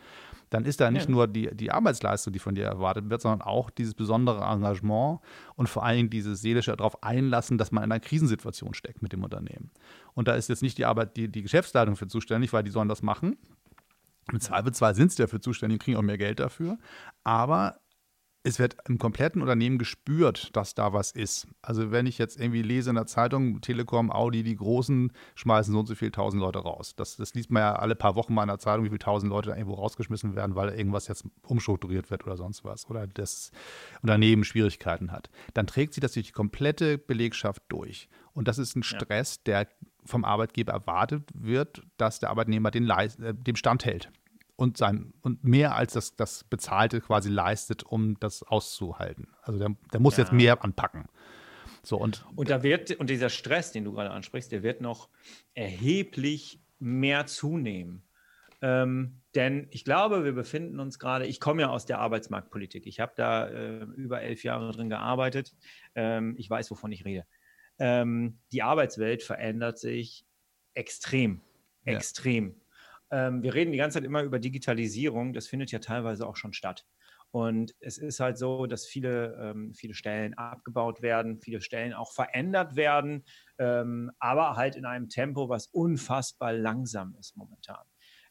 Dann 0.49 0.65
ist 0.65 0.81
da 0.81 0.91
nicht 0.91 1.05
ja. 1.05 1.11
nur 1.11 1.27
die, 1.27 1.55
die 1.55 1.71
Arbeitsleistung, 1.71 2.33
die 2.33 2.39
von 2.39 2.55
dir 2.55 2.65
erwartet 2.65 3.09
wird, 3.09 3.21
sondern 3.21 3.41
auch 3.41 3.69
dieses 3.69 3.93
besondere 3.93 4.43
Engagement 4.43 5.19
und 5.55 5.69
vor 5.69 5.85
allen 5.85 5.97
Dingen 5.97 6.09
dieses 6.09 6.41
seelische 6.41 6.75
darauf 6.75 7.01
einlassen, 7.03 7.57
dass 7.57 7.71
man 7.71 7.85
in 7.85 7.91
einer 7.91 8.01
Krisensituation 8.01 8.73
steckt 8.73 9.01
mit 9.01 9.13
dem 9.13 9.23
Unternehmen. 9.23 9.71
Und 10.13 10.27
da 10.27 10.33
ist 10.33 10.49
jetzt 10.49 10.61
nicht 10.61 10.77
die 10.77 10.85
Arbeit, 10.85 11.15
die, 11.15 11.29
die 11.29 11.43
Geschäftsleitung 11.43 11.95
für 11.95 12.07
zuständig, 12.07 12.51
weil 12.51 12.63
die 12.63 12.71
sollen 12.71 12.89
das 12.89 13.01
machen, 13.01 13.37
im 14.31 14.39
Zweifelsfall 14.39 14.95
sind 14.95 15.11
sie 15.11 15.21
dafür 15.21 15.41
zuständig 15.41 15.75
und 15.75 15.83
kriegen 15.83 15.97
auch 15.97 16.01
mehr 16.01 16.17
Geld 16.17 16.39
dafür. 16.39 16.77
Aber 17.23 17.81
es 18.43 18.57
wird 18.57 18.75
im 18.87 18.97
kompletten 18.97 19.41
Unternehmen 19.41 19.77
gespürt, 19.77 20.55
dass 20.55 20.73
da 20.73 20.93
was 20.93 21.11
ist. 21.11 21.47
Also 21.61 21.91
wenn 21.91 22.07
ich 22.07 22.17
jetzt 22.17 22.39
irgendwie 22.39 22.63
lese 22.63 22.89
in 22.89 22.95
der 22.95 23.05
Zeitung, 23.05 23.61
Telekom, 23.61 24.11
Audi, 24.11 24.41
die 24.41 24.55
Großen 24.55 25.11
schmeißen 25.35 25.71
so 25.71 25.79
und 25.79 25.85
so 25.85 25.93
viele 25.93 26.11
tausend 26.11 26.41
Leute 26.41 26.59
raus. 26.59 26.95
Das, 26.95 27.17
das 27.17 27.35
liest 27.35 27.51
man 27.51 27.61
ja 27.61 27.75
alle 27.75 27.95
paar 27.95 28.15
Wochen 28.15 28.33
mal 28.33 28.43
in 28.43 28.47
der 28.47 28.57
Zeitung, 28.57 28.83
wie 28.83 28.89
viele 28.89 28.99
tausend 28.99 29.29
Leute 29.29 29.49
da 29.49 29.55
irgendwo 29.55 29.75
rausgeschmissen 29.75 30.35
werden, 30.35 30.55
weil 30.55 30.69
irgendwas 30.69 31.07
jetzt 31.07 31.25
umstrukturiert 31.43 32.09
wird 32.09 32.25
oder 32.25 32.35
sonst 32.35 32.63
was. 32.63 32.89
Oder 32.89 33.05
das 33.05 33.51
Unternehmen 34.01 34.43
Schwierigkeiten 34.43 35.11
hat. 35.11 35.29
Dann 35.53 35.67
trägt 35.67 35.93
sich 35.93 36.01
das 36.01 36.13
durch 36.13 36.27
die 36.27 36.31
komplette 36.31 36.97
Belegschaft 36.97 37.61
durch. 37.69 38.09
Und 38.33 38.47
das 38.47 38.57
ist 38.57 38.75
ein 38.75 38.83
Stress, 38.83 39.43
der 39.43 39.67
vom 40.03 40.25
Arbeitgeber 40.25 40.73
erwartet 40.73 41.29
wird, 41.35 41.83
dass 41.97 42.19
der 42.19 42.31
Arbeitnehmer 42.31 42.71
den, 42.71 42.89
äh, 42.89 43.35
dem 43.35 43.55
standhält 43.55 44.09
und, 44.61 44.77
sein, 44.77 45.13
und 45.21 45.43
mehr 45.43 45.75
als 45.75 45.93
das, 45.93 46.15
das 46.15 46.43
Bezahlte 46.43 47.01
quasi 47.01 47.29
leistet, 47.29 47.83
um 47.83 48.19
das 48.19 48.43
auszuhalten. 48.43 49.27
Also 49.41 49.59
der, 49.59 49.75
der 49.91 49.99
muss 49.99 50.17
ja. 50.17 50.23
jetzt 50.23 50.33
mehr 50.33 50.63
anpacken. 50.63 51.05
So, 51.83 51.97
und, 51.97 52.25
und 52.35 52.49
da 52.49 52.61
wird, 52.61 52.91
und 52.91 53.09
dieser 53.09 53.29
Stress, 53.29 53.71
den 53.71 53.83
du 53.83 53.91
gerade 53.91 54.11
ansprichst, 54.11 54.51
der 54.51 54.61
wird 54.61 54.81
noch 54.81 55.09
erheblich 55.55 56.61
mehr 56.79 57.25
zunehmen. 57.25 58.03
Ähm, 58.61 59.21
denn 59.33 59.67
ich 59.71 59.83
glaube, 59.83 60.23
wir 60.23 60.33
befinden 60.33 60.79
uns 60.79 60.99
gerade, 60.99 61.25
ich 61.25 61.39
komme 61.39 61.63
ja 61.63 61.69
aus 61.69 61.85
der 61.87 61.99
Arbeitsmarktpolitik. 61.99 62.85
Ich 62.85 62.99
habe 62.99 63.13
da 63.15 63.47
äh, 63.47 63.83
über 63.95 64.21
elf 64.21 64.43
Jahre 64.43 64.71
drin 64.71 64.89
gearbeitet. 64.89 65.55
Ähm, 65.95 66.35
ich 66.37 66.47
weiß, 66.47 66.69
wovon 66.69 66.91
ich 66.91 67.03
rede 67.03 67.25
ähm, 67.81 68.37
die 68.51 68.61
Arbeitswelt 68.61 69.23
verändert 69.23 69.79
sich 69.79 70.23
extrem, 70.75 71.41
ja. 71.83 71.93
extrem. 71.93 72.55
Ähm, 73.11 73.43
wir 73.43 73.53
reden 73.53 73.71
die 73.71 73.77
ganze 73.77 73.97
Zeit 73.99 74.05
immer 74.05 74.23
über 74.23 74.39
Digitalisierung, 74.39 75.33
das 75.33 75.47
findet 75.47 75.71
ja 75.71 75.79
teilweise 75.79 76.27
auch 76.27 76.35
schon 76.35 76.53
statt. 76.53 76.85
Und 77.31 77.73
es 77.79 77.97
ist 77.97 78.19
halt 78.19 78.37
so, 78.37 78.65
dass 78.65 78.85
viele, 78.85 79.35
ähm, 79.41 79.73
viele 79.73 79.93
Stellen 79.93 80.33
abgebaut 80.33 81.01
werden, 81.01 81.39
viele 81.39 81.61
Stellen 81.61 81.93
auch 81.93 82.11
verändert 82.11 82.75
werden, 82.75 83.23
ähm, 83.57 84.11
aber 84.19 84.57
halt 84.57 84.75
in 84.75 84.85
einem 84.85 85.07
Tempo, 85.07 85.47
was 85.47 85.67
unfassbar 85.67 86.51
langsam 86.51 87.15
ist 87.19 87.37
momentan. 87.37 87.85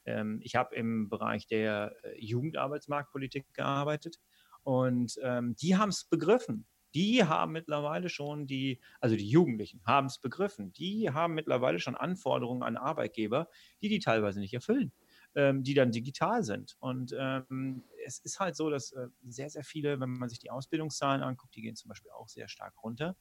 Ähm, 0.05 0.40
ich 0.43 0.55
habe 0.55 0.75
im 0.75 1.09
Bereich 1.09 1.47
der 1.47 1.95
äh, 2.03 2.19
Jugendarbeitsmarktpolitik 2.19 3.47
gearbeitet 3.55 4.19
und 4.64 5.19
ähm, 5.23 5.57
die 5.57 5.77
haben 5.77 5.88
es 5.88 6.05
begriffen 6.05 6.66
die 6.94 7.24
haben 7.24 7.53
mittlerweile 7.53 8.09
schon 8.09 8.46
die, 8.46 8.81
also 9.00 9.16
die 9.16 9.29
Jugendlichen 9.29 9.81
haben 9.85 10.07
es 10.07 10.18
begriffen, 10.18 10.72
die 10.72 11.11
haben 11.11 11.35
mittlerweile 11.35 11.79
schon 11.79 11.94
Anforderungen 11.96 12.62
an 12.62 12.76
Arbeitgeber, 12.76 13.48
die 13.83 13.88
die 13.88 13.98
teilweise 14.00 14.40
nicht 14.40 14.55
erfüllen, 14.55 14.92
ähm, 15.35 15.62
die 15.62 15.74
dann 15.74 15.92
digital 15.92 16.42
sind. 16.42 16.76
Und 16.81 17.14
ähm, 17.18 17.85
es 18.07 18.18
ist 18.18 18.40
halt 18.40 18.57
so, 18.57 18.70
dass 18.70 18.92
äh, 18.92 19.09
sehr, 19.26 19.50
sehr 19.50 19.64
viele, 19.64 20.00
wenn 20.00 20.11
man 20.11 20.29
sich 20.29 20.38
die 20.38 20.50
Ausbildungszahlen 20.50 21.22
anguckt, 21.22 21.55
die 21.55 21.62
gehen 21.62 21.76
zum 21.76 21.88
Beispiel 21.88 22.11
auch 22.12 22.29
sehr 22.29 22.48
stark 22.48 22.74
runter 22.83 23.16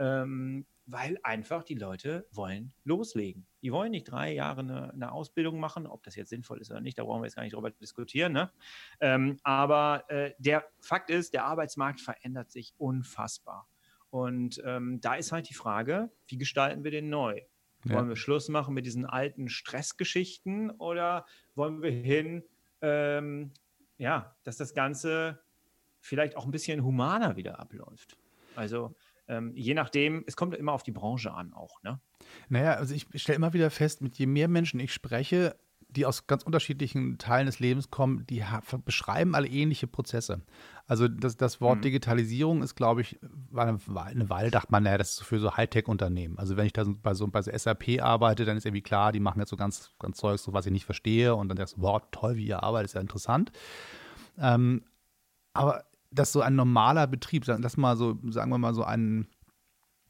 ähm, 0.00 0.66
weil 0.86 1.18
einfach 1.22 1.62
die 1.62 1.74
Leute 1.74 2.26
wollen 2.32 2.72
loslegen. 2.84 3.46
Die 3.62 3.70
wollen 3.70 3.92
nicht 3.92 4.10
drei 4.10 4.32
Jahre 4.32 4.60
eine, 4.60 4.92
eine, 4.92 5.12
Ausbildung 5.12 5.60
machen, 5.60 5.86
ob 5.86 6.02
das 6.02 6.16
jetzt 6.16 6.30
sinnvoll 6.30 6.60
ist 6.60 6.70
oder 6.70 6.80
nicht, 6.80 6.98
da 6.98 7.04
brauchen 7.04 7.20
wir 7.20 7.26
jetzt 7.26 7.36
gar 7.36 7.42
nicht 7.44 7.54
drüber 7.54 7.70
diskutieren. 7.70 8.32
Ne? 8.32 8.50
Ähm, 9.00 9.38
aber 9.44 10.04
äh, 10.08 10.32
der 10.38 10.64
Fakt 10.80 11.10
ist, 11.10 11.34
der 11.34 11.44
Arbeitsmarkt 11.44 12.00
verändert 12.00 12.50
sich 12.50 12.74
unfassbar. 12.78 13.68
Und 14.08 14.60
ähm, 14.64 15.00
da 15.00 15.14
ist 15.14 15.30
halt 15.30 15.48
die 15.48 15.54
Frage, 15.54 16.10
wie 16.26 16.38
gestalten 16.38 16.82
wir 16.82 16.90
den 16.90 17.10
neu? 17.10 17.42
Ja. 17.84 17.94
Wollen 17.94 18.08
wir 18.08 18.16
Schluss 18.16 18.48
machen 18.48 18.74
mit 18.74 18.84
diesen 18.84 19.06
alten 19.06 19.48
Stressgeschichten 19.48 20.70
oder 20.70 21.26
wollen 21.54 21.82
wir 21.82 21.92
hin, 21.92 22.42
ähm, 22.80 23.52
ja, 23.98 24.34
dass 24.42 24.56
das 24.56 24.74
Ganze 24.74 25.40
vielleicht 26.00 26.36
auch 26.36 26.46
ein 26.46 26.50
bisschen 26.50 26.82
humaner 26.82 27.36
wieder 27.36 27.60
abläuft? 27.60 28.16
Also 28.56 28.94
ähm, 29.30 29.52
je 29.54 29.74
nachdem, 29.74 30.24
es 30.26 30.36
kommt 30.36 30.54
immer 30.54 30.72
auf 30.72 30.82
die 30.82 30.90
Branche 30.90 31.32
an 31.32 31.52
auch, 31.54 31.82
ne? 31.82 32.00
Naja, 32.48 32.74
also 32.74 32.94
ich 32.94 33.06
stelle 33.14 33.36
immer 33.36 33.52
wieder 33.52 33.70
fest, 33.70 34.02
mit 34.02 34.18
je 34.18 34.26
mehr 34.26 34.48
Menschen 34.48 34.80
ich 34.80 34.92
spreche, 34.92 35.56
die 35.88 36.06
aus 36.06 36.26
ganz 36.26 36.42
unterschiedlichen 36.42 37.18
Teilen 37.18 37.46
des 37.46 37.58
Lebens 37.58 37.90
kommen, 37.90 38.26
die 38.28 38.44
beschreiben 38.84 39.34
alle 39.34 39.48
ähnliche 39.48 39.86
Prozesse. 39.86 40.42
Also 40.86 41.08
das, 41.08 41.36
das 41.36 41.60
Wort 41.60 41.78
mhm. 41.78 41.82
Digitalisierung 41.82 42.62
ist, 42.62 42.74
glaube 42.74 43.00
ich, 43.00 43.18
eine, 43.54 43.78
Weile 43.86 44.50
dachte 44.50 44.70
man, 44.70 44.84
naja, 44.84 44.98
das 44.98 45.12
ist 45.12 45.22
für 45.22 45.40
so 45.40 45.56
Hightech-Unternehmen. 45.56 46.38
Also 46.38 46.56
wenn 46.56 46.66
ich 46.66 46.72
da 46.72 46.84
bei 46.86 47.14
so, 47.14 47.26
bei 47.28 47.42
so 47.42 47.50
SAP 47.52 48.00
arbeite, 48.00 48.44
dann 48.44 48.56
ist 48.56 48.66
irgendwie 48.66 48.82
klar, 48.82 49.12
die 49.12 49.20
machen 49.20 49.40
jetzt 49.40 49.50
so 49.50 49.56
ganz, 49.56 49.90
ganz 49.98 50.18
Zeugs, 50.18 50.44
so 50.44 50.52
was 50.52 50.66
ich 50.66 50.72
nicht 50.72 50.84
verstehe. 50.84 51.34
Und 51.34 51.48
dann 51.48 51.56
denkst 51.56 51.74
du, 51.74 51.82
wow, 51.82 52.00
toll, 52.12 52.36
wie 52.36 52.46
ihr 52.46 52.62
arbeitet, 52.62 52.90
ist 52.90 52.94
ja 52.94 53.00
interessant. 53.00 53.50
Ähm, 54.38 54.84
aber 55.52 55.84
dass 56.10 56.32
so 56.32 56.40
ein 56.40 56.54
normaler 56.56 57.06
Betrieb, 57.06 57.46
lass 57.46 57.76
mal 57.76 57.96
so, 57.96 58.18
sagen 58.30 58.50
wir 58.50 58.58
mal 58.58 58.74
so 58.74 58.84
ein, 58.84 59.28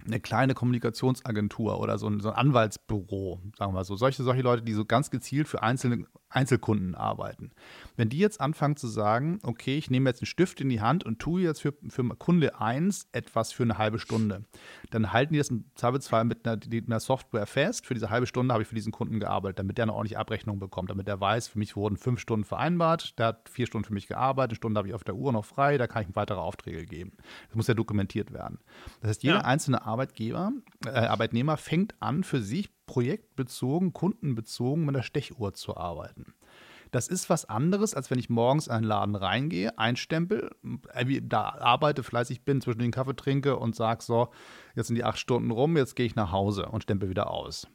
eine 0.07 0.21
kleine 0.21 0.55
Kommunikationsagentur 0.55 1.81
oder 1.81 1.99
so 1.99 2.07
ein, 2.09 2.21
so 2.21 2.31
ein 2.31 2.37
Anwaltsbüro, 2.37 3.41
sagen 3.59 3.73
wir 3.73 3.77
mal 3.77 3.85
so, 3.85 3.97
solche, 3.97 4.23
solche 4.23 4.43
Leute, 4.43 4.63
die 4.63 4.73
so 4.73 4.85
ganz 4.85 5.11
gezielt 5.11 5.49
für 5.49 5.63
einzelne 5.63 6.07
Einzelkunden 6.31 6.95
arbeiten. 6.95 7.51
Wenn 7.97 8.09
die 8.09 8.19
jetzt 8.19 8.41
anfangen 8.41 8.77
zu 8.77 8.87
sagen, 8.87 9.41
okay, 9.43 9.77
ich 9.77 9.91
nehme 9.91 10.09
jetzt 10.09 10.23
einen 10.23 10.27
Stift 10.27 10.61
in 10.61 10.69
die 10.69 10.81
Hand 10.81 11.05
und 11.05 11.19
tue 11.19 11.43
jetzt 11.43 11.61
für, 11.61 11.75
für 11.89 12.05
Kunde 12.17 12.61
1 12.61 13.09
etwas 13.13 13.53
für 13.53 13.65
eine 13.65 13.79
halbe 13.79 13.99
Stunde, 13.99 14.45
dann 14.91 15.13
halten 15.13 15.33
die 15.33 15.39
das 15.39 15.51
im 15.51 15.65
Zweifelsfall 15.75 16.25
mit 16.25 16.47
einer, 16.47 16.61
einer 16.87 17.01
Software 17.01 17.47
fest. 17.47 17.85
Für 17.85 17.95
diese 17.95 18.11
halbe 18.11 18.29
Stunde 18.29 18.55
habe 18.55 18.63
ich 18.63 18.69
für 18.69 18.77
diesen 18.77 18.93
Kunden 18.93 19.19
gearbeitet, 19.19 19.59
damit 19.59 19.77
der 19.77 19.85
eine 19.85 19.93
ordentliche 19.93 20.21
Abrechnung 20.21 20.61
bekommt, 20.61 20.91
damit 20.91 21.09
er 21.09 21.21
weiß, 21.21 21.49
für 21.49 21.59
mich 21.59 21.75
wurden 21.75 21.97
fünf 21.97 22.21
Stunden 22.21 22.45
vereinbart, 22.45 23.19
der 23.19 23.27
hat 23.27 23.49
vier 23.49 23.67
Stunden 23.67 23.85
für 23.85 23.95
mich 23.95 24.07
gearbeitet, 24.07 24.53
eine 24.53 24.57
Stunde 24.57 24.79
habe 24.79 24.89
ich 24.89 24.95
auf 24.95 25.05
der 25.05 25.17
Uhr 25.17 25.33
noch 25.33 25.45
frei, 25.45 25.79
da 25.79 25.89
kann 25.89 26.03
ich 26.03 26.09
ihm 26.09 26.17
weitere 26.17 26.39
Aufträge 26.39 26.87
geben. 26.87 27.13
Das 27.49 27.57
muss 27.57 27.67
ja 27.67 27.75
dokumentiert 27.75 28.33
werden. 28.33 28.61
Das 29.01 29.11
heißt, 29.11 29.23
jeder 29.25 29.37
ja. 29.37 29.45
einzelne 29.45 29.85
Arbeitgeber, 29.91 30.53
äh, 30.87 30.91
Arbeitnehmer 30.91 31.57
fängt 31.57 31.95
an, 32.01 32.25
für 32.25 32.41
sich 32.41 32.71
projektbezogen, 32.87 33.93
kundenbezogen 33.93 34.85
mit 34.85 34.95
der 34.95 35.03
Stechuhr 35.03 35.53
zu 35.53 35.77
arbeiten. 35.77 36.35
Das 36.91 37.07
ist 37.07 37.31
was 37.31 37.45
anderes, 37.45 37.95
als 37.95 38.11
wenn 38.11 38.19
ich 38.19 38.31
morgens 38.31 38.67
in 38.67 38.73
einen 38.73 38.85
Laden 38.85 39.15
reingehe, 39.15 39.79
einstempel, 39.79 40.51
äh, 40.93 41.21
da 41.23 41.51
arbeite, 41.61 42.03
fleißig 42.03 42.45
bin, 42.45 42.61
zwischen 42.61 42.81
den 42.81 42.91
Kaffee 42.91 43.15
trinke 43.15 43.57
und 43.57 43.77
sage 43.77 44.03
so, 44.03 44.31
jetzt 44.75 44.89
sind 44.89 44.97
die 44.97 45.05
acht 45.05 45.19
Stunden 45.19 45.51
rum, 45.51 45.77
jetzt 45.77 45.95
gehe 45.95 46.07
ich 46.07 46.17
nach 46.17 46.33
Hause 46.33 46.67
und 46.67 46.83
stempel 46.83 47.09
wieder 47.09 47.31
aus. 47.31 47.69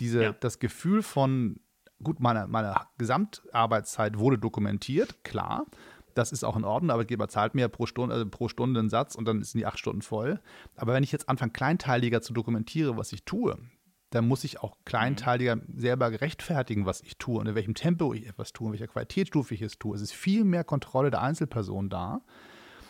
Diese, 0.00 0.22
ja. 0.22 0.32
Das 0.32 0.58
Gefühl 0.58 1.02
von, 1.02 1.60
gut, 2.02 2.18
meine, 2.20 2.48
meine 2.48 2.74
Gesamtarbeitszeit 2.98 4.18
wurde 4.18 4.38
dokumentiert, 4.38 5.22
klar, 5.22 5.66
das 6.14 6.32
ist 6.32 6.44
auch 6.44 6.56
in 6.56 6.64
Ordnung. 6.64 6.88
Der 6.88 6.94
Arbeitgeber 6.94 7.28
zahlt 7.28 7.54
mir 7.54 7.68
pro 7.68 7.86
Stunde, 7.86 8.14
also 8.14 8.28
pro 8.28 8.48
Stunde 8.48 8.80
einen 8.80 8.90
Satz 8.90 9.14
und 9.14 9.26
dann 9.26 9.42
sind 9.42 9.58
die 9.58 9.66
acht 9.66 9.78
Stunden 9.78 10.02
voll. 10.02 10.40
Aber 10.76 10.92
wenn 10.92 11.02
ich 11.02 11.12
jetzt 11.12 11.28
anfange, 11.28 11.52
kleinteiliger 11.52 12.22
zu 12.22 12.32
dokumentieren, 12.32 12.96
was 12.96 13.12
ich 13.12 13.24
tue, 13.24 13.56
dann 14.10 14.26
muss 14.26 14.44
ich 14.44 14.60
auch 14.60 14.76
kleinteiliger 14.84 15.58
selber 15.74 16.10
rechtfertigen, 16.20 16.84
was 16.84 17.00
ich 17.00 17.16
tue 17.16 17.38
und 17.38 17.46
in 17.46 17.54
welchem 17.54 17.74
Tempo 17.74 18.12
ich 18.12 18.26
etwas 18.26 18.52
tue, 18.52 18.66
in 18.66 18.72
welcher 18.72 18.88
Qualitätsstufe 18.88 19.54
ich 19.54 19.62
es 19.62 19.78
tue. 19.78 19.94
Es 19.94 20.02
ist 20.02 20.12
viel 20.12 20.44
mehr 20.44 20.64
Kontrolle 20.64 21.10
der 21.10 21.22
Einzelperson 21.22 21.88
da. 21.88 22.20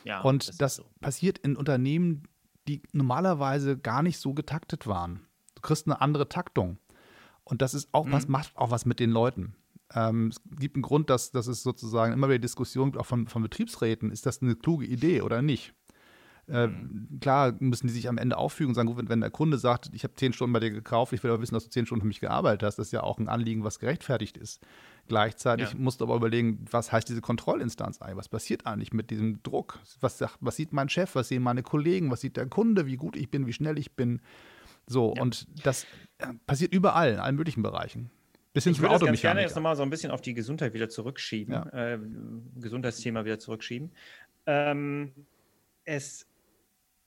Ja, 0.04 0.22
und 0.22 0.48
das, 0.48 0.56
das 0.56 0.76
so. 0.76 0.84
passiert 1.00 1.38
in 1.38 1.56
Unternehmen, 1.56 2.22
die 2.68 2.82
normalerweise 2.92 3.76
gar 3.76 4.02
nicht 4.02 4.18
so 4.18 4.32
getaktet 4.32 4.86
waren. 4.86 5.26
Du 5.56 5.62
kriegst 5.62 5.86
eine 5.86 6.00
andere 6.00 6.28
Taktung. 6.28 6.78
Und 7.44 7.62
das 7.62 7.74
ist 7.74 7.88
auch 7.92 8.06
mhm. 8.06 8.12
was, 8.12 8.28
macht 8.28 8.56
auch 8.56 8.70
was 8.70 8.86
mit 8.86 9.00
den 9.00 9.10
Leuten. 9.10 9.54
Ähm, 9.94 10.28
es 10.28 10.40
gibt 10.58 10.76
einen 10.76 10.82
Grund, 10.82 11.10
dass, 11.10 11.30
dass 11.32 11.46
es 11.46 11.62
sozusagen 11.62 12.12
immer 12.12 12.28
wieder 12.28 12.38
Diskussionen 12.38 12.96
auch 12.96 13.06
von, 13.06 13.26
von 13.26 13.42
Betriebsräten, 13.42 14.10
ist 14.10 14.26
das 14.26 14.42
eine 14.42 14.54
kluge 14.54 14.86
Idee 14.86 15.22
oder 15.22 15.42
nicht? 15.42 15.74
Äh, 16.50 16.66
mhm. 16.66 17.20
klar 17.20 17.54
müssen 17.60 17.86
die 17.86 17.92
sich 17.92 18.08
am 18.08 18.18
Ende 18.18 18.36
auffügen 18.36 18.70
und 18.70 18.74
sagen, 18.74 18.88
gut, 18.92 19.08
wenn, 19.08 19.20
der 19.20 19.30
Kunde 19.30 19.58
sagt, 19.58 19.90
ich 19.92 20.02
habe 20.02 20.14
zehn 20.14 20.32
Stunden 20.32 20.52
bei 20.52 20.58
dir 20.58 20.70
gekauft, 20.70 21.12
ich 21.12 21.22
will 21.22 21.30
aber 21.30 21.40
wissen, 21.40 21.54
dass 21.54 21.64
du 21.64 21.70
zehn 21.70 21.86
Stunden 21.86 22.02
für 22.02 22.08
mich 22.08 22.20
gearbeitet 22.20 22.64
hast, 22.64 22.76
das 22.76 22.88
ist 22.88 22.92
ja 22.92 23.02
auch 23.02 23.18
ein 23.18 23.28
Anliegen, 23.28 23.62
was 23.62 23.78
gerechtfertigt 23.78 24.36
ist. 24.36 24.60
Gleichzeitig 25.06 25.72
ja. 25.72 25.78
musst 25.78 26.00
du 26.00 26.04
aber 26.04 26.16
überlegen, 26.16 26.64
was 26.70 26.90
heißt 26.90 27.08
diese 27.08 27.20
Kontrollinstanz 27.20 28.02
eigentlich? 28.02 28.16
Was 28.16 28.28
passiert 28.28 28.66
eigentlich 28.66 28.92
mit 28.92 29.10
diesem 29.10 29.42
Druck? 29.42 29.78
Was, 30.00 30.24
was 30.40 30.56
sieht 30.56 30.72
mein 30.72 30.88
Chef? 30.88 31.14
Was 31.14 31.28
sehen 31.28 31.42
meine 31.42 31.62
Kollegen? 31.62 32.10
Was 32.10 32.20
sieht 32.20 32.36
der 32.36 32.46
Kunde? 32.46 32.86
Wie 32.86 32.96
gut 32.96 33.16
ich 33.16 33.30
bin? 33.30 33.46
Wie 33.46 33.52
schnell 33.52 33.78
ich 33.78 33.94
bin? 33.94 34.20
So, 34.86 35.14
ja. 35.14 35.22
und 35.22 35.46
das 35.64 35.84
äh, 36.18 36.32
passiert 36.46 36.74
überall, 36.74 37.12
in 37.12 37.20
allen 37.20 37.36
möglichen 37.36 37.62
Bereichen. 37.62 38.10
Bis 38.52 38.64
hin 38.64 38.72
ich 38.72 38.80
würde 38.80 39.04
ganz 39.04 39.20
gerne 39.20 39.42
jetzt 39.42 39.54
nochmal 39.54 39.76
so 39.76 39.82
ein 39.82 39.90
bisschen 39.90 40.10
auf 40.10 40.20
die 40.20 40.34
Gesundheit 40.34 40.74
wieder 40.74 40.88
zurückschieben, 40.88 41.54
ja. 41.54 41.94
äh, 41.94 41.98
Gesundheitsthema 42.56 43.24
wieder 43.24 43.38
zurückschieben. 43.38 43.92
Ähm, 44.46 45.12
es 45.84 46.26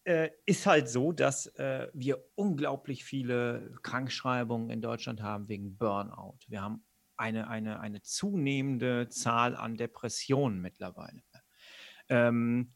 äh, 0.05 0.29
ist 0.45 0.65
halt 0.65 0.87
so, 0.89 1.11
dass 1.11 1.47
äh, 1.47 1.87
wir 1.93 2.23
unglaublich 2.35 3.03
viele 3.03 3.71
Krankschreibungen 3.81 4.69
in 4.69 4.81
Deutschland 4.81 5.21
haben 5.21 5.47
wegen 5.49 5.77
Burnout. 5.77 6.37
Wir 6.47 6.61
haben 6.61 6.83
eine, 7.17 7.47
eine, 7.47 7.79
eine 7.79 8.01
zunehmende 8.01 9.09
Zahl 9.09 9.55
an 9.55 9.77
Depressionen 9.77 10.61
mittlerweile. 10.61 11.23
Ähm, 12.09 12.73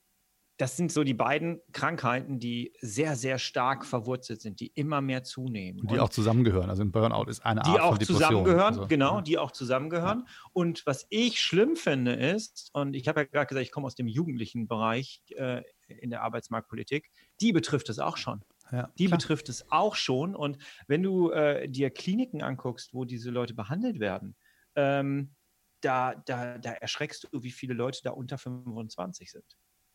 das 0.57 0.75
sind 0.75 0.91
so 0.91 1.03
die 1.03 1.13
beiden 1.13 1.61
Krankheiten, 1.71 2.39
die 2.39 2.73
sehr, 2.81 3.15
sehr 3.15 3.37
stark 3.37 3.85
verwurzelt 3.85 4.41
sind, 4.41 4.59
die 4.59 4.71
immer 4.73 5.01
mehr 5.01 5.23
zunehmen. 5.23 5.81
Und 5.81 5.91
die 5.91 5.95
und 5.95 5.99
auch 5.99 6.09
zusammengehören. 6.09 6.69
Also 6.69 6.81
ein 6.81 6.91
Burnout 6.91 7.29
ist 7.29 7.45
eine 7.45 7.63
Art 7.63 7.79
von 7.79 7.99
Depression. 7.99 7.99
Die 7.99 8.25
auch 8.25 8.27
zusammengehören, 8.27 8.73
also, 8.73 8.87
genau, 8.87 9.15
ja. 9.17 9.21
die 9.21 9.37
auch 9.37 9.51
zusammengehören. 9.51 10.23
Ja. 10.25 10.33
Und 10.53 10.83
was 10.87 11.05
ich 11.09 11.39
schlimm 11.41 11.75
finde 11.75 12.13
ist, 12.13 12.71
und 12.73 12.95
ich 12.95 13.07
habe 13.07 13.21
ja 13.21 13.25
gerade 13.25 13.45
gesagt, 13.45 13.65
ich 13.65 13.71
komme 13.71 13.85
aus 13.85 13.93
dem 13.93 14.07
jugendlichen 14.07 14.67
Bereich 14.67 15.21
äh, 15.35 15.61
in 15.87 16.09
der 16.09 16.23
Arbeitsmarktpolitik, 16.23 17.11
die 17.39 17.51
betrifft 17.53 17.89
es 17.89 17.99
auch 17.99 18.17
schon. 18.17 18.43
Ja, 18.71 18.91
die 18.97 19.05
klar. 19.05 19.19
betrifft 19.19 19.49
es 19.49 19.71
auch 19.71 19.95
schon. 19.95 20.35
Und 20.35 20.57
wenn 20.87 21.03
du 21.03 21.29
äh, 21.29 21.69
dir 21.69 21.91
Kliniken 21.91 22.41
anguckst, 22.41 22.93
wo 22.93 23.05
diese 23.05 23.29
Leute 23.29 23.53
behandelt 23.53 23.99
werden, 23.99 24.35
ähm, 24.75 25.35
da, 25.81 26.15
da, 26.25 26.57
da 26.57 26.71
erschreckst 26.71 27.29
du, 27.31 27.43
wie 27.43 27.51
viele 27.51 27.75
Leute 27.75 27.99
da 28.03 28.09
unter 28.09 28.39
25 28.39 29.31
sind. 29.31 29.45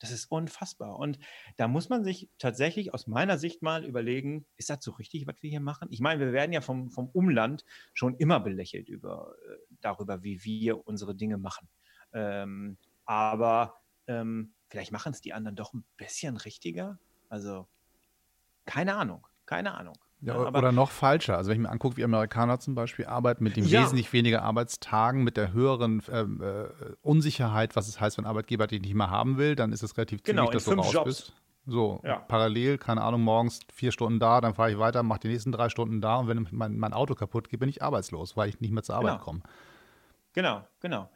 Das 0.03 0.11
ist 0.11 0.32
unfassbar. 0.32 0.98
Und 0.98 1.20
da 1.57 1.68
muss 1.68 1.88
man 1.88 2.03
sich 2.03 2.28
tatsächlich 2.38 2.92
aus 2.92 3.07
meiner 3.07 3.38
Sicht 3.38 3.62
mal 3.62 3.84
überlegen, 3.84 4.44
ist 4.57 4.68
das 4.68 4.82
so 4.82 4.90
richtig, 4.90 5.28
was 5.28 5.40
wir 5.42 5.48
hier 5.48 5.61
machen? 5.61 5.86
Ich 5.92 6.00
meine, 6.00 6.18
wir 6.18 6.32
werden 6.32 6.53
ja 6.53 6.61
vom, 6.61 6.90
vom 6.90 7.09
Umland 7.11 7.64
schon 7.94 8.16
immer 8.16 8.40
belächelt 8.40 8.88
über, 8.88 9.36
äh, 9.48 9.59
darüber, 9.80 10.24
wie 10.24 10.42
wir 10.42 10.88
unsere 10.88 11.14
Dinge 11.14 11.38
machen. 11.38 11.68
Ähm, 12.12 12.78
aber 13.05 13.80
ähm, 14.09 14.55
vielleicht 14.68 14.90
machen 14.90 15.12
es 15.12 15.20
die 15.20 15.34
anderen 15.34 15.55
doch 15.55 15.72
ein 15.72 15.84
bisschen 15.96 16.36
richtiger. 16.36 16.98
Also, 17.28 17.68
keine 18.64 18.96
Ahnung, 18.96 19.24
keine 19.46 19.74
Ahnung. 19.74 19.96
Ja, 20.24 20.36
oder 20.36 20.70
noch 20.70 20.92
falscher. 20.92 21.36
Also 21.36 21.50
wenn 21.50 21.56
ich 21.56 21.62
mir 21.62 21.70
angucke, 21.70 21.96
wie 21.96 22.04
Amerikaner 22.04 22.60
zum 22.60 22.76
Beispiel 22.76 23.06
arbeiten 23.06 23.42
mit 23.42 23.56
den 23.56 23.64
ja. 23.64 23.82
wesentlich 23.82 24.12
weniger 24.12 24.42
Arbeitstagen, 24.42 25.24
mit 25.24 25.36
der 25.36 25.52
höheren 25.52 26.00
ähm, 26.12 26.40
äh, 26.40 26.66
Unsicherheit, 27.02 27.74
was 27.74 27.88
es 27.88 28.00
heißt, 28.00 28.18
wenn 28.18 28.24
ein 28.24 28.28
Arbeitgeber 28.28 28.68
dich 28.68 28.80
nicht 28.80 28.94
mehr 28.94 29.10
haben 29.10 29.36
will, 29.36 29.56
dann 29.56 29.72
ist 29.72 29.82
es 29.82 29.96
relativ 29.96 30.22
genau, 30.22 30.46
zügig, 30.46 30.54
dass 30.54 30.64
du 30.64 30.80
raus 30.80 30.92
Jobs. 30.92 31.04
bist. 31.04 31.32
So, 31.66 32.00
ja. 32.04 32.16
parallel, 32.16 32.78
keine 32.78 33.02
Ahnung, 33.02 33.22
morgens 33.22 33.60
vier 33.72 33.92
Stunden 33.92 34.20
da, 34.20 34.40
dann 34.40 34.54
fahre 34.54 34.70
ich 34.70 34.78
weiter, 34.78 35.02
mache 35.02 35.20
die 35.20 35.28
nächsten 35.28 35.52
drei 35.52 35.68
Stunden 35.68 36.00
da 36.00 36.16
und 36.16 36.28
wenn 36.28 36.46
mein, 36.50 36.76
mein 36.76 36.92
Auto 36.92 37.14
kaputt 37.14 37.48
geht, 37.48 37.60
bin 37.60 37.68
ich 37.68 37.82
arbeitslos, 37.82 38.36
weil 38.36 38.48
ich 38.48 38.60
nicht 38.60 38.72
mehr 38.72 38.82
zur 38.82 38.96
Arbeit 38.96 39.12
genau. 39.12 39.24
komme. 39.24 39.40
Genau, 40.34 40.64
genau. 40.80 41.10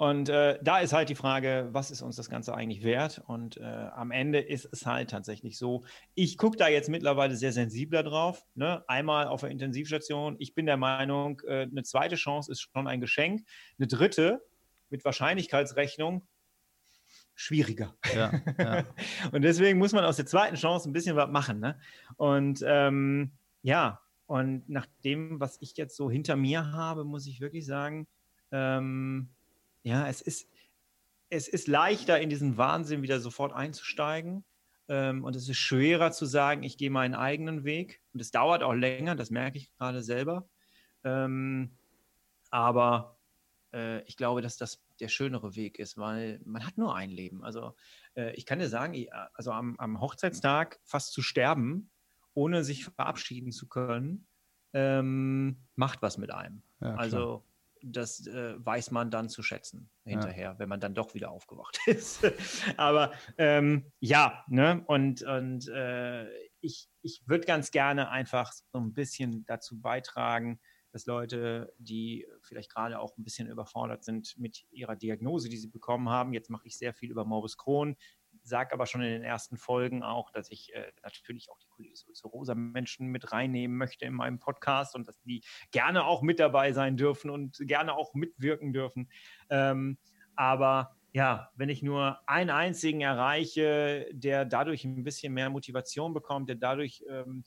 Und 0.00 0.30
äh, 0.30 0.58
da 0.62 0.78
ist 0.78 0.94
halt 0.94 1.10
die 1.10 1.14
Frage, 1.14 1.68
was 1.72 1.90
ist 1.90 2.00
uns 2.00 2.16
das 2.16 2.30
Ganze 2.30 2.54
eigentlich 2.54 2.84
wert? 2.84 3.22
Und 3.26 3.58
äh, 3.58 3.64
am 3.64 4.12
Ende 4.12 4.40
ist 4.40 4.66
es 4.72 4.86
halt 4.86 5.10
tatsächlich 5.10 5.58
so, 5.58 5.84
ich 6.14 6.38
gucke 6.38 6.56
da 6.56 6.68
jetzt 6.68 6.88
mittlerweile 6.88 7.36
sehr 7.36 7.52
sensibler 7.52 8.02
drauf. 8.02 8.42
Ne? 8.54 8.82
Einmal 8.88 9.28
auf 9.28 9.42
der 9.42 9.50
Intensivstation. 9.50 10.36
Ich 10.38 10.54
bin 10.54 10.64
der 10.64 10.78
Meinung, 10.78 11.42
äh, 11.46 11.64
eine 11.70 11.82
zweite 11.82 12.16
Chance 12.16 12.50
ist 12.50 12.62
schon 12.62 12.88
ein 12.88 13.02
Geschenk. 13.02 13.46
Eine 13.78 13.88
dritte 13.88 14.42
mit 14.88 15.04
Wahrscheinlichkeitsrechnung 15.04 16.26
schwieriger. 17.34 17.94
Ja, 18.14 18.32
ja. 18.58 18.84
und 19.32 19.42
deswegen 19.42 19.78
muss 19.78 19.92
man 19.92 20.06
aus 20.06 20.16
der 20.16 20.24
zweiten 20.24 20.56
Chance 20.56 20.88
ein 20.88 20.94
bisschen 20.94 21.16
was 21.16 21.28
machen. 21.28 21.60
Ne? 21.60 21.78
Und 22.16 22.64
ähm, 22.66 23.32
ja, 23.60 24.00
und 24.24 24.66
nach 24.66 24.86
dem, 25.04 25.40
was 25.40 25.58
ich 25.60 25.76
jetzt 25.76 25.94
so 25.94 26.10
hinter 26.10 26.36
mir 26.36 26.72
habe, 26.72 27.04
muss 27.04 27.26
ich 27.26 27.42
wirklich 27.42 27.66
sagen, 27.66 28.06
ähm, 28.50 29.28
ja, 29.82 30.06
es 30.08 30.20
ist, 30.20 30.48
es 31.30 31.48
ist 31.48 31.68
leichter, 31.68 32.20
in 32.20 32.30
diesen 32.30 32.56
Wahnsinn 32.56 33.02
wieder 33.02 33.20
sofort 33.20 33.52
einzusteigen. 33.52 34.44
Ähm, 34.88 35.24
und 35.24 35.36
es 35.36 35.48
ist 35.48 35.58
schwerer 35.58 36.10
zu 36.10 36.26
sagen, 36.26 36.62
ich 36.64 36.76
gehe 36.76 36.90
meinen 36.90 37.14
eigenen 37.14 37.64
Weg. 37.64 38.02
Und 38.12 38.20
es 38.20 38.32
dauert 38.32 38.62
auch 38.62 38.74
länger, 38.74 39.14
das 39.14 39.30
merke 39.30 39.58
ich 39.58 39.72
gerade 39.76 40.02
selber. 40.02 40.48
Ähm, 41.04 41.76
aber 42.50 43.16
äh, 43.72 44.02
ich 44.02 44.16
glaube, 44.16 44.42
dass 44.42 44.56
das 44.56 44.82
der 44.98 45.08
schönere 45.08 45.54
Weg 45.54 45.78
ist, 45.78 45.96
weil 45.96 46.40
man 46.44 46.66
hat 46.66 46.76
nur 46.76 46.94
ein 46.94 47.10
Leben. 47.10 47.44
Also 47.44 47.74
äh, 48.16 48.34
ich 48.34 48.44
kann 48.44 48.58
dir 48.58 48.68
sagen, 48.68 48.94
ich, 48.94 49.12
also 49.34 49.52
am, 49.52 49.76
am, 49.78 50.00
Hochzeitstag 50.00 50.80
fast 50.84 51.12
zu 51.12 51.22
sterben, 51.22 51.90
ohne 52.34 52.64
sich 52.64 52.84
verabschieden 52.84 53.52
zu 53.52 53.68
können, 53.68 54.26
ähm, 54.72 55.56
macht 55.74 56.02
was 56.02 56.18
mit 56.18 56.32
einem. 56.32 56.62
Ja, 56.80 56.94
also 56.96 57.44
das 57.82 58.26
äh, 58.26 58.54
weiß 58.64 58.90
man 58.90 59.10
dann 59.10 59.28
zu 59.28 59.42
schätzen 59.42 59.90
hinterher, 60.04 60.52
ja. 60.52 60.58
wenn 60.58 60.68
man 60.68 60.80
dann 60.80 60.94
doch 60.94 61.14
wieder 61.14 61.30
aufgewacht 61.30 61.78
ist. 61.86 62.24
Aber 62.76 63.12
ähm, 63.38 63.90
ja, 64.00 64.44
ne? 64.48 64.82
Und, 64.86 65.22
und 65.22 65.68
äh, 65.68 66.26
ich, 66.60 66.88
ich 67.02 67.22
würde 67.26 67.46
ganz 67.46 67.70
gerne 67.70 68.10
einfach 68.10 68.52
so 68.52 68.78
ein 68.78 68.92
bisschen 68.92 69.44
dazu 69.46 69.80
beitragen, 69.80 70.60
dass 70.92 71.06
Leute, 71.06 71.72
die 71.78 72.26
vielleicht 72.42 72.72
gerade 72.72 72.98
auch 72.98 73.16
ein 73.16 73.24
bisschen 73.24 73.48
überfordert 73.48 74.04
sind 74.04 74.34
mit 74.36 74.64
ihrer 74.70 74.96
Diagnose, 74.96 75.48
die 75.48 75.56
sie 75.56 75.68
bekommen 75.68 76.08
haben, 76.08 76.32
jetzt 76.32 76.50
mache 76.50 76.66
ich 76.66 76.76
sehr 76.76 76.92
viel 76.92 77.10
über 77.10 77.24
Morbus 77.24 77.56
Crohn, 77.56 77.96
sage 78.42 78.72
aber 78.72 78.86
schon 78.86 79.02
in 79.02 79.10
den 79.10 79.22
ersten 79.22 79.56
Folgen 79.56 80.02
auch, 80.02 80.30
dass 80.30 80.50
ich 80.50 80.74
äh, 80.74 80.92
natürlich 81.02 81.50
auch 81.50 81.58
die 81.78 81.92
rosa 82.24 82.54
Menschen 82.54 83.08
mit 83.08 83.32
reinnehmen 83.32 83.76
möchte 83.76 84.04
in 84.04 84.14
meinem 84.14 84.38
Podcast 84.38 84.94
und 84.94 85.08
dass 85.08 85.20
die 85.22 85.42
gerne 85.70 86.04
auch 86.04 86.22
mit 86.22 86.38
dabei 86.38 86.72
sein 86.72 86.96
dürfen 86.96 87.30
und 87.30 87.58
gerne 87.60 87.94
auch 87.94 88.14
mitwirken 88.14 88.72
dürfen. 88.72 89.10
Ähm, 89.48 89.98
aber 90.36 90.96
ja, 91.12 91.50
wenn 91.56 91.68
ich 91.68 91.82
nur 91.82 92.18
einen 92.28 92.50
einzigen 92.50 93.00
erreiche, 93.00 94.08
der 94.12 94.44
dadurch 94.44 94.84
ein 94.84 95.02
bisschen 95.02 95.34
mehr 95.34 95.50
Motivation 95.50 96.14
bekommt, 96.14 96.48
der 96.48 96.56
dadurch 96.56 97.04
ähm, 97.08 97.44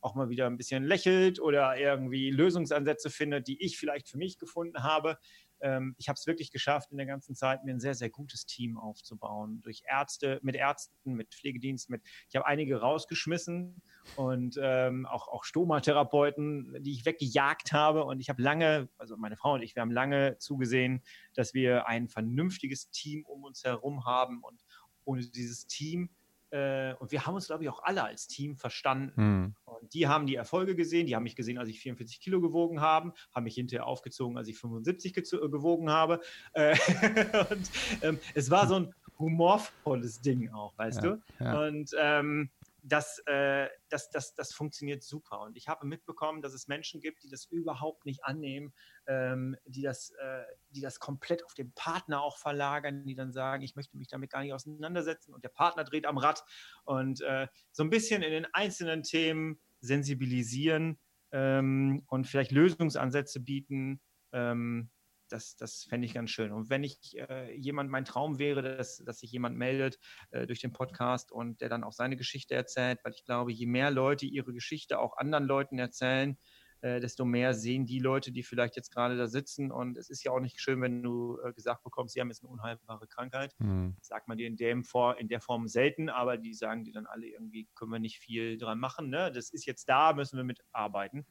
auch 0.00 0.14
mal 0.14 0.28
wieder 0.28 0.46
ein 0.46 0.56
bisschen 0.56 0.84
lächelt 0.84 1.40
oder 1.40 1.76
irgendwie 1.76 2.30
Lösungsansätze 2.30 3.10
findet, 3.10 3.48
die 3.48 3.62
ich 3.62 3.78
vielleicht 3.78 4.08
für 4.08 4.18
mich 4.18 4.38
gefunden 4.38 4.82
habe, 4.82 5.18
ähm, 5.60 5.94
ich 5.98 6.08
habe 6.08 6.16
es 6.16 6.26
wirklich 6.26 6.50
geschafft, 6.50 6.90
in 6.90 6.96
der 6.96 7.06
ganzen 7.06 7.34
Zeit 7.34 7.64
mir 7.64 7.72
ein 7.72 7.80
sehr, 7.80 7.94
sehr 7.94 8.10
gutes 8.10 8.46
Team 8.46 8.78
aufzubauen. 8.78 9.60
Durch 9.62 9.82
Ärzte, 9.88 10.38
mit 10.42 10.56
Ärzten, 10.56 11.14
mit 11.14 11.34
Pflegedienst, 11.34 11.90
mit, 11.90 12.02
ich 12.28 12.36
habe 12.36 12.46
einige 12.46 12.80
rausgeschmissen 12.80 13.82
und 14.16 14.58
ähm, 14.60 15.06
auch, 15.06 15.28
auch 15.28 15.44
Stomatherapeuten, 15.44 16.82
die 16.82 16.92
ich 16.92 17.06
weggejagt 17.06 17.72
habe. 17.72 18.04
Und 18.04 18.20
ich 18.20 18.28
habe 18.28 18.42
lange, 18.42 18.88
also 18.98 19.16
meine 19.16 19.36
Frau 19.36 19.54
und 19.54 19.62
ich, 19.62 19.74
wir 19.74 19.82
haben 19.82 19.92
lange 19.92 20.36
zugesehen, 20.38 21.02
dass 21.34 21.54
wir 21.54 21.86
ein 21.86 22.08
vernünftiges 22.08 22.90
Team 22.90 23.24
um 23.24 23.44
uns 23.44 23.64
herum 23.64 24.04
haben. 24.04 24.42
Und 24.42 24.64
ohne 25.04 25.26
dieses 25.26 25.66
Team 25.66 26.10
äh, 26.56 26.94
und 26.98 27.12
wir 27.12 27.26
haben 27.26 27.34
uns, 27.34 27.46
glaube 27.46 27.64
ich, 27.64 27.68
auch 27.68 27.82
alle 27.82 28.02
als 28.04 28.26
Team 28.26 28.56
verstanden. 28.56 29.12
Mhm. 29.16 29.54
Und 29.64 29.92
die 29.92 30.08
haben 30.08 30.26
die 30.26 30.36
Erfolge 30.36 30.74
gesehen, 30.74 31.06
die 31.06 31.14
haben 31.14 31.24
mich 31.24 31.36
gesehen, 31.36 31.58
als 31.58 31.68
ich 31.68 31.80
44 31.80 32.20
Kilo 32.20 32.40
gewogen 32.40 32.80
habe, 32.80 33.12
haben 33.34 33.44
mich 33.44 33.54
hinterher 33.54 33.86
aufgezogen, 33.86 34.38
als 34.38 34.48
ich 34.48 34.56
75 34.56 35.16
äh, 35.16 35.20
gewogen 35.48 35.90
habe. 35.90 36.20
Äh, 36.52 36.76
und 37.50 37.70
ähm, 38.02 38.18
es 38.34 38.50
war 38.50 38.66
so 38.66 38.76
ein 38.76 38.94
humorvolles 39.18 40.20
Ding 40.20 40.50
auch, 40.50 40.76
weißt 40.78 41.02
ja, 41.02 41.10
du? 41.10 41.22
Ja. 41.40 41.66
Und 41.66 41.90
ähm, 41.98 42.50
das, 42.88 43.20
äh, 43.26 43.68
das, 43.88 44.10
das, 44.10 44.34
das 44.34 44.52
funktioniert 44.52 45.02
super. 45.02 45.40
Und 45.40 45.56
ich 45.56 45.66
habe 45.66 45.86
mitbekommen, 45.86 46.40
dass 46.40 46.54
es 46.54 46.68
Menschen 46.68 47.00
gibt, 47.00 47.24
die 47.24 47.28
das 47.28 47.46
überhaupt 47.46 48.06
nicht 48.06 48.24
annehmen, 48.24 48.72
ähm, 49.08 49.56
die, 49.64 49.82
das, 49.82 50.10
äh, 50.20 50.44
die 50.70 50.80
das 50.80 51.00
komplett 51.00 51.44
auf 51.44 51.54
den 51.54 51.72
Partner 51.72 52.22
auch 52.22 52.38
verlagern, 52.38 53.04
die 53.04 53.16
dann 53.16 53.32
sagen, 53.32 53.64
ich 53.64 53.74
möchte 53.74 53.96
mich 53.96 54.08
damit 54.08 54.30
gar 54.30 54.42
nicht 54.42 54.52
auseinandersetzen 54.52 55.34
und 55.34 55.42
der 55.42 55.48
Partner 55.48 55.82
dreht 55.82 56.06
am 56.06 56.16
Rad 56.16 56.44
und 56.84 57.20
äh, 57.22 57.48
so 57.72 57.82
ein 57.82 57.90
bisschen 57.90 58.22
in 58.22 58.30
den 58.30 58.46
einzelnen 58.52 59.02
Themen 59.02 59.60
sensibilisieren 59.80 60.98
ähm, 61.32 62.04
und 62.06 62.28
vielleicht 62.28 62.52
Lösungsansätze 62.52 63.40
bieten. 63.40 64.00
Ähm, 64.32 64.90
das, 65.28 65.56
das 65.56 65.84
fände 65.84 66.06
ich 66.06 66.14
ganz 66.14 66.30
schön. 66.30 66.52
Und 66.52 66.70
wenn 66.70 66.84
ich 66.84 67.16
äh, 67.18 67.54
jemand, 67.56 67.90
mein 67.90 68.04
Traum 68.04 68.38
wäre, 68.38 68.62
dass, 68.62 68.98
dass 68.98 69.20
sich 69.20 69.32
jemand 69.32 69.56
meldet 69.56 69.98
äh, 70.30 70.46
durch 70.46 70.60
den 70.60 70.72
Podcast 70.72 71.32
und 71.32 71.60
der 71.60 71.68
dann 71.68 71.84
auch 71.84 71.92
seine 71.92 72.16
Geschichte 72.16 72.54
erzählt, 72.54 73.00
weil 73.04 73.12
ich 73.12 73.24
glaube, 73.24 73.52
je 73.52 73.66
mehr 73.66 73.90
Leute 73.90 74.26
ihre 74.26 74.52
Geschichte 74.52 74.98
auch 74.98 75.16
anderen 75.16 75.44
Leuten 75.44 75.78
erzählen, 75.78 76.36
äh, 76.82 77.00
desto 77.00 77.24
mehr 77.24 77.54
sehen 77.54 77.86
die 77.86 77.98
Leute, 77.98 78.32
die 78.32 78.42
vielleicht 78.42 78.76
jetzt 78.76 78.92
gerade 78.92 79.16
da 79.16 79.26
sitzen. 79.26 79.72
Und 79.72 79.96
es 79.96 80.10
ist 80.10 80.22
ja 80.24 80.32
auch 80.32 80.40
nicht 80.40 80.60
schön, 80.60 80.80
wenn 80.82 81.02
du 81.02 81.38
äh, 81.42 81.52
gesagt 81.52 81.82
bekommst, 81.82 82.14
sie 82.14 82.20
haben 82.20 82.28
jetzt 82.28 82.42
eine 82.42 82.50
unheilbare 82.50 83.06
Krankheit. 83.06 83.54
Mhm. 83.58 83.96
Sagt 84.00 84.28
man 84.28 84.36
dir 84.38 84.46
in, 84.46 84.56
dem 84.56 84.84
Vor 84.84 85.18
in 85.18 85.28
der 85.28 85.40
Form 85.40 85.68
selten, 85.68 86.08
aber 86.08 86.36
die 86.36 86.54
sagen 86.54 86.84
dir 86.84 86.92
dann 86.92 87.06
alle 87.06 87.26
irgendwie, 87.26 87.66
können 87.74 87.92
wir 87.92 87.98
nicht 87.98 88.18
viel 88.18 88.58
dran 88.58 88.78
machen. 88.78 89.08
Ne? 89.08 89.32
Das 89.32 89.50
ist 89.50 89.66
jetzt 89.66 89.88
da, 89.88 90.12
müssen 90.12 90.36
wir 90.36 90.44
mitarbeiten. 90.44 91.26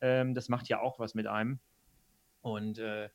Ähm, 0.00 0.34
das 0.34 0.48
macht 0.48 0.68
ja 0.68 0.80
auch 0.80 0.98
was 0.98 1.14
mit 1.14 1.26
einem. 1.26 1.60
Und 2.40 2.78
äh, 2.78 3.08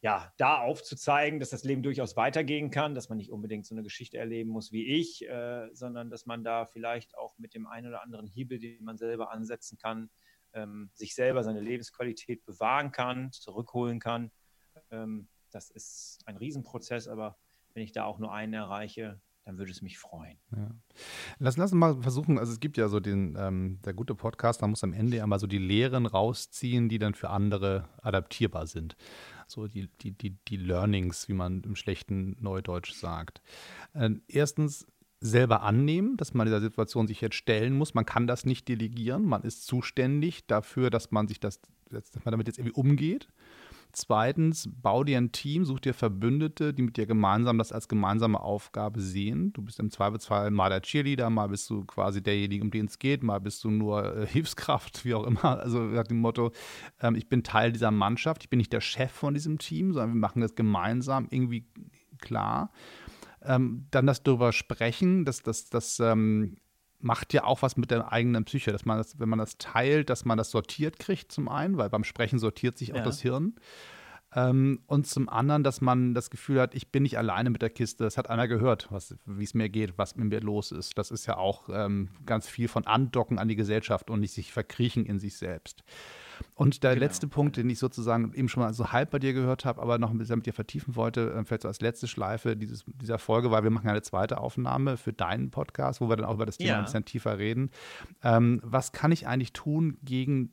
ja, 0.00 0.32
da 0.36 0.58
aufzuzeigen, 0.58 1.40
dass 1.40 1.50
das 1.50 1.64
Leben 1.64 1.82
durchaus 1.82 2.16
weitergehen 2.16 2.70
kann, 2.70 2.94
dass 2.94 3.08
man 3.08 3.18
nicht 3.18 3.32
unbedingt 3.32 3.66
so 3.66 3.74
eine 3.74 3.82
Geschichte 3.82 4.18
erleben 4.18 4.50
muss 4.50 4.70
wie 4.72 4.86
ich, 4.86 5.28
äh, 5.28 5.68
sondern 5.72 6.10
dass 6.10 6.26
man 6.26 6.44
da 6.44 6.66
vielleicht 6.66 7.16
auch 7.16 7.36
mit 7.38 7.54
dem 7.54 7.66
einen 7.66 7.88
oder 7.88 8.02
anderen 8.02 8.26
Hebel, 8.26 8.58
den 8.58 8.84
man 8.84 8.98
selber 8.98 9.32
ansetzen 9.32 9.78
kann, 9.78 10.10
ähm, 10.52 10.90
sich 10.94 11.14
selber 11.14 11.42
seine 11.42 11.60
Lebensqualität 11.60 12.44
bewahren 12.44 12.92
kann, 12.92 13.32
zurückholen 13.32 13.98
kann. 13.98 14.30
Ähm, 14.90 15.28
das 15.50 15.70
ist 15.70 16.20
ein 16.26 16.36
Riesenprozess, 16.36 17.08
aber 17.08 17.36
wenn 17.74 17.82
ich 17.82 17.92
da 17.92 18.04
auch 18.04 18.18
nur 18.18 18.32
einen 18.32 18.54
erreiche, 18.54 19.20
dann 19.44 19.56
würde 19.56 19.72
es 19.72 19.80
mich 19.80 19.98
freuen. 19.98 20.36
Ja. 20.54 20.70
Lass, 21.38 21.56
lass 21.56 21.72
uns 21.72 21.78
mal 21.78 22.02
versuchen, 22.02 22.38
also 22.38 22.52
es 22.52 22.60
gibt 22.60 22.76
ja 22.76 22.88
so 22.88 23.00
den, 23.00 23.34
ähm, 23.38 23.80
der 23.82 23.94
gute 23.94 24.14
Podcast, 24.14 24.60
da 24.60 24.66
muss 24.66 24.84
am 24.84 24.92
Ende 24.92 25.16
ja 25.16 25.26
mal 25.26 25.38
so 25.38 25.46
die 25.46 25.58
Lehren 25.58 26.04
rausziehen, 26.04 26.90
die 26.90 26.98
dann 26.98 27.14
für 27.14 27.30
andere 27.30 27.88
adaptierbar 28.02 28.66
sind. 28.66 28.94
So 29.48 29.66
die, 29.66 29.88
die, 30.00 30.12
die, 30.12 30.36
die 30.48 30.56
Learnings, 30.56 31.28
wie 31.28 31.32
man 31.32 31.62
im 31.62 31.74
schlechten 31.74 32.36
Neudeutsch 32.40 32.92
sagt. 32.92 33.40
Äh, 33.94 34.10
erstens, 34.28 34.86
selber 35.20 35.62
annehmen, 35.62 36.16
dass 36.16 36.34
man 36.34 36.46
dieser 36.46 36.60
Situation 36.60 37.08
sich 37.08 37.20
jetzt 37.20 37.34
stellen 37.34 37.76
muss. 37.76 37.94
Man 37.94 38.06
kann 38.06 38.26
das 38.26 38.44
nicht 38.44 38.68
delegieren. 38.68 39.24
Man 39.24 39.42
ist 39.42 39.66
zuständig 39.66 40.46
dafür, 40.46 40.90
dass 40.90 41.10
man 41.10 41.26
sich 41.26 41.40
das, 41.40 41.60
dass 41.90 42.12
man 42.24 42.32
damit 42.32 42.46
jetzt 42.46 42.58
irgendwie 42.58 42.78
umgeht. 42.78 43.28
Zweitens, 43.92 44.68
bau 44.70 45.04
dir 45.04 45.18
ein 45.18 45.32
Team, 45.32 45.64
such 45.64 45.80
dir 45.80 45.94
Verbündete, 45.94 46.74
die 46.74 46.82
mit 46.82 46.96
dir 46.96 47.06
gemeinsam 47.06 47.58
das 47.58 47.72
als 47.72 47.88
gemeinsame 47.88 48.40
Aufgabe 48.40 49.00
sehen. 49.00 49.52
Du 49.54 49.62
bist 49.62 49.80
im 49.80 49.90
Zweifelsfall 49.90 50.50
mal 50.50 50.68
der 50.68 50.82
Cheerleader, 50.82 51.30
mal 51.30 51.48
bist 51.48 51.68
du 51.70 51.84
quasi 51.84 52.22
derjenige, 52.22 52.62
um 52.62 52.70
den 52.70 52.86
es 52.86 52.98
geht, 52.98 53.22
mal 53.22 53.40
bist 53.40 53.64
du 53.64 53.70
nur 53.70 54.16
äh, 54.16 54.26
Hilfskraft, 54.32 55.04
wie 55.04 55.14
auch 55.14 55.24
immer. 55.24 55.60
Also 55.60 55.80
nach 55.80 56.06
dem 56.06 56.18
Motto, 56.18 56.52
ähm, 57.00 57.14
ich 57.14 57.28
bin 57.28 57.42
Teil 57.42 57.72
dieser 57.72 57.90
Mannschaft, 57.90 58.44
ich 58.44 58.50
bin 58.50 58.58
nicht 58.58 58.72
der 58.72 58.80
Chef 58.80 59.10
von 59.10 59.34
diesem 59.34 59.58
Team, 59.58 59.92
sondern 59.92 60.14
wir 60.14 60.20
machen 60.20 60.40
das 60.40 60.54
gemeinsam 60.54 61.26
irgendwie 61.30 61.66
klar 62.18 62.70
ähm, 63.42 63.86
dann 63.90 64.06
das 64.06 64.22
darüber 64.22 64.52
sprechen, 64.52 65.24
das, 65.24 65.42
das, 65.42 65.68
das 65.70 66.00
ähm, 66.00 66.56
macht 67.00 67.32
ja 67.32 67.44
auch 67.44 67.62
was 67.62 67.76
mit 67.76 67.90
der 67.90 68.12
eigenen 68.12 68.44
Psyche, 68.44 68.72
dass 68.72 68.84
man 68.84 68.98
das, 68.98 69.18
wenn 69.18 69.28
man 69.28 69.38
das 69.38 69.58
teilt, 69.58 70.10
dass 70.10 70.24
man 70.24 70.38
das 70.38 70.50
sortiert 70.50 70.98
kriegt 70.98 71.30
zum 71.32 71.48
einen, 71.48 71.78
weil 71.78 71.90
beim 71.90 72.04
Sprechen 72.04 72.38
sortiert 72.38 72.76
sich 72.78 72.92
auch 72.92 72.98
ja. 72.98 73.04
das 73.04 73.20
Hirn. 73.20 73.54
Ähm, 74.34 74.80
und 74.86 75.06
zum 75.06 75.28
anderen, 75.28 75.62
dass 75.62 75.80
man 75.80 76.14
das 76.14 76.30
Gefühl 76.30 76.60
hat, 76.60 76.74
ich 76.74 76.92
bin 76.92 77.02
nicht 77.02 77.16
alleine 77.16 77.50
mit 77.50 77.62
der 77.62 77.70
Kiste. 77.70 78.04
Das 78.04 78.18
hat 78.18 78.28
einer 78.28 78.46
gehört, 78.46 78.88
wie 79.24 79.44
es 79.44 79.54
mir 79.54 79.68
geht, 79.68 79.96
was 79.96 80.16
mit 80.16 80.28
mir 80.28 80.40
los 80.40 80.70
ist. 80.70 80.98
Das 80.98 81.10
ist 81.10 81.26
ja 81.26 81.36
auch 81.36 81.68
ähm, 81.72 82.10
ganz 82.26 82.48
viel 82.48 82.68
von 82.68 82.86
Andocken 82.86 83.38
an 83.38 83.48
die 83.48 83.56
Gesellschaft 83.56 84.10
und 84.10 84.20
nicht 84.20 84.34
sich 84.34 84.52
verkriechen 84.52 85.06
in 85.06 85.18
sich 85.18 85.36
selbst. 85.36 85.82
Und 86.54 86.82
der 86.82 86.94
genau. 86.94 87.04
letzte 87.04 87.28
Punkt, 87.28 87.56
den 87.56 87.70
ich 87.70 87.78
sozusagen 87.78 88.32
eben 88.34 88.48
schon 88.48 88.62
mal 88.62 88.72
so 88.74 88.92
halb 88.92 89.10
bei 89.10 89.18
dir 89.18 89.32
gehört 89.32 89.64
habe, 89.64 89.80
aber 89.80 89.98
noch 89.98 90.10
ein 90.10 90.18
bisschen 90.18 90.36
mit 90.36 90.46
dir 90.46 90.52
vertiefen 90.52 90.96
wollte, 90.96 91.32
äh, 91.32 91.44
vielleicht 91.44 91.62
so 91.62 91.68
als 91.68 91.80
letzte 91.80 92.08
Schleife 92.08 92.56
dieses, 92.56 92.84
dieser 93.00 93.18
Folge, 93.18 93.50
weil 93.50 93.62
wir 93.62 93.70
machen 93.70 93.88
eine 93.88 94.02
zweite 94.02 94.38
Aufnahme 94.38 94.96
für 94.96 95.12
deinen 95.12 95.50
Podcast, 95.50 96.00
wo 96.00 96.08
wir 96.08 96.16
dann 96.16 96.26
auch 96.26 96.34
über 96.34 96.46
das 96.46 96.58
Thema 96.58 96.70
ja. 96.70 96.78
ein 96.78 96.84
bisschen 96.84 97.04
tiefer 97.04 97.38
reden. 97.38 97.70
Ähm, 98.22 98.60
was 98.62 98.92
kann 98.92 99.12
ich 99.12 99.26
eigentlich 99.26 99.52
tun 99.52 99.98
gegen 100.02 100.52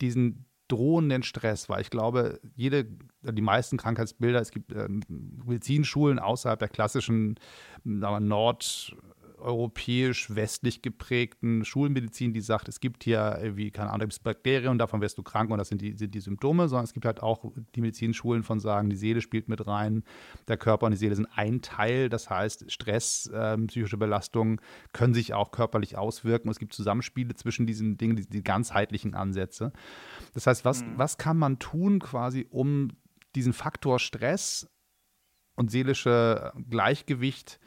diesen 0.00 0.46
drohenden 0.68 1.22
Stress, 1.22 1.68
weil 1.68 1.80
ich 1.80 1.90
glaube, 1.90 2.40
jede, 2.54 2.86
die 3.22 3.42
meisten 3.42 3.76
Krankheitsbilder, 3.76 4.40
es 4.40 4.52
gibt 4.52 4.72
ähm, 4.72 5.02
Medizinschulen 5.44 6.18
außerhalb 6.18 6.58
der 6.58 6.68
klassischen 6.68 7.36
Nord- 7.84 8.96
europäisch-westlich 9.40 10.82
geprägten 10.82 11.64
Schulmedizin, 11.64 12.32
die 12.32 12.40
sagt, 12.40 12.68
es 12.68 12.80
gibt 12.80 13.04
hier 13.04 13.38
irgendwie, 13.40 13.70
keine 13.70 13.90
Ahnung, 13.90 14.08
Bakterien 14.22 14.70
und 14.70 14.78
davon 14.78 15.00
wirst 15.00 15.18
du 15.18 15.22
krank 15.22 15.50
und 15.50 15.58
das 15.58 15.68
sind 15.68 15.80
die, 15.80 15.96
sind 15.96 16.14
die 16.14 16.20
Symptome, 16.20 16.68
sondern 16.68 16.84
es 16.84 16.92
gibt 16.92 17.06
halt 17.06 17.22
auch 17.22 17.44
die 17.74 17.80
Medizinschulen 17.80 18.42
von 18.42 18.60
sagen, 18.60 18.90
die 18.90 18.96
Seele 18.96 19.20
spielt 19.20 19.48
mit 19.48 19.66
rein, 19.66 20.04
der 20.48 20.56
Körper 20.56 20.86
und 20.86 20.92
die 20.92 20.98
Seele 20.98 21.14
sind 21.14 21.28
ein 21.34 21.62
Teil. 21.62 22.08
Das 22.08 22.30
heißt, 22.30 22.70
Stress, 22.70 23.26
äh, 23.26 23.56
psychische 23.66 23.96
Belastungen 23.96 24.60
können 24.92 25.14
sich 25.14 25.34
auch 25.34 25.50
körperlich 25.50 25.96
auswirken. 25.96 26.48
Und 26.48 26.52
es 26.52 26.58
gibt 26.58 26.72
Zusammenspiele 26.72 27.34
zwischen 27.34 27.66
diesen 27.66 27.96
Dingen, 27.98 28.16
die, 28.16 28.26
die 28.26 28.42
ganzheitlichen 28.42 29.14
Ansätze. 29.14 29.72
Das 30.34 30.46
heißt, 30.46 30.64
was, 30.64 30.82
mhm. 30.82 30.92
was 30.96 31.18
kann 31.18 31.36
man 31.36 31.58
tun 31.58 31.98
quasi, 32.00 32.46
um 32.50 32.88
diesen 33.34 33.52
Faktor 33.52 33.98
Stress 33.98 34.68
und 35.56 35.70
seelische 35.70 36.52
Gleichgewicht 36.68 37.60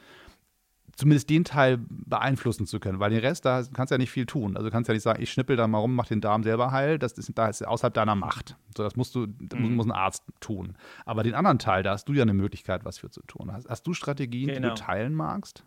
zumindest 0.96 1.30
den 1.30 1.44
Teil 1.44 1.80
beeinflussen 1.90 2.66
zu 2.66 2.80
können, 2.80 3.00
weil 3.00 3.10
den 3.10 3.20
Rest, 3.20 3.46
da 3.46 3.64
kannst 3.74 3.92
du 3.92 3.96
ja 3.96 3.98
nicht 3.98 4.12
viel 4.12 4.26
tun. 4.26 4.56
Also 4.56 4.68
du 4.68 4.72
kannst 4.72 4.88
ja 4.88 4.94
nicht 4.94 5.04
sagen, 5.04 5.22
ich 5.22 5.32
schnippel 5.32 5.56
da 5.56 5.68
mal 5.68 5.80
rum, 5.80 5.96
mach 5.96 6.08
den 6.08 6.22
Darm 6.22 6.44
selber 6.44 6.72
heil, 6.72 7.00
das 7.00 7.14
ist, 7.14 7.32
da 7.36 7.48
ist 7.48 7.66
außerhalb 7.66 7.94
deiner 7.94 8.16
Macht. 8.16 8.56
So, 8.76 8.84
das 8.84 8.96
musst 8.96 9.16
du, 9.16 9.28
das 9.28 9.60
mhm. 9.60 9.76
muss 9.76 9.86
ein 9.86 9.92
Arzt 9.92 10.24
tun. 10.40 10.78
Aber 11.06 11.24
den 11.24 11.34
anderen 11.34 11.60
Teil, 11.60 11.84
da 11.84 11.92
hast 11.92 12.06
du 12.06 12.14
ja 12.14 12.22
eine 12.22 12.34
Möglichkeit, 12.34 12.86
was 12.86 13.00
für 13.00 13.10
zu 13.10 13.22
tun. 13.24 13.52
Hast, 13.52 13.68
hast 13.70 13.84
du 13.84 13.94
Strategien, 13.94 14.48
genau. 14.48 14.56
die 14.56 14.62
du 14.62 14.70
genau. 14.70 14.76
teilen 14.76 15.14
magst? 15.14 15.64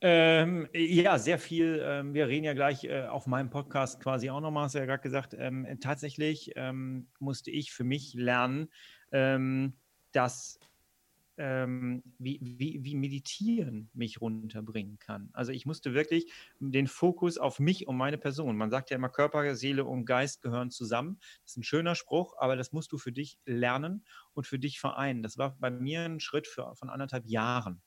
Ähm, 0.00 0.68
ja, 0.74 1.18
sehr 1.18 1.38
viel. 1.38 1.80
Ähm, 1.82 2.14
wir 2.14 2.28
reden 2.28 2.44
ja 2.44 2.52
gleich 2.52 2.84
äh, 2.84 3.06
auf 3.06 3.26
meinem 3.26 3.48
Podcast 3.48 4.00
quasi 4.00 4.28
auch 4.28 4.40
nochmal, 4.40 4.64
hast 4.64 4.74
du 4.74 4.78
ja 4.78 4.86
gerade 4.86 5.02
gesagt. 5.02 5.34
Ähm, 5.38 5.66
tatsächlich 5.80 6.52
ähm, 6.56 7.06
musste 7.20 7.50
ich 7.50 7.72
für 7.72 7.84
mich 7.84 8.12
lernen, 8.14 8.68
ähm, 9.12 9.74
dass 10.12 10.58
ähm, 11.36 12.02
wie, 12.18 12.38
wie, 12.42 12.84
wie 12.84 12.94
Meditieren 12.94 13.90
mich 13.92 14.20
runterbringen 14.20 14.98
kann. 14.98 15.30
Also 15.32 15.52
ich 15.52 15.66
musste 15.66 15.94
wirklich 15.94 16.30
den 16.60 16.86
Fokus 16.86 17.38
auf 17.38 17.58
mich 17.58 17.86
und 17.86 17.96
meine 17.96 18.18
Person. 18.18 18.56
Man 18.56 18.70
sagt 18.70 18.90
ja 18.90 18.96
immer, 18.96 19.08
Körper, 19.08 19.54
Seele 19.54 19.84
und 19.84 20.04
Geist 20.04 20.42
gehören 20.42 20.70
zusammen. 20.70 21.18
Das 21.42 21.52
ist 21.52 21.56
ein 21.58 21.62
schöner 21.64 21.94
Spruch, 21.94 22.34
aber 22.38 22.56
das 22.56 22.72
musst 22.72 22.92
du 22.92 22.98
für 22.98 23.12
dich 23.12 23.38
lernen 23.44 24.04
und 24.32 24.46
für 24.46 24.58
dich 24.58 24.80
vereinen. 24.80 25.22
Das 25.22 25.38
war 25.38 25.56
bei 25.58 25.70
mir 25.70 26.02
ein 26.02 26.20
Schritt 26.20 26.46
für, 26.46 26.74
von 26.76 26.90
anderthalb 26.90 27.26
Jahren. 27.26 27.82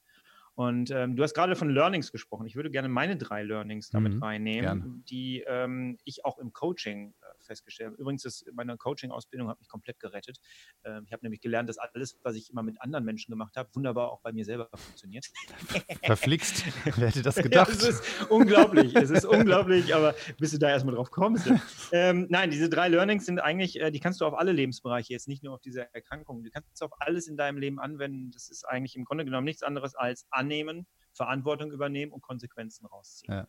Und 0.57 0.89
ähm, 0.89 1.15
du 1.15 1.21
hast 1.21 1.35
gerade 1.35 1.55
von 1.55 1.69
Learnings 1.69 2.11
gesprochen. 2.11 2.47
Ich 2.47 2.55
würde 2.55 2.71
gerne 2.71 2.89
meine 2.89 3.15
drei 3.15 3.43
Learnings 3.43 3.91
damit 3.91 4.15
mhm, 4.15 4.23
reinnehmen, 4.23 4.81
gerne. 4.81 5.03
die 5.07 5.43
ähm, 5.45 5.99
ich 6.03 6.25
auch 6.25 6.39
im 6.39 6.51
Coaching 6.51 7.13
festgestellt 7.47 7.91
habe. 7.91 8.01
Übrigens, 8.01 8.25
ist 8.25 8.45
meine 8.53 8.77
Coaching-Ausbildung 8.77 9.49
hat 9.49 9.59
mich 9.59 9.67
komplett 9.67 9.99
gerettet. 9.99 10.37
Ähm, 10.83 11.03
ich 11.05 11.13
habe 11.13 11.23
nämlich 11.23 11.41
gelernt, 11.41 11.69
dass 11.69 11.77
alles, 11.77 12.19
was 12.23 12.35
ich 12.35 12.49
immer 12.49 12.63
mit 12.63 12.81
anderen 12.81 13.05
Menschen 13.05 13.31
gemacht 13.31 13.55
habe, 13.57 13.69
wunderbar 13.73 14.11
auch 14.11 14.21
bei 14.21 14.31
mir 14.31 14.45
selber 14.45 14.69
funktioniert. 14.73 15.25
Verflixt. 16.03 16.63
Wer 16.97 17.07
hätte 17.07 17.21
das 17.21 17.35
gedacht? 17.35 17.57
Ja, 17.57 17.73
es 17.73 17.83
ist 17.83 18.29
unglaublich. 18.29 18.95
es 18.95 19.09
ist 19.09 19.25
unglaublich, 19.25 19.93
aber 19.93 20.15
bis 20.37 20.51
du 20.51 20.59
da 20.59 20.69
erstmal 20.69 20.95
drauf 20.95 21.11
kommst. 21.11 21.49
Ähm, 21.93 22.27
nein, 22.29 22.51
diese 22.51 22.69
drei 22.69 22.89
Learnings 22.89 23.25
sind 23.25 23.39
eigentlich, 23.39 23.79
äh, 23.79 23.91
die 23.91 24.01
kannst 24.01 24.19
du 24.19 24.25
auf 24.25 24.33
alle 24.33 24.51
Lebensbereiche, 24.51 25.13
jetzt 25.13 25.27
nicht 25.27 25.41
nur 25.41 25.53
auf 25.53 25.61
diese 25.61 25.93
Erkrankungen. 25.93 26.43
Du 26.43 26.49
kannst 26.49 26.83
auf 26.83 26.91
alles 26.99 27.27
in 27.27 27.37
deinem 27.37 27.57
Leben 27.57 27.79
anwenden. 27.79 28.31
Das 28.31 28.49
ist 28.49 28.65
eigentlich 28.65 28.95
im 28.97 29.05
Grunde 29.05 29.23
genommen 29.23 29.45
nichts 29.45 29.63
anderes 29.63 29.95
als 29.95 30.25
an 30.29 30.47
annehmen, 30.47 30.87
Verantwortung 31.13 31.71
übernehmen 31.71 32.11
und 32.11 32.21
Konsequenzen 32.21 32.85
rausziehen. 32.85 33.33
Ja. 33.33 33.47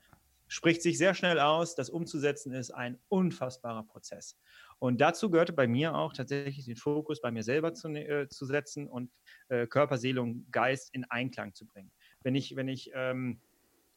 Spricht 0.49 0.83
sich 0.83 0.99
sehr 0.99 1.15
schnell 1.15 1.39
aus, 1.39 1.75
das 1.75 1.91
umzusetzen 1.91 2.53
ist 2.53 2.71
ein 2.71 2.99
unfassbarer 3.09 3.85
Prozess. 3.85 4.39
Und 4.79 5.01
dazu 5.01 5.31
gehörte 5.31 5.53
bei 5.53 5.67
mir 5.67 5.95
auch 5.95 6.13
tatsächlich 6.13 6.65
den 6.65 6.77
Fokus 6.77 7.21
bei 7.21 7.31
mir 7.31 7.43
selber 7.43 7.75
zu, 7.75 7.89
ne, 7.89 8.07
äh, 8.07 8.29
zu 8.29 8.47
setzen 8.47 8.89
und 8.89 9.11
äh, 9.49 9.67
Körper, 9.67 9.99
Seele 9.99 10.23
und 10.23 10.51
Geist 10.53 10.95
in 10.95 11.05
Einklang 11.05 11.55
zu 11.55 11.67
bringen. 11.67 11.93
Wenn 12.23 12.35
ich, 12.35 12.57
wenn 12.57 12.69
ich 12.69 12.91
ähm, 12.95 13.41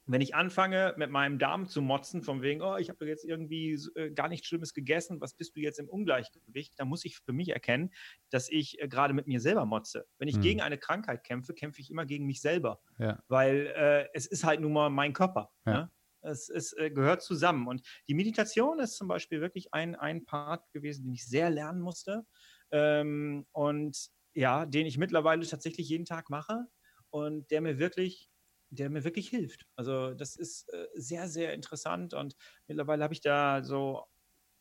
wenn 0.07 0.21
ich 0.21 0.35
anfange, 0.35 0.93
mit 0.97 1.09
meinem 1.09 1.37
Darm 1.39 1.67
zu 1.67 1.81
motzen, 1.81 2.21
von 2.21 2.41
wegen, 2.41 2.61
oh, 2.61 2.77
ich 2.77 2.89
habe 2.89 3.05
jetzt 3.05 3.23
irgendwie 3.23 3.79
äh, 3.95 4.11
gar 4.11 4.27
nichts 4.27 4.47
Schlimmes 4.47 4.73
gegessen, 4.73 5.21
was 5.21 5.33
bist 5.33 5.55
du 5.55 5.61
jetzt 5.61 5.79
im 5.79 5.87
Ungleichgewicht, 5.87 6.73
dann 6.77 6.87
muss 6.87 7.05
ich 7.05 7.19
für 7.19 7.33
mich 7.33 7.49
erkennen, 7.49 7.91
dass 8.29 8.49
ich 8.49 8.81
äh, 8.81 8.87
gerade 8.87 9.13
mit 9.13 9.27
mir 9.27 9.39
selber 9.39 9.65
motze. 9.65 10.05
Wenn 10.17 10.27
ich 10.27 10.35
hm. 10.35 10.41
gegen 10.41 10.61
eine 10.61 10.77
Krankheit 10.77 11.23
kämpfe, 11.23 11.53
kämpfe 11.53 11.81
ich 11.81 11.91
immer 11.91 12.05
gegen 12.05 12.25
mich 12.25 12.41
selber, 12.41 12.81
ja. 12.97 13.21
weil 13.27 13.67
äh, 13.75 14.07
es 14.13 14.25
ist 14.25 14.43
halt 14.43 14.59
nun 14.59 14.73
mal 14.73 14.89
mein 14.89 15.13
Körper. 15.13 15.51
Ja. 15.65 15.73
Ne? 15.73 15.91
Es, 16.21 16.49
es 16.49 16.73
äh, 16.73 16.91
gehört 16.91 17.21
zusammen. 17.21 17.67
Und 17.67 17.81
die 18.07 18.13
Meditation 18.13 18.79
ist 18.79 18.95
zum 18.97 19.07
Beispiel 19.07 19.41
wirklich 19.41 19.73
ein, 19.73 19.95
ein 19.95 20.25
Part 20.25 20.71
gewesen, 20.71 21.05
den 21.05 21.13
ich 21.13 21.25
sehr 21.27 21.49
lernen 21.49 21.81
musste 21.81 22.25
ähm, 22.71 23.45
und 23.51 24.09
ja, 24.33 24.65
den 24.65 24.85
ich 24.85 24.97
mittlerweile 24.97 25.45
tatsächlich 25.45 25.89
jeden 25.89 26.05
Tag 26.05 26.29
mache 26.29 26.67
und 27.09 27.51
der 27.51 27.61
mir 27.61 27.79
wirklich 27.79 28.29
der 28.73 28.89
mir 28.89 29.03
wirklich 29.03 29.27
hilft. 29.27 29.67
Also 29.75 30.13
das 30.13 30.37
ist 30.37 30.71
äh, 30.73 30.87
sehr, 30.95 31.27
sehr 31.27 31.53
interessant 31.53 32.13
und 32.13 32.37
mittlerweile 32.67 33.03
habe 33.03 33.13
ich 33.13 33.19
da 33.19 33.63
so 33.65 34.05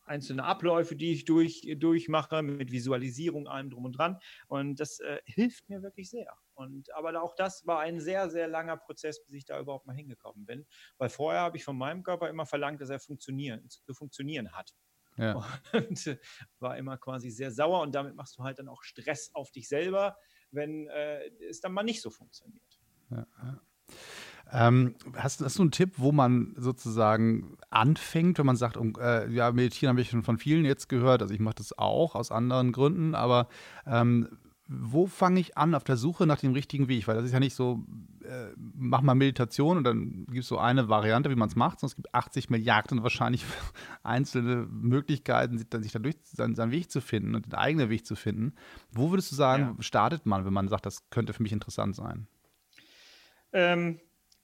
einzelne 0.04 0.44
Abläufe, 0.44 0.96
die 0.96 1.12
ich 1.12 1.24
durch, 1.24 1.62
durchmache, 1.78 2.42
mit 2.42 2.72
Visualisierung, 2.72 3.46
allem 3.48 3.70
drum 3.70 3.84
und 3.84 3.92
dran. 3.92 4.18
Und 4.48 4.80
das 4.80 5.00
äh, 5.00 5.20
hilft 5.26 5.68
mir 5.68 5.82
wirklich 5.82 6.10
sehr. 6.10 6.36
Und 6.60 6.94
aber 6.94 7.22
auch 7.22 7.34
das 7.34 7.66
war 7.66 7.80
ein 7.80 8.00
sehr, 8.00 8.30
sehr 8.30 8.48
langer 8.48 8.76
Prozess, 8.76 9.24
bis 9.24 9.34
ich 9.34 9.44
da 9.44 9.58
überhaupt 9.58 9.86
mal 9.86 9.96
hingekommen 9.96 10.44
bin. 10.44 10.66
Weil 10.98 11.08
vorher 11.08 11.40
habe 11.40 11.56
ich 11.56 11.64
von 11.64 11.76
meinem 11.76 12.02
Körper 12.02 12.28
immer 12.28 12.46
verlangt, 12.46 12.80
dass 12.80 12.90
er 12.90 13.00
funktionieren, 13.00 13.68
zu 13.68 13.94
funktionieren 13.94 14.52
hat. 14.52 14.74
Ja. 15.16 15.44
Und 15.72 16.18
war 16.60 16.76
immer 16.76 16.96
quasi 16.98 17.30
sehr 17.30 17.50
sauer 17.50 17.80
und 17.80 17.94
damit 17.94 18.14
machst 18.14 18.38
du 18.38 18.42
halt 18.42 18.58
dann 18.58 18.68
auch 18.68 18.82
Stress 18.82 19.30
auf 19.34 19.50
dich 19.50 19.68
selber, 19.68 20.16
wenn 20.50 20.86
äh, 20.88 21.28
es 21.48 21.60
dann 21.60 21.72
mal 21.72 21.82
nicht 21.82 22.02
so 22.02 22.10
funktioniert. 22.10 22.80
Ja. 23.10 23.26
Ähm, 24.52 24.96
hast, 25.14 25.40
hast, 25.42 25.58
du 25.58 25.62
einen 25.62 25.70
Tipp, 25.70 25.94
wo 25.96 26.10
man 26.10 26.54
sozusagen 26.56 27.56
anfängt, 27.70 28.38
wenn 28.38 28.46
man 28.46 28.56
sagt, 28.56 28.76
um, 28.76 28.94
äh, 29.00 29.28
ja, 29.30 29.52
meditieren 29.52 29.90
habe 29.90 30.00
ich 30.00 30.10
schon 30.10 30.24
von 30.24 30.38
vielen 30.38 30.64
jetzt 30.64 30.88
gehört, 30.88 31.22
also 31.22 31.32
ich 31.32 31.40
mache 31.40 31.56
das 31.56 31.76
auch 31.78 32.16
aus 32.16 32.32
anderen 32.32 32.72
Gründen, 32.72 33.14
aber 33.14 33.48
ähm, 33.86 34.38
wo 34.72 35.08
fange 35.08 35.40
ich 35.40 35.58
an 35.58 35.74
auf 35.74 35.82
der 35.82 35.96
Suche 35.96 36.28
nach 36.28 36.38
dem 36.38 36.52
richtigen 36.52 36.86
Weg? 36.86 37.08
Weil 37.08 37.16
das 37.16 37.24
ist 37.24 37.32
ja 37.32 37.40
nicht 37.40 37.56
so, 37.56 37.84
äh, 38.24 38.50
mach 38.56 39.02
mal 39.02 39.16
Meditation 39.16 39.76
und 39.76 39.84
dann 39.84 40.26
gibt 40.26 40.44
es 40.44 40.46
so 40.46 40.58
eine 40.58 40.88
Variante, 40.88 41.28
wie 41.28 41.34
man 41.34 41.48
es 41.48 41.56
macht, 41.56 41.80
sondern 41.80 41.90
es 41.90 41.96
gibt 41.96 42.14
80 42.14 42.50
Milliarden 42.50 43.02
wahrscheinlich 43.02 43.44
einzelne 44.04 44.68
Möglichkeiten, 44.70 45.58
sich, 45.58 45.66
sich 45.72 45.92
dadurch 45.92 46.14
seinen, 46.22 46.54
seinen, 46.54 46.70
Weg 46.70 46.88
zu 46.88 47.00
finden 47.00 47.34
und 47.34 47.46
den 47.46 47.54
eigenen 47.54 47.90
Weg 47.90 48.06
zu 48.06 48.14
finden. 48.14 48.54
Wo 48.92 49.10
würdest 49.10 49.32
du 49.32 49.36
sagen, 49.36 49.74
ja. 49.76 49.82
startet 49.82 50.24
man, 50.24 50.44
wenn 50.44 50.52
man 50.52 50.68
sagt, 50.68 50.86
das 50.86 51.10
könnte 51.10 51.32
für 51.32 51.42
mich 51.42 51.52
interessant 51.52 51.96
sein? 51.96 52.28
Ähm, 53.52 53.98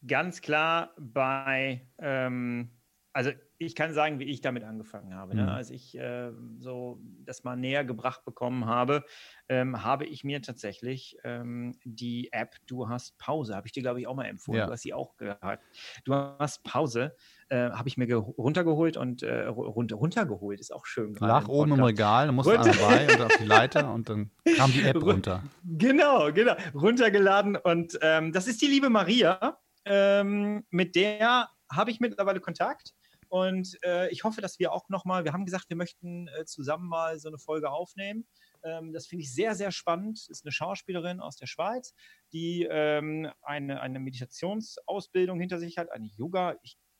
ganz 0.05 0.41
klar 0.41 0.91
bei, 0.99 1.87
ähm, 1.99 2.71
also 3.13 3.31
ich 3.59 3.75
kann 3.75 3.93
sagen, 3.95 4.19
wie 4.19 4.25
ich 4.25 4.41
damit 4.41 4.65
angefangen 4.65 5.15
habe. 5.15 5.35
Ne? 5.35 5.43
Mhm. 5.43 5.49
Als 5.49 5.71
ich 5.71 5.97
äh, 5.97 6.31
so 6.59 7.01
das 7.25 7.45
mal 7.45 7.57
näher 7.57 7.85
gebracht 7.85 8.25
bekommen 8.25 8.67
habe, 8.67 9.05
ähm, 9.49 9.83
habe 9.83 10.05
ich 10.05 10.25
mir 10.25 10.43
tatsächlich 10.43 11.17
ähm, 11.25 11.79
die 11.85 12.33
App 12.33 12.57
Du 12.67 12.89
hast 12.89 13.17
Pause, 13.19 13.55
habe 13.55 13.67
ich 13.67 13.73
dir, 13.73 13.83
glaube 13.83 14.01
ich, 14.01 14.07
auch 14.07 14.15
mal 14.15 14.27
empfohlen. 14.27 14.59
Ja. 14.59 14.67
Du 14.67 14.73
hast 14.73 14.83
sie 14.83 14.93
auch 14.93 15.17
gehabt. 15.17 15.63
Du 16.05 16.15
hast 16.15 16.65
Pause, 16.65 17.15
äh, 17.49 17.71
habe 17.71 17.89
ich 17.89 17.97
mir 17.97 18.15
runtergeholt 18.15 18.97
und 18.97 19.23
äh, 19.23 19.47
runter, 19.47 19.97
runtergeholt, 19.97 20.61
ist 20.61 20.73
auch 20.73 20.85
schön. 20.85 21.15
Lach 21.21 21.49
oben 21.49 21.73
im 21.73 21.83
Regal, 21.83 22.31
musste 22.33 22.59
einer 22.59 22.75
bei 22.75 23.15
und 23.15 23.23
auf 23.23 23.37
die 23.39 23.45
Leiter 23.47 23.93
und 23.93 24.09
dann 24.09 24.31
kam 24.57 24.73
die 24.73 24.83
App 24.83 25.03
runter. 25.03 25.43
Genau, 25.65 26.33
genau. 26.33 26.55
Runtergeladen 26.75 27.57
und 27.57 27.99
ähm, 28.03 28.33
das 28.33 28.47
ist 28.47 28.61
die 28.61 28.67
liebe 28.67 28.91
Maria. 28.91 29.59
Ähm, 29.85 30.65
mit 30.71 30.97
der 30.97 31.49
habe 31.71 31.91
ich 31.91 32.01
mittlerweile 32.01 32.41
Kontakt. 32.41 32.93
Und 33.29 33.79
äh, 33.85 34.09
ich 34.11 34.25
hoffe, 34.25 34.41
dass 34.41 34.59
wir 34.59 34.73
auch 34.73 34.89
nochmal, 34.89 35.25
wir 35.25 35.33
haben 35.33 35.45
gesagt, 35.45 35.69
wir 35.69 35.77
möchten 35.77 36.29
äh, 36.29 36.45
zusammen 36.45 36.89
mal 36.89 37.19
so 37.19 37.29
eine 37.29 37.39
Folge 37.39 37.71
aufnehmen. 37.71 38.27
Ähm, 38.63 38.93
das 38.93 39.07
finde 39.07 39.25
ich 39.25 39.35
sehr, 39.35 39.55
sehr 39.55 39.73
spannend. 39.73 40.27
Ist 40.29 40.45
eine 40.45 40.53
Schauspielerin 40.53 41.21
aus 41.21 41.37
der 41.37 41.47
Schweiz, 41.47 41.95
die 42.33 42.67
ähm, 42.71 43.31
eine, 43.43 43.81
eine 43.81 43.99
Meditationsausbildung 44.01 45.41
hinter 45.41 45.59
sich 45.59 45.79
hat, 45.79 45.91
eine 45.91 46.11
Yoga, 46.17 46.57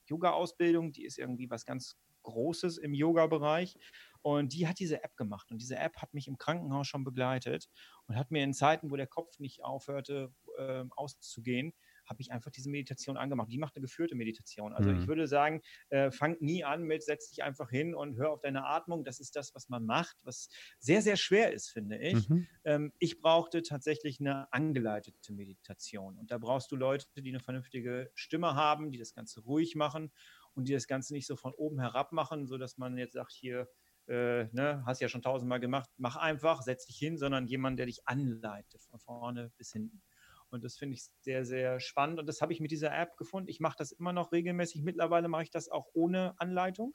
Yoga-Ausbildung, 0.07 0.91
die 0.91 1.05
ist 1.05 1.17
irgendwie 1.17 1.49
was 1.49 1.65
ganz 1.65 1.97
Großes 2.23 2.77
im 2.77 2.93
Yoga-Bereich. 2.93 3.77
Und 4.21 4.53
die 4.53 4.67
hat 4.67 4.79
diese 4.79 5.03
App 5.03 5.15
gemacht. 5.15 5.51
Und 5.51 5.61
diese 5.61 5.77
App 5.77 5.97
hat 5.97 6.13
mich 6.13 6.27
im 6.27 6.37
Krankenhaus 6.37 6.87
schon 6.87 7.05
begleitet 7.05 7.69
und 8.07 8.17
hat 8.17 8.31
mir 8.31 8.43
in 8.43 8.53
Zeiten, 8.53 8.91
wo 8.91 8.97
der 8.97 9.07
Kopf 9.07 9.39
nicht 9.39 9.63
aufhörte, 9.63 10.33
äh, 10.57 10.83
auszugehen, 10.95 11.73
habe 12.07 12.21
ich 12.21 12.31
einfach 12.31 12.51
diese 12.51 12.69
Meditation 12.69 13.17
angemacht. 13.17 13.51
Die 13.51 13.57
macht 13.57 13.75
eine 13.75 13.83
geführte 13.83 14.15
Meditation. 14.15 14.73
Also 14.73 14.91
mhm. 14.91 14.99
ich 14.99 15.07
würde 15.07 15.27
sagen, 15.27 15.61
äh, 15.89 16.11
fang 16.11 16.37
nie 16.39 16.63
an 16.63 16.83
mit, 16.83 17.03
setz 17.03 17.29
dich 17.29 17.43
einfach 17.43 17.69
hin 17.69 17.95
und 17.95 18.17
hör 18.17 18.31
auf 18.31 18.41
deine 18.41 18.65
Atmung. 18.65 19.03
Das 19.03 19.19
ist 19.19 19.35
das, 19.35 19.53
was 19.55 19.69
man 19.69 19.85
macht, 19.85 20.17
was 20.23 20.49
sehr, 20.79 21.01
sehr 21.01 21.17
schwer 21.17 21.53
ist, 21.53 21.69
finde 21.69 21.97
ich. 21.97 22.29
Mhm. 22.29 22.47
Ähm, 22.63 22.93
ich 22.99 23.19
brauchte 23.19 23.61
tatsächlich 23.61 24.19
eine 24.19 24.51
angeleitete 24.51 25.33
Meditation. 25.33 26.17
Und 26.17 26.31
da 26.31 26.37
brauchst 26.37 26.71
du 26.71 26.75
Leute, 26.75 27.05
die 27.17 27.29
eine 27.29 27.39
vernünftige 27.39 28.11
Stimme 28.15 28.55
haben, 28.55 28.91
die 28.91 28.97
das 28.97 29.13
Ganze 29.13 29.41
ruhig 29.41 29.75
machen 29.75 30.11
und 30.53 30.67
die 30.67 30.73
das 30.73 30.87
Ganze 30.87 31.13
nicht 31.13 31.27
so 31.27 31.35
von 31.35 31.53
oben 31.53 31.79
herab 31.79 32.11
machen, 32.11 32.47
sodass 32.47 32.77
man 32.77 32.97
jetzt 32.97 33.13
sagt, 33.13 33.31
hier, 33.31 33.69
äh, 34.07 34.45
ne, 34.53 34.83
hast 34.85 35.01
ja 35.01 35.09
schon 35.09 35.21
tausendmal 35.21 35.59
gemacht, 35.59 35.89
mach 35.97 36.15
einfach, 36.15 36.61
setz 36.61 36.85
dich 36.85 36.97
hin, 36.97 37.17
sondern 37.17 37.47
jemand, 37.47 37.77
der 37.77 37.85
dich 37.87 38.07
anleitet, 38.07 38.81
von 38.83 38.99
vorne 38.99 39.51
bis 39.57 39.71
hinten. 39.71 40.01
Und 40.49 40.63
das 40.63 40.77
finde 40.77 40.95
ich 40.95 41.03
sehr, 41.21 41.45
sehr 41.45 41.79
spannend. 41.79 42.19
Und 42.19 42.27
das 42.27 42.41
habe 42.41 42.53
ich 42.53 42.59
mit 42.59 42.71
dieser 42.71 42.97
App 42.97 43.17
gefunden. 43.17 43.49
Ich 43.49 43.59
mache 43.59 43.75
das 43.77 43.91
immer 43.91 44.13
noch 44.13 44.31
regelmäßig. 44.31 44.83
Mittlerweile 44.83 45.27
mache 45.27 45.43
ich 45.43 45.49
das 45.49 45.69
auch 45.69 45.87
ohne 45.93 46.39
Anleitung. 46.39 46.93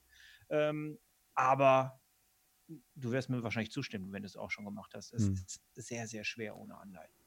Ähm, 0.48 0.98
aber 1.34 2.00
du 2.94 3.12
wirst 3.12 3.28
mir 3.28 3.42
wahrscheinlich 3.42 3.72
zustimmen, 3.72 4.12
wenn 4.12 4.22
du 4.22 4.26
es 4.26 4.36
auch 4.36 4.50
schon 4.50 4.64
gemacht 4.64 4.92
hast. 4.94 5.12
Es 5.12 5.26
hm. 5.26 5.34
ist 5.34 5.60
sehr, 5.74 6.06
sehr 6.06 6.24
schwer 6.24 6.56
ohne 6.56 6.78
Anleitung. 6.78 7.22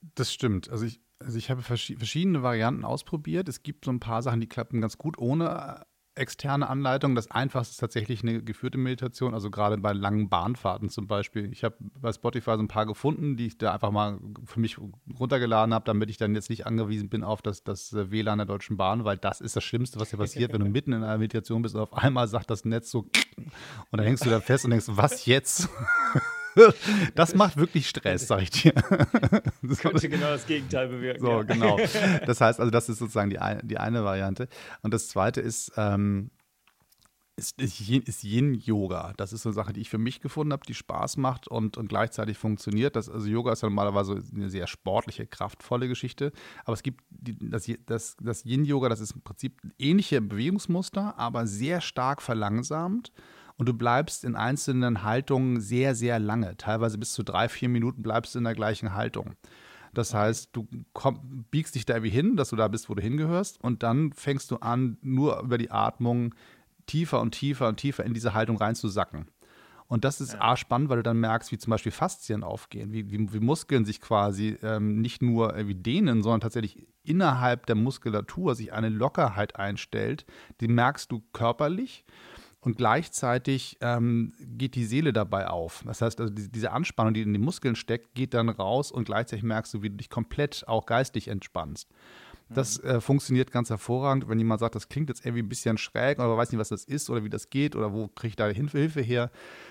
Das 0.00 0.32
stimmt. 0.32 0.68
Also 0.70 0.86
ich, 0.86 1.00
also 1.18 1.38
ich 1.38 1.50
habe 1.50 1.62
verschiedene 1.62 2.42
Varianten 2.42 2.84
ausprobiert. 2.84 3.48
Es 3.48 3.62
gibt 3.62 3.84
so 3.84 3.90
ein 3.90 4.00
paar 4.00 4.22
Sachen, 4.22 4.40
die 4.40 4.48
klappen 4.48 4.80
ganz 4.80 4.96
gut 4.98 5.18
ohne 5.18 5.86
externe 6.18 6.68
Anleitung. 6.68 7.14
Das 7.14 7.30
einfachste 7.30 7.72
ist 7.72 7.78
tatsächlich 7.78 8.22
eine 8.22 8.42
geführte 8.42 8.78
Meditation, 8.78 9.34
also 9.34 9.50
gerade 9.50 9.78
bei 9.78 9.92
langen 9.92 10.28
Bahnfahrten 10.28 10.88
zum 10.88 11.06
Beispiel. 11.06 11.50
Ich 11.52 11.64
habe 11.64 11.76
bei 11.78 12.12
Spotify 12.12 12.52
so 12.52 12.58
ein 12.58 12.68
paar 12.68 12.86
gefunden, 12.86 13.36
die 13.36 13.46
ich 13.46 13.58
da 13.58 13.72
einfach 13.72 13.90
mal 13.90 14.18
für 14.44 14.60
mich 14.60 14.78
runtergeladen 15.18 15.72
habe, 15.74 15.84
damit 15.84 16.10
ich 16.10 16.16
dann 16.16 16.34
jetzt 16.34 16.50
nicht 16.50 16.66
angewiesen 16.66 17.08
bin 17.08 17.24
auf 17.24 17.42
das, 17.42 17.62
das 17.62 17.94
WLAN 17.94 18.38
der 18.38 18.46
Deutschen 18.46 18.76
Bahn, 18.76 19.04
weil 19.04 19.16
das 19.16 19.40
ist 19.40 19.56
das 19.56 19.64
Schlimmste, 19.64 20.00
was 20.00 20.10
dir 20.10 20.16
passiert, 20.16 20.52
wenn 20.52 20.60
du 20.60 20.68
mitten 20.68 20.92
in 20.92 21.02
einer 21.02 21.18
Meditation 21.18 21.62
bist 21.62 21.74
und 21.74 21.80
auf 21.80 21.94
einmal 21.94 22.28
sagt 22.28 22.50
das 22.50 22.64
Netz 22.64 22.90
so 22.90 23.00
und 23.90 23.98
dann 23.98 24.04
hängst 24.04 24.26
du 24.26 24.30
da 24.30 24.40
fest 24.40 24.64
und 24.64 24.72
denkst, 24.72 24.86
was 24.88 25.26
jetzt? 25.26 25.68
das 27.14 27.34
macht 27.34 27.56
wirklich 27.56 27.88
Stress, 27.88 28.26
sag 28.26 28.42
ich 28.42 28.50
dir. 28.50 28.72
Das 29.62 29.80
könnte 29.80 30.08
genau 30.08 30.28
das 30.28 30.46
Gegenteil 30.46 30.88
bewirken. 30.88 31.20
So, 31.20 31.30
ja. 31.30 31.42
genau. 31.42 31.78
Das 32.26 32.40
heißt 32.40 32.60
also, 32.60 32.70
das 32.70 32.88
ist 32.88 32.98
sozusagen 32.98 33.30
die, 33.30 33.38
eine, 33.38 33.62
die 33.62 33.76
eine 33.76 34.04
Variante. 34.04 34.48
Und 34.82 34.94
das 34.94 35.08
zweite 35.08 35.40
ist, 35.40 35.72
ähm, 35.76 36.30
ist, 37.36 37.60
ist 37.60 38.24
Yin-Yoga. 38.24 39.12
Das 39.16 39.32
ist 39.32 39.42
so 39.42 39.50
eine 39.50 39.54
Sache, 39.54 39.72
die 39.72 39.80
ich 39.80 39.90
für 39.90 39.98
mich 39.98 40.20
gefunden 40.20 40.52
habe, 40.52 40.66
die 40.66 40.74
Spaß 40.74 41.18
macht 41.18 41.48
und, 41.48 41.76
und 41.76 41.88
gleichzeitig 41.88 42.38
funktioniert. 42.38 42.96
Das, 42.96 43.08
also 43.08 43.28
Yoga 43.28 43.52
ist 43.52 43.62
ja 43.62 43.68
normalerweise 43.68 44.22
eine 44.34 44.48
sehr 44.48 44.66
sportliche, 44.66 45.26
kraftvolle 45.26 45.86
Geschichte. 45.86 46.32
Aber 46.64 46.74
es 46.74 46.82
gibt 46.82 47.02
die, 47.10 47.36
das, 47.38 47.70
das, 47.86 48.16
das 48.20 48.44
Yin-Yoga, 48.44 48.88
das 48.88 49.00
ist 49.00 49.12
im 49.12 49.20
Prinzip 49.20 49.60
ähnliche 49.78 50.20
Bewegungsmuster, 50.20 51.18
aber 51.18 51.46
sehr 51.46 51.80
stark 51.80 52.22
verlangsamt 52.22 53.12
und 53.58 53.68
du 53.68 53.74
bleibst 53.74 54.24
in 54.24 54.36
einzelnen 54.36 55.02
Haltungen 55.02 55.60
sehr, 55.60 55.94
sehr 55.94 56.18
lange. 56.18 56.56
Teilweise 56.56 56.96
bis 56.96 57.12
zu 57.12 57.24
drei, 57.24 57.48
vier 57.48 57.68
Minuten 57.68 58.02
bleibst 58.02 58.34
du 58.34 58.38
in 58.38 58.44
der 58.44 58.54
gleichen 58.54 58.94
Haltung. 58.94 59.34
Das 59.92 60.14
heißt, 60.14 60.50
du 60.52 60.68
komm, 60.92 61.44
biegst 61.50 61.74
dich 61.74 61.84
da 61.84 61.94
irgendwie 61.94 62.10
hin, 62.10 62.36
dass 62.36 62.50
du 62.50 62.56
da 62.56 62.68
bist, 62.68 62.88
wo 62.88 62.94
du 62.94 63.02
hingehörst, 63.02 63.62
und 63.62 63.82
dann 63.82 64.12
fängst 64.12 64.50
du 64.50 64.56
an, 64.56 64.96
nur 65.02 65.40
über 65.40 65.58
die 65.58 65.70
Atmung 65.70 66.34
tiefer 66.86 67.20
und 67.20 67.32
tiefer 67.32 67.68
und 67.68 67.78
tiefer 67.78 68.04
in 68.04 68.14
diese 68.14 68.32
Haltung 68.32 68.56
reinzusacken. 68.56 69.26
Und 69.88 70.04
das 70.04 70.20
ist 70.20 70.34
ja. 70.34 70.40
A 70.42 70.56
spannend, 70.56 70.90
weil 70.90 70.98
du 70.98 71.02
dann 71.02 71.18
merkst, 71.18 71.50
wie 71.50 71.58
zum 71.58 71.70
Beispiel 71.70 71.92
Faszien 71.92 72.44
aufgehen, 72.44 72.92
wie, 72.92 73.10
wie, 73.10 73.32
wie 73.32 73.40
Muskeln 73.40 73.86
sich 73.86 74.00
quasi 74.02 74.58
ähm, 74.62 75.00
nicht 75.00 75.22
nur 75.22 75.54
wie 75.66 75.74
dehnen, 75.74 76.22
sondern 76.22 76.42
tatsächlich 76.42 76.86
innerhalb 77.02 77.64
der 77.66 77.74
Muskulatur 77.74 78.54
sich 78.54 78.72
eine 78.72 78.90
Lockerheit 78.90 79.56
einstellt. 79.56 80.26
Die 80.60 80.68
merkst 80.68 81.10
du 81.10 81.22
körperlich 81.32 82.04
und 82.60 82.76
gleichzeitig 82.76 83.78
ähm, 83.80 84.32
geht 84.40 84.74
die 84.74 84.84
Seele 84.84 85.12
dabei 85.12 85.48
auf. 85.48 85.84
Das 85.86 86.02
heißt, 86.02 86.20
also 86.20 86.32
die, 86.32 86.50
diese 86.50 86.72
Anspannung, 86.72 87.14
die 87.14 87.22
in 87.22 87.32
den 87.32 87.42
Muskeln 87.42 87.76
steckt, 87.76 88.14
geht 88.14 88.34
dann 88.34 88.48
raus 88.48 88.90
und 88.90 89.04
gleichzeitig 89.04 89.44
merkst 89.44 89.74
du, 89.74 89.82
wie 89.82 89.90
du 89.90 89.96
dich 89.96 90.10
komplett 90.10 90.64
auch 90.66 90.86
geistig 90.86 91.28
entspannst. 91.28 91.88
Das 92.50 92.82
mhm. 92.82 92.88
äh, 92.88 93.00
funktioniert 93.00 93.52
ganz 93.52 93.70
hervorragend. 93.70 94.28
Wenn 94.28 94.38
jemand 94.38 94.60
sagt, 94.60 94.74
das 94.74 94.88
klingt 94.88 95.08
jetzt 95.08 95.24
irgendwie 95.24 95.42
ein 95.42 95.48
bisschen 95.48 95.78
schräg 95.78 96.18
oder 96.18 96.36
weiß 96.36 96.50
nicht, 96.50 96.58
was 96.58 96.70
das 96.70 96.84
ist 96.84 97.10
oder 97.10 97.24
wie 97.24 97.28
das 97.28 97.50
geht 97.50 97.76
oder 97.76 97.92
wo 97.92 98.08
kriege 98.08 98.30
ich 98.30 98.36
da 98.36 98.48
Hilfe 98.48 99.00
her. 99.00 99.30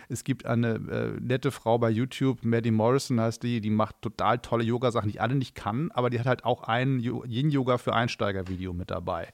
Es 0.10 0.24
gibt 0.24 0.46
eine 0.46 0.76
äh, 0.76 1.20
nette 1.20 1.52
Frau 1.52 1.78
bei 1.78 1.90
YouTube, 1.90 2.44
Maddie 2.44 2.72
Morrison 2.72 3.20
heißt 3.20 3.42
die, 3.44 3.62
die 3.62 3.70
macht 3.70 4.02
total 4.02 4.40
tolle 4.40 4.64
Yoga-Sachen, 4.64 5.10
die 5.10 5.16
ich 5.16 5.22
alle 5.22 5.36
nicht 5.36 5.56
kann, 5.56 5.92
aber 5.92 6.10
die 6.10 6.20
hat 6.20 6.28
halt 6.28 6.46
auch 6.46 6.64
ein 6.64 7.00
Yin-Yoga 7.00 7.78
für 7.78 7.94
Einsteiger-Video 7.94 8.74
mit 8.74 8.92
dabei. 8.92 9.28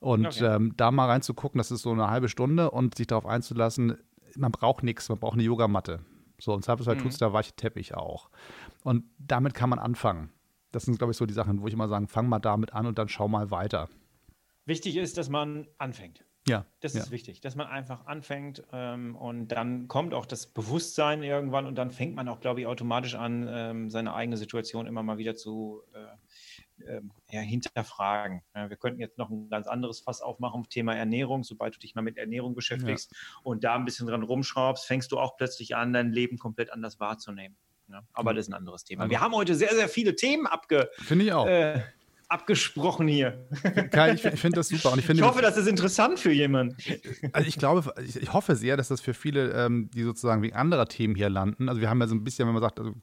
Und 0.00 0.26
okay. 0.26 0.46
ähm, 0.46 0.74
da 0.76 0.90
mal 0.90 1.06
reinzugucken, 1.06 1.58
das 1.58 1.70
ist 1.70 1.82
so 1.82 1.92
eine 1.92 2.08
halbe 2.08 2.28
Stunde 2.28 2.70
und 2.70 2.96
sich 2.96 3.06
darauf 3.06 3.26
einzulassen, 3.26 3.98
man 4.36 4.50
braucht 4.50 4.82
nichts, 4.82 5.08
man 5.08 5.18
braucht 5.18 5.34
eine 5.34 5.42
Yogamatte. 5.42 6.00
So, 6.38 6.54
und 6.54 6.64
Zweifelsfall 6.64 6.96
mhm. 6.96 7.00
tut 7.00 7.12
es 7.12 7.18
der 7.18 7.32
weiche 7.32 7.52
Teppich 7.52 7.94
auch. 7.94 8.30
Und 8.82 9.04
damit 9.18 9.52
kann 9.54 9.68
man 9.68 9.78
anfangen. 9.78 10.30
Das 10.72 10.84
sind, 10.84 10.98
glaube 10.98 11.10
ich, 11.10 11.16
so 11.16 11.26
die 11.26 11.34
Sachen, 11.34 11.60
wo 11.60 11.66
ich 11.66 11.74
immer 11.74 11.88
sagen, 11.88 12.08
fang 12.08 12.28
mal 12.28 12.38
damit 12.38 12.72
an 12.72 12.86
und 12.86 12.98
dann 12.98 13.08
schau 13.08 13.28
mal 13.28 13.50
weiter. 13.50 13.88
Wichtig 14.64 14.96
ist, 14.96 15.18
dass 15.18 15.28
man 15.28 15.66
anfängt. 15.78 16.24
Ja. 16.48 16.64
Das 16.80 16.94
ja. 16.94 17.02
ist 17.02 17.10
wichtig, 17.10 17.40
dass 17.40 17.54
man 17.54 17.66
einfach 17.66 18.06
anfängt 18.06 18.64
ähm, 18.72 19.14
und 19.14 19.48
dann 19.48 19.88
kommt 19.88 20.14
auch 20.14 20.24
das 20.24 20.46
Bewusstsein 20.46 21.22
irgendwann 21.22 21.66
und 21.66 21.76
dann 21.76 21.90
fängt 21.90 22.14
man 22.14 22.28
auch, 22.28 22.40
glaube 22.40 22.60
ich, 22.60 22.66
automatisch 22.66 23.14
an, 23.14 23.46
ähm, 23.48 23.90
seine 23.90 24.14
eigene 24.14 24.36
Situation 24.36 24.86
immer 24.86 25.02
mal 25.02 25.18
wieder 25.18 25.36
zu 25.36 25.82
äh, 25.92 25.98
ja, 27.30 27.40
hinterfragen. 27.40 28.42
Wir 28.54 28.76
könnten 28.76 29.00
jetzt 29.00 29.18
noch 29.18 29.30
ein 29.30 29.48
ganz 29.48 29.66
anderes 29.66 30.00
Fass 30.00 30.20
aufmachen, 30.20 30.68
Thema 30.68 30.94
Ernährung. 30.94 31.44
Sobald 31.44 31.74
du 31.74 31.78
dich 31.78 31.94
mal 31.94 32.02
mit 32.02 32.16
Ernährung 32.16 32.54
beschäftigst 32.54 33.12
ja. 33.12 33.40
und 33.42 33.64
da 33.64 33.74
ein 33.74 33.84
bisschen 33.84 34.06
dran 34.06 34.22
rumschraubst, 34.22 34.86
fängst 34.86 35.12
du 35.12 35.18
auch 35.18 35.36
plötzlich 35.36 35.76
an, 35.76 35.92
dein 35.92 36.12
Leben 36.12 36.38
komplett 36.38 36.72
anders 36.72 37.00
wahrzunehmen. 37.00 37.56
Aber 38.12 38.34
das 38.34 38.46
ist 38.46 38.50
ein 38.50 38.54
anderes 38.54 38.84
Thema. 38.84 39.10
Wir 39.10 39.20
haben 39.20 39.34
heute 39.34 39.54
sehr, 39.54 39.74
sehr 39.74 39.88
viele 39.88 40.14
Themen 40.14 40.46
abge. 40.46 40.90
Finde 40.98 41.24
ich 41.24 41.32
auch. 41.32 41.46
Äh, 41.46 41.82
abgesprochen 42.30 43.08
hier. 43.08 43.46
Kai, 43.90 44.14
ich, 44.14 44.24
ich 44.24 44.40
finde 44.40 44.56
das 44.56 44.68
super. 44.68 44.92
Und 44.92 45.00
ich, 45.00 45.04
finde, 45.06 45.22
ich 45.22 45.28
hoffe, 45.28 45.42
das 45.42 45.56
ist 45.56 45.66
interessant 45.66 46.18
für 46.18 46.32
jemanden. 46.32 46.76
Also 47.32 47.48
ich 47.48 47.56
glaube, 47.56 47.92
ich, 48.04 48.16
ich 48.16 48.32
hoffe 48.32 48.54
sehr, 48.54 48.76
dass 48.76 48.88
das 48.88 49.00
für 49.00 49.14
viele, 49.14 49.50
ähm, 49.52 49.90
die 49.92 50.04
sozusagen 50.04 50.42
wegen 50.42 50.54
anderer 50.54 50.86
Themen 50.86 51.14
hier 51.14 51.28
landen, 51.28 51.68
also 51.68 51.80
wir 51.80 51.90
haben 51.90 52.00
ja 52.00 52.06
so 52.06 52.14
ein 52.14 52.24
bisschen, 52.24 52.46
wenn 52.46 52.54
man 52.54 52.62
sagt, 52.62 52.78
also 52.78 52.94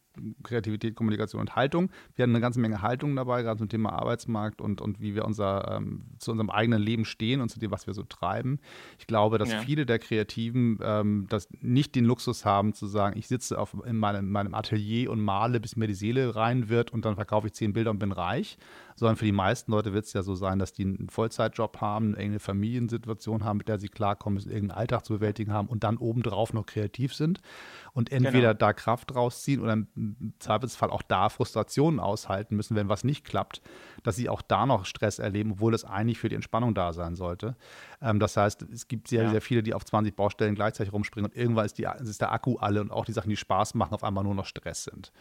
Kreativität, 0.44 0.96
Kommunikation 0.96 1.42
und 1.42 1.56
Haltung, 1.56 1.90
wir 2.16 2.24
haben 2.24 2.32
eine 2.32 2.42
ganze 2.42 2.60
Menge 2.60 2.82
Haltung 2.82 3.16
dabei, 3.16 3.44
gerade 3.44 3.58
zum 3.58 3.70
Thema 3.70 3.94
Arbeitsmarkt 3.94 4.62
und, 4.62 4.82
und 4.82 5.00
wie 5.00 5.16
wir 5.16 5.26
unser, 5.26 5.78
ähm, 5.78 6.04
zu 6.20 6.32
unserem 6.32 6.50
eigenen 6.50 6.82
Leben 6.82 7.06
stehen 7.06 7.42
und 7.42 7.50
zu 7.50 7.60
dem, 7.60 7.72
was 7.72 7.88
wir 7.88 7.94
so 7.94 8.04
treiben. 8.04 8.60
Ich 9.00 9.08
glaube, 9.08 9.38
dass 9.38 9.52
ja. 9.52 9.62
viele 9.62 9.86
der 9.86 10.00
Kreativen 10.00 10.80
ähm, 10.82 11.26
das 11.30 11.48
nicht 11.62 11.96
den 11.96 12.06
Luxus 12.06 12.46
haben, 12.46 12.74
zu 12.74 12.88
sagen, 12.88 13.18
ich 13.18 13.28
sitze 13.28 13.60
auf, 13.60 13.76
in 13.86 13.98
meinem, 13.98 14.30
meinem 14.30 14.54
Atelier 14.54 15.12
und 15.12 15.22
male, 15.22 15.60
bis 15.60 15.76
mir 15.76 15.88
die 15.88 15.94
Seele 15.94 16.36
rein 16.36 16.70
wird 16.70 16.92
und 16.92 17.06
dann 17.06 17.16
verkaufe 17.16 17.48
ich 17.48 17.54
zehn 17.54 17.74
Bilder 17.74 17.92
und 17.92 18.00
bin 18.00 18.12
reich, 18.12 18.58
sondern 18.96 19.16
für 19.16 19.26
die 19.26 19.32
meisten 19.32 19.72
Leute 19.72 19.94
wird 19.94 20.06
es 20.06 20.14
ja 20.14 20.24
so 20.24 20.36
sein, 20.36 20.60
dass 20.60 20.74
die 20.74 20.84
einen 20.84 21.10
Vollzeitjob 21.10 21.82
haben, 21.82 22.16
eine 22.16 22.40
Familiensituation 22.40 23.44
haben, 23.44 23.58
mit 23.58 23.68
der 23.68 23.80
sie 23.80 23.90
klarkommen, 23.90 24.38
irgendeinen 24.40 24.72
Alltag 24.72 25.06
zu 25.06 25.14
bewältigen 25.14 25.54
haben 25.54 25.68
und 25.68 25.84
dann 25.84 25.98
obendrauf 25.98 26.54
noch 26.54 26.66
kreativ 26.66 27.14
sind 27.14 27.42
und 27.94 28.12
entweder 28.12 28.54
genau. 28.54 28.54
da 28.54 28.74
Kraft 28.74 29.16
rausziehen 29.16 29.62
oder 29.62 29.74
im 29.74 30.34
Zweifelsfall 30.40 30.90
auch 30.90 31.02
da 31.02 31.30
Frustrationen 31.30 32.00
aushalten 32.00 32.56
müssen, 32.56 32.76
wenn 32.76 32.90
was 32.90 33.04
nicht 33.04 33.26
klappt, 33.26 33.62
dass 34.04 34.16
sie 34.16 34.30
auch 34.30 34.42
da 34.42 34.66
noch 34.66 34.86
Stress 34.86 35.20
erleben, 35.20 35.54
obwohl 35.54 35.74
es 35.74 35.86
eigentlich 35.86 36.20
für 36.20 36.30
die 36.30 36.36
Entspannung 36.36 36.74
da 36.74 36.94
sein 36.94 37.16
sollte. 37.16 37.56
Ähm, 38.02 38.20
das 38.20 38.38
heißt, 38.38 38.64
es 38.64 38.88
gibt 38.88 39.08
sehr, 39.08 39.24
ja. 39.24 39.30
sehr 39.32 39.42
viele, 39.42 39.64
die 39.64 39.74
auf 39.74 39.86
20 39.86 40.16
Baustellen 40.16 40.56
gleichzeitig 40.56 40.94
rumspringen 40.94 41.32
und 41.32 41.38
irgendwann 41.38 41.66
ist, 41.66 41.78
die, 41.78 41.88
ist 42.00 42.22
der 42.22 42.32
Akku 42.32 42.58
alle 42.58 42.82
und 42.82 42.92
auch 42.92 43.06
die 43.06 43.14
Sachen, 43.14 43.30
die 43.30 43.38
Spaß 43.38 43.74
machen, 43.74 43.94
auf 43.94 44.04
einmal 44.04 44.24
nur 44.24 44.36
noch 44.36 44.46
Stress 44.46 44.84
sind. 44.84 45.12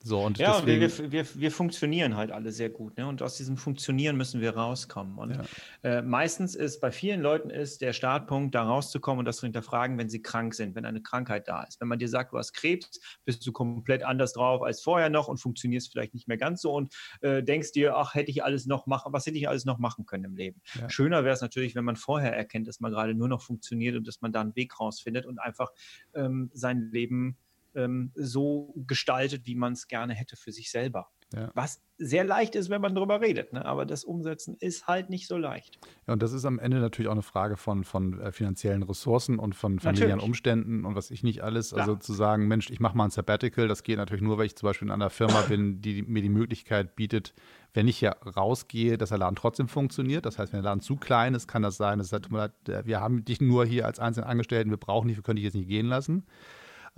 So, 0.00 0.20
und 0.20 0.38
ja, 0.38 0.60
deswegen, 0.60 0.80
wir, 0.80 1.12
wir, 1.12 1.26
wir 1.34 1.50
funktionieren 1.50 2.16
halt 2.16 2.30
alle 2.30 2.52
sehr 2.52 2.70
gut. 2.70 2.96
Ne? 2.96 3.06
Und 3.06 3.20
aus 3.20 3.36
diesem 3.36 3.56
Funktionieren 3.56 4.16
müssen 4.16 4.40
wir 4.40 4.56
rauskommen. 4.56 5.18
Und 5.18 5.36
ja. 5.36 5.44
äh, 5.82 6.02
meistens 6.02 6.54
ist 6.54 6.80
bei 6.80 6.92
vielen 6.92 7.20
Leuten 7.20 7.50
ist 7.50 7.80
der 7.80 7.92
Startpunkt, 7.92 8.54
da 8.54 8.62
rauszukommen 8.62 9.18
und 9.20 9.24
das 9.24 9.38
zu 9.38 9.46
hinterfragen, 9.46 9.98
wenn 9.98 10.08
sie 10.08 10.22
krank 10.22 10.54
sind, 10.54 10.76
wenn 10.76 10.84
eine 10.84 11.02
Krankheit 11.02 11.48
da 11.48 11.64
ist. 11.64 11.80
Wenn 11.80 11.88
man 11.88 11.98
dir 11.98 12.08
sagt, 12.08 12.32
du 12.32 12.38
hast 12.38 12.52
Krebs, 12.52 13.00
bist 13.24 13.44
du 13.44 13.50
komplett 13.50 14.04
anders 14.04 14.34
drauf 14.34 14.62
als 14.62 14.80
vorher 14.80 15.10
noch 15.10 15.26
und 15.26 15.38
funktionierst 15.38 15.90
vielleicht 15.90 16.14
nicht 16.14 16.28
mehr 16.28 16.38
ganz 16.38 16.62
so 16.62 16.72
und 16.72 16.94
äh, 17.20 17.42
denkst 17.42 17.72
dir, 17.72 17.96
ach, 17.96 18.14
hätte 18.14 18.30
ich 18.30 18.44
alles 18.44 18.66
noch 18.66 18.86
machen, 18.86 19.12
was 19.12 19.26
hätte 19.26 19.36
ich 19.36 19.48
alles 19.48 19.64
noch 19.64 19.78
machen 19.78 20.06
können 20.06 20.24
im 20.24 20.36
Leben? 20.36 20.60
Ja. 20.80 20.88
Schöner 20.88 21.24
wäre 21.24 21.34
es 21.34 21.40
natürlich, 21.40 21.74
wenn 21.74 21.84
man 21.84 21.96
vorher 21.96 22.36
erkennt, 22.36 22.68
dass 22.68 22.78
man 22.78 22.92
gerade 22.92 23.14
nur 23.14 23.28
noch 23.28 23.42
funktioniert 23.42 23.96
und 23.96 24.06
dass 24.06 24.20
man 24.20 24.32
da 24.32 24.42
einen 24.42 24.54
Weg 24.54 24.78
rausfindet 24.78 25.26
und 25.26 25.40
einfach 25.40 25.72
ähm, 26.14 26.50
sein 26.54 26.90
Leben 26.92 27.36
ähm, 27.74 28.12
so 28.14 28.74
gestaltet, 28.86 29.46
wie 29.46 29.54
man 29.54 29.72
es 29.72 29.88
gerne 29.88 30.14
hätte 30.14 30.36
für 30.36 30.52
sich 30.52 30.70
selber. 30.70 31.10
Ja. 31.34 31.50
Was 31.54 31.82
sehr 31.98 32.24
leicht 32.24 32.54
ist, 32.54 32.70
wenn 32.70 32.80
man 32.80 32.94
darüber 32.94 33.20
redet, 33.20 33.52
ne? 33.52 33.64
aber 33.64 33.84
das 33.84 34.04
Umsetzen 34.04 34.56
ist 34.60 34.86
halt 34.86 35.10
nicht 35.10 35.26
so 35.26 35.36
leicht. 35.36 35.78
Ja, 36.06 36.14
und 36.14 36.22
das 36.22 36.32
ist 36.32 36.46
am 36.46 36.58
Ende 36.58 36.78
natürlich 36.78 37.08
auch 37.08 37.12
eine 37.12 37.22
Frage 37.22 37.56
von, 37.56 37.84
von 37.84 38.18
äh, 38.20 38.32
finanziellen 38.32 38.82
Ressourcen 38.82 39.38
und 39.38 39.54
von 39.54 39.78
familiären 39.78 40.20
Umständen 40.20 40.86
und 40.86 40.94
was 40.94 41.10
ich 41.10 41.22
nicht 41.22 41.42
alles. 41.42 41.70
Klar. 41.70 41.80
Also 41.80 41.96
zu 41.96 42.14
sagen, 42.14 42.48
Mensch, 42.48 42.70
ich 42.70 42.80
mache 42.80 42.96
mal 42.96 43.04
ein 43.04 43.10
Sabbatical, 43.10 43.68
das 43.68 43.82
geht 43.82 43.98
natürlich 43.98 44.22
nur, 44.22 44.38
weil 44.38 44.46
ich 44.46 44.56
zum 44.56 44.68
Beispiel 44.68 44.88
in 44.88 44.92
einer 44.92 45.10
Firma 45.10 45.42
bin, 45.42 45.82
die 45.82 46.02
mir 46.02 46.22
die 46.22 46.30
Möglichkeit 46.30 46.96
bietet, 46.96 47.34
wenn 47.74 47.88
ich 47.88 48.00
ja 48.00 48.12
rausgehe, 48.12 48.96
dass 48.96 49.10
der 49.10 49.18
Laden 49.18 49.36
trotzdem 49.36 49.68
funktioniert. 49.68 50.24
Das 50.24 50.38
heißt, 50.38 50.52
wenn 50.52 50.62
der 50.62 50.70
Laden 50.70 50.80
zu 50.80 50.96
klein 50.96 51.34
ist, 51.34 51.46
kann 51.46 51.62
das 51.62 51.76
sein, 51.76 51.98
dass 51.98 52.12
halt, 52.12 52.30
wir 52.30 53.00
haben 53.00 53.24
dich 53.24 53.40
nur 53.40 53.66
hier 53.66 53.84
als 53.84 53.98
einzelnen 53.98 54.28
Angestellten, 54.28 54.70
wir 54.70 54.78
brauchen 54.78 55.08
dich, 55.08 55.18
wir 55.18 55.22
können 55.22 55.36
dich 55.36 55.44
jetzt 55.44 55.54
nicht 55.54 55.68
gehen 55.68 55.86
lassen. 55.86 56.24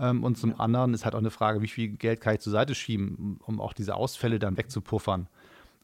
Ähm, 0.01 0.25
und 0.25 0.39
zum 0.39 0.59
anderen 0.59 0.95
ist 0.95 1.05
halt 1.05 1.15
auch 1.15 1.21
eine 1.21 1.31
Frage, 1.31 1.61
wie 1.63 1.69
viel 1.69 1.89
Geld 1.89 2.21
kann 2.21 2.35
ich 2.35 2.41
zur 2.41 2.53
Seite 2.53 2.75
schieben, 2.75 3.39
um 3.45 3.61
auch 3.61 3.75
diese 3.75 3.95
Ausfälle 3.95 4.39
dann 4.39 4.57
wegzupuffern. 4.57 5.29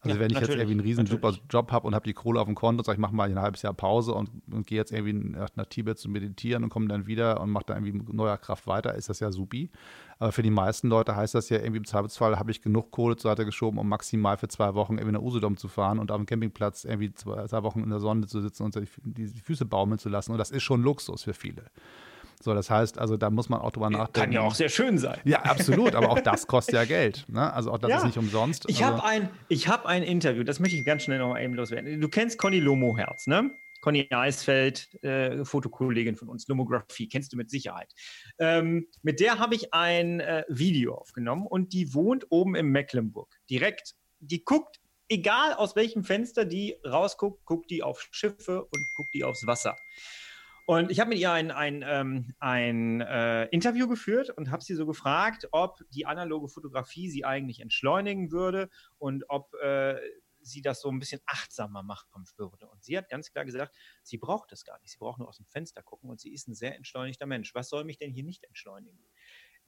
Also 0.02 0.16
ja, 0.16 0.20
wenn 0.20 0.30
ich 0.30 0.38
jetzt 0.38 0.50
irgendwie 0.50 0.72
einen 0.72 0.80
riesen 0.80 1.04
natürlich. 1.04 1.22
super 1.22 1.38
Job 1.50 1.72
habe 1.72 1.86
und 1.86 1.94
habe 1.94 2.04
die 2.04 2.12
Kohle 2.12 2.40
auf 2.40 2.46
dem 2.46 2.54
Konto 2.54 2.80
und 2.80 2.84
sage, 2.84 2.96
ich 2.96 3.00
mache 3.00 3.14
mal 3.14 3.28
ein 3.28 3.40
halbes 3.40 3.62
Jahr 3.62 3.72
Pause 3.72 4.14
und, 4.14 4.30
und 4.50 4.66
gehe 4.66 4.78
jetzt 4.78 4.92
irgendwie 4.92 5.36
nach 5.54 5.66
Tibet 5.66 5.98
zu 5.98 6.08
meditieren 6.08 6.62
und 6.62 6.70
komme 6.70 6.86
dann 6.86 7.06
wieder 7.06 7.40
und 7.40 7.50
mache 7.50 7.64
dann 7.66 7.78
irgendwie 7.78 7.98
mit 7.98 8.12
neuer 8.12 8.36
Kraft 8.36 8.66
weiter, 8.66 8.94
ist 8.94 9.08
das 9.08 9.20
ja 9.20 9.32
supi. 9.32 9.70
Aber 10.18 10.32
für 10.32 10.42
die 10.42 10.50
meisten 10.50 10.88
Leute 10.88 11.16
heißt 11.16 11.34
das 11.34 11.48
ja 11.48 11.58
irgendwie 11.58 11.78
im 11.78 11.84
Zweifelsfall 11.84 12.38
habe 12.38 12.50
ich 12.50 12.62
genug 12.62 12.90
Kohle 12.90 13.16
zur 13.16 13.30
Seite 13.32 13.44
geschoben, 13.44 13.78
um 13.78 13.88
maximal 13.88 14.36
für 14.36 14.48
zwei 14.48 14.74
Wochen 14.74 14.94
irgendwie 14.98 15.12
nach 15.12 15.22
Usedom 15.22 15.56
zu 15.56 15.68
fahren 15.68 15.98
und 15.98 16.10
auf 16.12 16.18
dem 16.18 16.26
Campingplatz 16.26 16.84
irgendwie 16.84 17.12
zwei, 17.12 17.46
zwei 17.46 17.62
Wochen 17.62 17.80
in 17.80 17.90
der 17.90 18.00
Sonne 18.00 18.26
zu 18.26 18.40
sitzen 18.40 18.62
und 18.62 18.74
die, 18.76 18.86
die 19.32 19.40
Füße 19.40 19.64
baumeln 19.64 19.98
zu 19.98 20.08
lassen. 20.08 20.32
Und 20.32 20.38
das 20.38 20.50
ist 20.50 20.62
schon 20.62 20.82
Luxus 20.82 21.24
für 21.24 21.34
viele. 21.34 21.64
So, 22.42 22.54
das 22.54 22.70
heißt, 22.70 22.98
also 22.98 23.16
da 23.16 23.30
muss 23.30 23.48
man 23.48 23.60
auch 23.60 23.72
drüber 23.72 23.90
nachdenken. 23.90 24.12
Kann 24.12 24.32
ja 24.32 24.40
auch 24.42 24.54
sehr 24.54 24.68
schön 24.68 24.98
sein. 24.98 25.18
Ja, 25.24 25.42
absolut, 25.42 25.94
aber 25.94 26.10
auch 26.10 26.20
das 26.20 26.46
kostet 26.46 26.74
ja 26.74 26.84
Geld. 26.84 27.24
Ne? 27.28 27.52
Also 27.52 27.72
auch 27.72 27.78
das 27.78 27.90
ja. 27.90 27.96
ist 27.98 28.04
nicht 28.04 28.18
umsonst. 28.18 28.64
Ich 28.68 28.84
also. 28.84 29.02
habe 29.02 29.04
ein, 29.04 29.28
hab 29.50 29.86
ein 29.86 30.02
Interview, 30.02 30.44
das 30.44 30.60
möchte 30.60 30.76
ich 30.76 30.84
ganz 30.84 31.02
schnell 31.02 31.18
noch 31.18 31.30
mal 31.30 31.42
eben 31.42 31.54
loswerden. 31.54 32.00
Du 32.00 32.08
kennst 32.08 32.38
Conny 32.38 32.60
Lomoherz, 32.60 33.26
ne? 33.26 33.50
Conny 33.80 34.08
Eisfeld, 34.10 34.88
äh, 35.04 35.44
Fotokollegin 35.44 36.16
von 36.16 36.28
uns, 36.28 36.48
Lomographie, 36.48 37.08
kennst 37.08 37.32
du 37.32 37.36
mit 37.36 37.50
Sicherheit. 37.50 37.92
Ähm, 38.38 38.88
mit 39.02 39.20
der 39.20 39.38
habe 39.38 39.54
ich 39.54 39.72
ein 39.72 40.20
äh, 40.20 40.44
Video 40.48 40.94
aufgenommen 40.94 41.46
und 41.46 41.72
die 41.72 41.94
wohnt 41.94 42.26
oben 42.30 42.56
im 42.56 42.70
Mecklenburg. 42.70 43.32
Direkt, 43.48 43.94
die 44.18 44.44
guckt, 44.44 44.80
egal 45.08 45.54
aus 45.54 45.76
welchem 45.76 46.04
Fenster 46.04 46.44
die 46.44 46.76
rausguckt, 46.84 47.44
guckt 47.44 47.70
die 47.70 47.82
auf 47.82 48.08
Schiffe 48.10 48.64
und 48.64 48.84
guckt 48.96 49.10
die 49.14 49.24
aufs 49.24 49.46
Wasser. 49.46 49.76
Und 50.66 50.90
ich 50.90 50.98
habe 50.98 51.10
mit 51.10 51.18
ihr 51.18 51.30
ein, 51.30 51.52
ein, 51.52 51.84
ähm, 51.86 52.34
ein 52.40 53.00
äh, 53.00 53.44
Interview 53.46 53.86
geführt 53.86 54.30
und 54.30 54.50
habe 54.50 54.64
sie 54.64 54.74
so 54.74 54.84
gefragt, 54.84 55.46
ob 55.52 55.78
die 55.90 56.06
analoge 56.06 56.48
Fotografie 56.48 57.08
sie 57.08 57.24
eigentlich 57.24 57.60
entschleunigen 57.60 58.32
würde 58.32 58.68
und 58.98 59.24
ob 59.28 59.54
äh, 59.62 59.94
sie 60.40 60.62
das 60.62 60.80
so 60.80 60.90
ein 60.90 60.98
bisschen 60.98 61.20
achtsamer 61.24 61.84
machen 61.84 62.24
würde. 62.36 62.68
Und 62.68 62.82
sie 62.82 62.98
hat 62.98 63.08
ganz 63.08 63.30
klar 63.30 63.44
gesagt, 63.44 63.76
sie 64.02 64.18
braucht 64.18 64.50
das 64.50 64.64
gar 64.64 64.80
nicht. 64.80 64.90
Sie 64.90 64.98
braucht 64.98 65.20
nur 65.20 65.28
aus 65.28 65.36
dem 65.36 65.46
Fenster 65.46 65.84
gucken 65.84 66.10
und 66.10 66.20
sie 66.20 66.32
ist 66.32 66.48
ein 66.48 66.54
sehr 66.54 66.74
entschleunigter 66.74 67.26
Mensch. 67.26 67.54
Was 67.54 67.68
soll 67.68 67.84
mich 67.84 67.98
denn 67.98 68.10
hier 68.10 68.24
nicht 68.24 68.42
entschleunigen? 68.42 68.98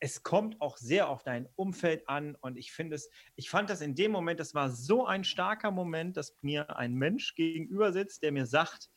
es 0.01 0.23
kommt 0.23 0.61
auch 0.61 0.77
sehr 0.77 1.09
auf 1.09 1.23
dein 1.23 1.49
Umfeld 1.57 2.09
an 2.09 2.37
und 2.37 2.57
ich 2.57 2.73
finde 2.73 2.95
es, 2.95 3.11
ich 3.35 3.51
fand 3.51 3.69
das 3.69 3.81
in 3.81 3.95
dem 3.95 4.13
Moment, 4.13 4.39
das 4.39 4.55
war 4.55 4.71
so 4.71 5.07
ein 5.07 5.25
starker 5.25 5.71
Moment, 5.71 6.17
dass 6.17 6.37
mir 6.41 6.77
ein 6.77 6.95
Mensch 6.95 7.35
gegenüber 7.35 7.93
sitzt, 7.93 8.23
der 8.23 8.33
mir 8.33 8.47
sagt, 8.47 8.91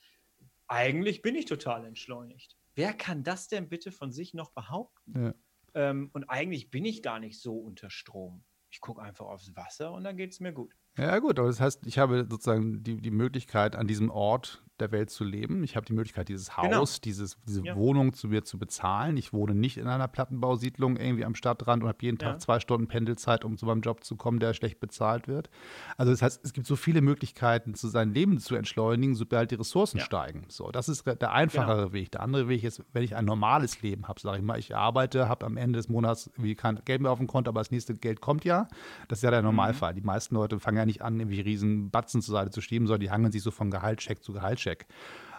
eigentlich 0.72 1.22
bin 1.22 1.36
ich 1.36 1.46
total 1.46 1.86
entschleunigt. 1.86 2.58
Wer 2.76 2.94
kann 2.94 3.24
das 3.24 3.48
denn 3.48 3.68
bitte 3.68 3.92
von 3.92 4.12
sich 4.12 4.34
noch 4.34 4.52
behaupten? 4.52 5.26
Ja. 5.26 5.34
Ähm, 5.74 6.10
und 6.14 6.24
eigentlich 6.26 6.72
bin 6.72 6.86
ich 6.86 7.04
gar 7.04 7.20
nicht 7.20 7.42
so 7.42 7.58
unter 7.58 7.90
Strom. 7.90 8.46
Ich 8.70 8.80
gucke 8.80 9.02
einfach 9.02 9.26
aufs 9.26 9.54
Wasser 9.56 9.92
und 9.92 10.06
dann 10.06 10.16
geht 10.16 10.32
es 10.32 10.40
mir 10.40 10.54
gut. 10.54 10.74
Ja, 10.98 11.20
gut, 11.20 11.40
aber 11.40 11.50
das 11.50 11.60
heißt, 11.60 11.86
ich 11.86 12.00
habe 12.00 12.26
sozusagen 12.30 12.84
die, 12.84 13.02
die 13.02 13.12
Möglichkeit, 13.12 13.76
an 13.76 13.88
diesem 13.88 14.10
Ort 14.10 14.64
der 14.82 14.92
Welt 14.92 15.10
zu 15.10 15.24
leben. 15.24 15.64
Ich 15.64 15.76
habe 15.76 15.86
die 15.86 15.94
Möglichkeit, 15.94 16.28
dieses 16.30 16.58
Haus, 16.58 16.64
genau. 16.64 16.86
dieses, 17.04 17.38
diese 17.48 17.64
ja. 17.64 17.76
Wohnung 17.76 18.14
zu 18.14 18.28
mir 18.28 18.44
zu 18.44 18.58
bezahlen. 18.58 19.16
Ich 19.18 19.32
wohne 19.34 19.56
nicht 19.56 19.78
in 19.78 19.88
einer 19.88 20.08
Plattenbausiedlung 20.08 20.98
irgendwie 20.98 21.24
am 21.24 21.36
Stadtrand 21.36 21.84
und 21.84 21.90
habe 21.90 22.00
jeden 22.02 22.18
Tag 22.18 22.34
ja. 22.34 22.40
zwei 22.40 22.60
Stunden 22.60 22.88
Pendelzeit, 22.88 23.46
um 23.46 23.58
zu 23.58 23.66
meinem 23.66 23.82
Job 23.82 24.04
zu 24.04 24.16
kommen, 24.16 24.40
der 24.40 24.54
schlecht 24.54 24.80
bezahlt 24.80 25.28
wird. 25.28 25.50
Also 25.98 26.12
das 26.12 26.22
heißt, 26.22 26.42
es 26.44 26.54
gibt 26.54 26.68
so 26.68 26.76
viele 26.76 27.02
Möglichkeiten, 27.02 27.76
zu 27.76 27.88
seinem 27.88 28.14
Leben 28.14 28.40
zu 28.40 28.56
entschleunigen, 28.56 29.16
sobald 29.16 29.52
die 29.52 29.56
Ressourcen 29.56 30.00
ja. 30.00 30.04
steigen. 30.04 30.46
So, 30.50 30.72
das 30.72 30.90
ist 30.90 31.06
der 31.06 31.32
einfachere 31.32 31.84
genau. 31.84 31.94
Weg. 31.94 32.12
Der 32.12 32.22
andere 32.22 32.48
Weg 32.48 32.64
ist, 32.64 32.84
wenn 32.94 33.04
ich 33.04 33.16
ein 33.16 33.26
normales 33.26 33.82
Leben 33.82 34.08
habe, 34.08 34.20
sage 34.20 34.40
ich 34.40 34.44
mal, 34.44 34.60
ich 34.60 34.76
arbeite, 34.76 35.30
habe 35.30 35.46
am 35.46 35.58
Ende 35.58 35.78
des 35.78 35.90
Monats 35.90 36.32
wie 36.38 36.56
kein 36.56 36.82
Geld 36.86 37.02
mehr 37.02 37.12
auf 37.12 37.20
dem 37.20 37.28
Konto, 37.28 37.50
aber 37.50 37.60
das 37.60 37.72
nächste 37.72 37.96
Geld 37.96 38.22
kommt 38.22 38.44
ja. 38.44 38.68
Das 39.08 39.20
ist 39.20 39.24
ja 39.24 39.32
der 39.32 39.42
mhm. 39.42 39.48
Normalfall. 39.48 39.92
Mhm. 39.92 39.98
Die 39.98 40.02
meisten 40.02 40.36
Leute 40.36 40.60
fangen 40.60 40.78
ja 40.78 40.86
nicht 40.86 41.02
an, 41.02 41.20
irgendwie 41.20 41.42
riesen 41.42 41.92
Batzen 41.92 42.22
zur 42.22 42.34
Seite 42.34 42.52
zu 42.52 42.62
schieben, 42.62 42.88
sondern 42.88 43.02
die 43.02 43.12
hangeln 43.12 43.32
sich 43.32 43.44
so 43.44 43.52
von 43.52 43.70
Gehaltscheck 43.70 44.24
zu 44.24 44.34
Gehaltscheck. 44.34 44.71
Check. 44.72 44.88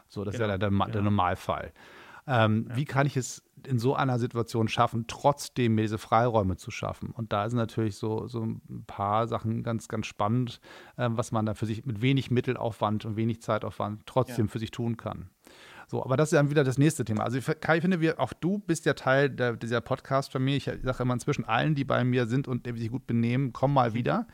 So, 0.09 0.25
das 0.25 0.35
genau. 0.35 0.45
ist 0.45 0.51
ja 0.51 0.57
genau, 0.57 0.71
der, 0.71 0.87
der, 0.87 0.93
der 0.93 1.03
Normalfall. 1.03 1.73
Ähm, 2.27 2.67
ja. 2.69 2.77
Wie 2.77 2.85
kann 2.85 3.07
ich 3.07 3.17
es 3.17 3.43
in 3.67 3.79
so 3.79 3.95
einer 3.95 4.19
Situation 4.19 4.69
schaffen, 4.69 5.07
trotzdem 5.09 5.75
mir 5.75 5.83
diese 5.83 5.99
Freiräume 5.99 6.57
zu 6.57 6.71
schaffen? 6.71 7.11
Und 7.11 7.33
da 7.33 7.49
sind 7.49 7.59
natürlich 7.59 7.97
so, 7.97 8.29
so 8.29 8.45
ein 8.45 8.85
paar 8.87 9.27
Sachen 9.27 9.63
ganz, 9.63 9.89
ganz 9.89 10.07
spannend, 10.07 10.61
äh, 10.97 11.09
was 11.11 11.33
man 11.33 11.47
da 11.47 11.55
für 11.55 11.67
sich 11.67 11.85
mit 11.85 12.01
wenig 12.01 12.31
Mittelaufwand 12.31 13.05
und 13.05 13.17
wenig 13.17 13.43
Zeitaufwand 13.43 14.07
trotzdem 14.07 14.47
ja. 14.47 14.53
für 14.53 14.59
sich 14.59 14.71
tun 14.71 14.97
kann. 14.97 15.31
So, 15.93 16.03
aber 16.03 16.17
das 16.17 16.33
ist 16.33 16.39
dann 16.39 16.49
wieder 16.49 16.65
das 16.65 16.79
nächste 16.79 17.05
Thema. 17.05 17.23
Also 17.23 17.39
Kai, 17.61 17.77
ich 17.77 17.83
finde, 17.83 18.01
wir, 18.01 18.19
auch 18.19 18.33
du 18.33 18.57
bist 18.57 18.87
ja 18.87 18.95
Teil 18.95 19.29
der, 19.29 19.57
dieser 19.57 19.83
Podcast-Familie. 19.83 20.57
Ich 20.57 20.65
sage 20.83 21.03
immer 21.03 21.13
inzwischen 21.13 21.45
allen, 21.45 21.75
die 21.75 21.85
bei 21.85 22.03
mir 22.03 22.25
sind 22.25 22.49
und 22.49 22.65
die 22.65 22.73
sich 22.79 22.91
gut 22.91 23.07
benehmen, 23.07 23.53
komm 23.53 23.75
mal 23.75 23.93
wieder. 23.93 24.27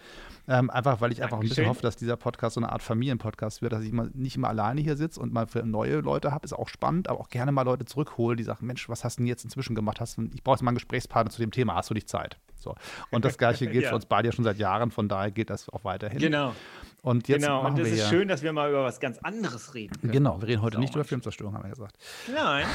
Ähm, 0.46 0.70
einfach, 0.70 1.00
weil 1.00 1.10
ich 1.10 1.20
einfach 1.20 1.40
ein 1.40 1.48
bisschen 1.48 1.66
hoffe, 1.66 1.82
dass 1.82 1.96
dieser 1.96 2.16
Podcast 2.16 2.54
so 2.54 2.60
eine 2.60 2.70
Art 2.70 2.80
Familienpodcast 2.80 3.60
wird, 3.60 3.72
dass 3.72 3.82
ich 3.82 3.90
mal, 3.90 4.08
nicht 4.14 4.36
immer 4.36 4.50
alleine 4.50 4.80
hier 4.80 4.96
sitze 4.96 5.18
und 5.18 5.32
mal 5.32 5.48
für 5.48 5.64
neue 5.64 5.96
Leute 5.96 6.30
habe, 6.30 6.44
ist 6.44 6.52
auch 6.52 6.68
spannend, 6.68 7.08
aber 7.08 7.18
auch 7.18 7.28
gerne 7.28 7.50
mal 7.50 7.62
Leute 7.62 7.86
zurückhole, 7.86 8.36
die 8.36 8.44
sagen, 8.44 8.64
Mensch, 8.64 8.88
was 8.88 9.02
hast 9.02 9.18
du 9.18 9.22
denn 9.22 9.26
jetzt 9.26 9.42
inzwischen 9.42 9.74
gemacht? 9.74 10.00
Hast 10.00 10.16
du, 10.16 10.30
ich 10.32 10.44
brauche 10.44 10.54
jetzt 10.54 10.62
mal 10.62 10.68
einen 10.70 10.76
Gesprächspartner 10.76 11.32
zu 11.32 11.40
dem 11.40 11.50
Thema, 11.50 11.74
hast 11.74 11.90
du 11.90 11.94
dich 11.94 12.06
Zeit? 12.06 12.38
So. 12.54 12.76
Und 13.10 13.24
das 13.24 13.36
Gleiche 13.36 13.66
gilt 13.66 13.82
ja. 13.82 13.88
für 13.90 13.96
uns 13.96 14.06
beide 14.06 14.28
ja 14.28 14.32
schon 14.32 14.44
seit 14.44 14.58
Jahren, 14.58 14.92
von 14.92 15.08
daher 15.08 15.32
gilt 15.32 15.50
das 15.50 15.68
auch 15.70 15.82
weiterhin. 15.82 16.20
Genau. 16.20 16.54
Und 17.02 17.28
jetzt 17.28 17.42
genau, 17.42 17.66
und 17.66 17.78
es 17.78 17.92
ist 17.92 18.08
schön, 18.08 18.28
dass 18.28 18.42
wir 18.42 18.52
mal 18.52 18.70
über 18.70 18.84
was 18.84 19.00
ganz 19.00 19.18
anderes 19.18 19.74
reden. 19.74 20.00
Können. 20.00 20.12
Genau, 20.12 20.40
wir 20.40 20.48
reden 20.48 20.62
heute 20.62 20.80
nicht 20.80 20.94
über 20.94 21.04
Filmzerstörung, 21.04 21.54
haben 21.54 21.64
wir 21.64 21.70
gesagt. 21.70 21.96
Nein. 22.34 22.66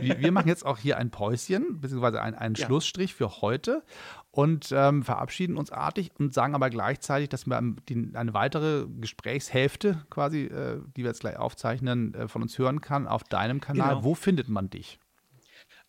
wir, 0.00 0.18
wir, 0.18 0.32
machen 0.32 0.48
jetzt 0.48 0.64
auch 0.64 0.78
hier 0.78 0.98
ein 0.98 1.10
Päuschen, 1.10 1.80
beziehungsweise 1.80 2.20
einen, 2.22 2.36
einen 2.36 2.54
ja. 2.54 2.66
Schlussstrich 2.66 3.14
für 3.14 3.40
heute 3.40 3.82
und 4.30 4.70
ähm, 4.72 5.02
verabschieden 5.02 5.56
uns 5.56 5.70
artig 5.70 6.10
und 6.18 6.34
sagen 6.34 6.54
aber 6.54 6.68
gleichzeitig, 6.68 7.28
dass 7.28 7.46
wir 7.46 7.60
die, 7.88 8.10
eine 8.14 8.34
weitere 8.34 8.86
Gesprächshälfte 8.86 10.04
quasi, 10.10 10.44
äh, 10.44 10.80
die 10.96 11.02
wir 11.02 11.10
jetzt 11.10 11.20
gleich 11.20 11.36
aufzeichnen, 11.36 12.14
äh, 12.14 12.28
von 12.28 12.42
uns 12.42 12.58
hören 12.58 12.80
kann 12.80 13.06
auf 13.06 13.24
deinem 13.24 13.60
Kanal. 13.60 13.90
Genau. 13.90 14.04
Wo 14.04 14.14
findet 14.14 14.48
man 14.48 14.68
dich? 14.68 14.98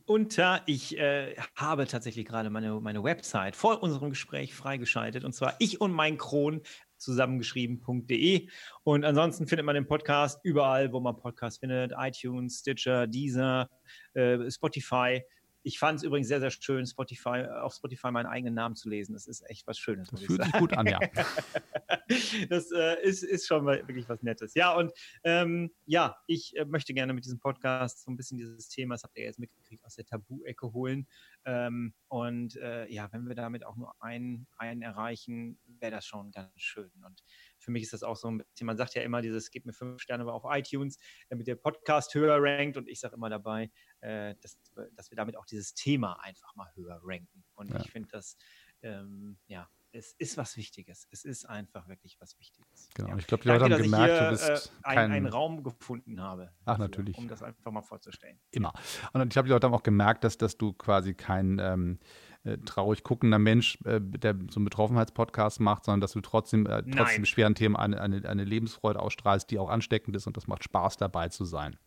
Unter, 0.05 0.61
ich 0.65 0.97
äh, 0.97 1.35
habe 1.57 1.85
tatsächlich 1.85 2.25
gerade 2.25 2.49
meine, 2.49 2.79
meine 2.79 3.03
Website 3.03 3.57
vor 3.57 3.83
unserem 3.83 4.09
Gespräch 4.09 4.55
freigeschaltet 4.55 5.25
und 5.25 5.33
zwar 5.33 5.55
ich 5.59 5.81
und 5.81 5.91
mein 5.91 6.17
Kron 6.17 6.61
zusammengeschrieben.de. 6.97 8.49
Und 8.83 9.05
ansonsten 9.05 9.47
findet 9.47 9.65
man 9.65 9.75
den 9.75 9.87
Podcast 9.87 10.39
überall, 10.43 10.91
wo 10.91 10.99
man 10.99 11.15
Podcasts 11.15 11.59
findet: 11.59 11.93
iTunes, 11.97 12.59
Stitcher, 12.59 13.07
Deezer, 13.07 13.69
äh, 14.13 14.49
Spotify. 14.49 15.21
Ich 15.67 15.79
fand 15.79 15.99
es 15.99 16.03
übrigens 16.03 16.29
sehr, 16.29 16.39
sehr 16.39 16.49
schön, 16.49 16.85
Spotify, 16.85 17.45
auf 17.45 17.73
Spotify 17.73 18.09
meinen 18.09 18.25
eigenen 18.25 18.53
Namen 18.53 18.77
zu 18.77 18.87
lesen. 18.87 19.11
Das 19.11 19.27
ist 19.27 19.41
echt 19.49 19.67
was 19.67 19.77
Schönes. 19.77 20.07
Das 20.09 20.21
fühlt 20.23 20.41
sich 20.41 20.53
gut 20.53 20.71
an, 20.71 20.87
ja. 20.87 20.97
das 22.49 22.71
äh, 22.71 23.01
ist, 23.03 23.21
ist 23.21 23.47
schon 23.47 23.65
mal 23.65 23.85
wirklich 23.85 24.07
was 24.07 24.23
Nettes. 24.23 24.53
Ja, 24.53 24.73
und 24.73 24.93
ähm, 25.25 25.69
ja, 25.85 26.15
ich 26.25 26.55
äh, 26.55 26.63
möchte 26.63 26.93
gerne 26.93 27.11
mit 27.11 27.25
diesem 27.25 27.39
Podcast 27.39 28.01
so 28.01 28.09
ein 28.09 28.15
bisschen 28.15 28.37
dieses 28.37 28.69
Thema, 28.69 28.95
das 28.95 29.03
habt 29.03 29.17
ihr 29.17 29.25
jetzt 29.25 29.39
mitgekriegt, 29.39 29.83
aus 29.83 29.95
der 29.95 30.05
Tabu-Ecke 30.05 30.71
holen. 30.71 31.05
Ähm, 31.43 31.93
und 32.07 32.55
äh, 32.55 32.89
ja, 32.89 33.11
wenn 33.11 33.27
wir 33.27 33.35
damit 33.35 33.65
auch 33.65 33.75
nur 33.75 33.93
einen, 34.01 34.47
einen 34.57 34.81
erreichen, 34.81 35.59
wäre 35.65 35.91
das 35.91 36.05
schon 36.05 36.31
ganz 36.31 36.53
schön. 36.55 36.91
Und 37.05 37.25
für 37.59 37.71
mich 37.71 37.83
ist 37.83 37.91
das 37.91 38.03
auch 38.03 38.15
so 38.15 38.29
ein 38.29 38.37
bisschen, 38.37 38.67
man 38.67 38.77
sagt 38.77 38.95
ja 38.95 39.01
immer 39.01 39.21
dieses, 39.21 39.51
gebt 39.51 39.65
mir 39.65 39.73
fünf 39.73 40.01
Sterne 40.01 40.31
auf 40.31 40.43
iTunes, 40.47 40.97
damit 41.27 41.47
der 41.47 41.55
Podcast 41.55 42.15
höher 42.15 42.37
rankt. 42.39 42.77
Und 42.77 42.87
ich 42.87 43.01
sage 43.01 43.15
immer 43.15 43.29
dabei, 43.29 43.69
äh, 44.01 44.35
dass, 44.41 44.59
dass 44.95 45.11
wir 45.11 45.15
damit 45.15 45.37
auch 45.37 45.45
dieses 45.45 45.73
Thema 45.73 46.19
einfach 46.21 46.55
mal 46.55 46.69
höher 46.75 46.99
ranken. 47.03 47.43
Und 47.55 47.71
ja. 47.71 47.79
ich 47.79 47.91
finde 47.91 48.09
das, 48.11 48.37
ähm, 48.81 49.37
ja, 49.47 49.69
es 49.91 50.13
ist 50.13 50.37
was 50.37 50.57
Wichtiges. 50.57 51.07
Es 51.11 51.23
ist 51.23 51.45
einfach 51.45 51.87
wirklich 51.87 52.17
was 52.19 52.37
Wichtiges. 52.39 52.89
Genau. 52.93 53.09
Ja. 53.09 53.17
Ich 53.17 53.27
glaube, 53.27 53.43
die 53.43 53.49
Leute 53.49 53.63
haben 53.65 53.81
gemerkt, 53.81 54.13
hier, 54.13 54.23
du 54.23 54.29
bist 54.31 54.71
äh, 54.83 54.93
kein... 54.93 55.11
einen 55.11 55.27
Raum 55.27 55.63
gefunden 55.63 56.21
habe. 56.21 56.51
Ach, 56.61 56.73
dafür, 56.73 56.85
natürlich. 56.85 57.17
Um 57.17 57.27
das 57.27 57.41
einfach 57.41 57.71
mal 57.71 57.81
vorzustellen. 57.81 58.39
Immer. 58.51 58.73
Und 59.13 59.23
ich 59.23 59.29
glaube, 59.29 59.47
die 59.47 59.53
Leute 59.53 59.67
haben 59.67 59.73
auch 59.73 59.83
gemerkt, 59.83 60.23
dass, 60.23 60.37
dass 60.37 60.57
du 60.57 60.73
quasi 60.73 61.13
kein 61.13 61.59
ähm, 61.59 61.99
äh, 62.43 62.57
traurig 62.59 63.03
guckender 63.03 63.39
Mensch, 63.39 63.79
äh, 63.85 63.99
der 64.01 64.35
so 64.49 64.59
einen 64.59 64.65
Betroffenheitspodcast 64.65 65.59
macht, 65.59 65.85
sondern 65.85 66.01
dass 66.01 66.11
du 66.11 66.21
trotzdem, 66.21 66.65
äh, 66.65 66.83
trotzdem 66.83 67.25
schweren 67.25 67.55
Themen 67.55 67.75
eine, 67.75 67.99
eine, 67.99 68.27
eine 68.27 68.43
Lebensfreude 68.43 68.99
ausstrahlst, 68.99 69.49
die 69.49 69.59
auch 69.59 69.69
ansteckend 69.69 70.15
ist 70.15 70.27
und 70.27 70.37
das 70.37 70.47
macht 70.47 70.63
Spaß 70.63 70.97
dabei 70.97 71.29
zu 71.29 71.45
sein. 71.45 71.77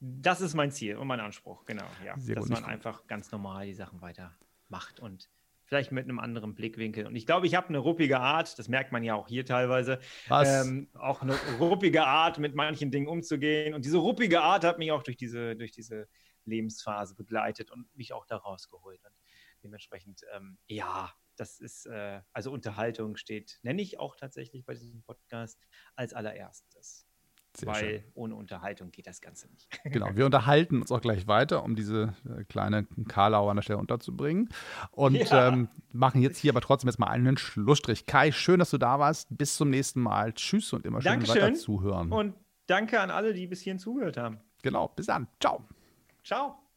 Das 0.00 0.40
ist 0.40 0.54
mein 0.54 0.70
Ziel 0.70 0.96
und 0.96 1.06
mein 1.06 1.20
Anspruch, 1.20 1.64
genau. 1.66 1.86
Ja. 2.04 2.18
Sehr 2.18 2.36
dass 2.36 2.48
man 2.48 2.64
einfach 2.64 3.06
ganz 3.06 3.30
normal 3.30 3.66
die 3.66 3.74
Sachen 3.74 4.00
weitermacht 4.00 4.98
und 4.98 5.28
vielleicht 5.70 5.92
mit 5.92 6.04
einem 6.04 6.18
anderen 6.18 6.54
Blickwinkel. 6.54 7.06
Und 7.06 7.14
ich 7.14 7.26
glaube, 7.26 7.46
ich 7.46 7.54
habe 7.54 7.68
eine 7.68 7.78
ruppige 7.78 8.18
Art, 8.18 8.58
das 8.58 8.68
merkt 8.68 8.90
man 8.90 9.04
ja 9.04 9.14
auch 9.14 9.28
hier 9.28 9.44
teilweise, 9.46 10.00
ähm, 10.28 10.88
auch 10.94 11.22
eine 11.22 11.36
ruppige 11.60 12.04
Art, 12.04 12.38
mit 12.38 12.56
manchen 12.56 12.90
Dingen 12.90 13.06
umzugehen. 13.06 13.74
Und 13.74 13.84
diese 13.84 13.98
ruppige 13.98 14.40
Art 14.40 14.64
hat 14.64 14.78
mich 14.78 14.90
auch 14.90 15.04
durch 15.04 15.16
diese, 15.16 15.54
durch 15.54 15.70
diese 15.70 16.08
Lebensphase 16.44 17.14
begleitet 17.14 17.70
und 17.70 17.86
mich 17.94 18.12
auch 18.12 18.26
da 18.26 18.38
rausgeholt. 18.38 19.04
Und 19.04 19.12
dementsprechend, 19.62 20.22
ähm, 20.34 20.58
ja, 20.66 21.12
das 21.36 21.60
ist, 21.60 21.86
äh, 21.86 22.20
also 22.32 22.50
Unterhaltung 22.50 23.16
steht, 23.16 23.60
nenne 23.62 23.80
ich 23.80 24.00
auch 24.00 24.16
tatsächlich 24.16 24.64
bei 24.64 24.74
diesem 24.74 25.02
Podcast 25.02 25.58
als 25.94 26.14
allererstes. 26.14 27.06
Sehr 27.60 27.68
weil 27.68 27.80
schön. 27.80 28.02
ohne 28.14 28.34
Unterhaltung 28.34 28.90
geht 28.90 29.06
das 29.06 29.20
Ganze 29.20 29.48
nicht. 29.48 29.68
Genau, 29.84 30.08
wir 30.14 30.24
unterhalten 30.24 30.80
uns 30.80 30.92
auch 30.92 31.00
gleich 31.00 31.26
weiter, 31.26 31.64
um 31.64 31.74
diese 31.74 32.14
äh, 32.28 32.44
kleine 32.44 32.86
Karlau 33.08 33.48
an 33.48 33.56
der 33.56 33.62
Stelle 33.62 33.78
unterzubringen. 33.78 34.48
Und 34.92 35.14
ja. 35.14 35.48
ähm, 35.48 35.68
machen 35.92 36.22
jetzt 36.22 36.38
hier 36.38 36.52
aber 36.52 36.60
trotzdem 36.60 36.88
jetzt 36.88 36.98
mal 36.98 37.08
einen 37.08 37.36
Schlussstrich. 37.36 38.06
Kai, 38.06 38.32
schön, 38.32 38.58
dass 38.58 38.70
du 38.70 38.78
da 38.78 38.98
warst. 38.98 39.28
Bis 39.36 39.56
zum 39.56 39.70
nächsten 39.70 40.00
Mal. 40.00 40.32
Tschüss 40.32 40.72
und 40.72 40.84
immer 40.86 41.00
schön 41.00 41.12
Dankeschön. 41.12 41.42
weiter 41.42 41.54
zuhören. 41.54 42.12
Und 42.12 42.34
danke 42.66 43.00
an 43.00 43.10
alle, 43.10 43.34
die 43.34 43.46
bis 43.46 43.60
hierhin 43.60 43.78
zugehört 43.78 44.16
haben. 44.16 44.38
Genau, 44.62 44.88
bis 44.88 45.06
dann. 45.06 45.26
Ciao. 45.40 45.64
Ciao. 46.22 46.69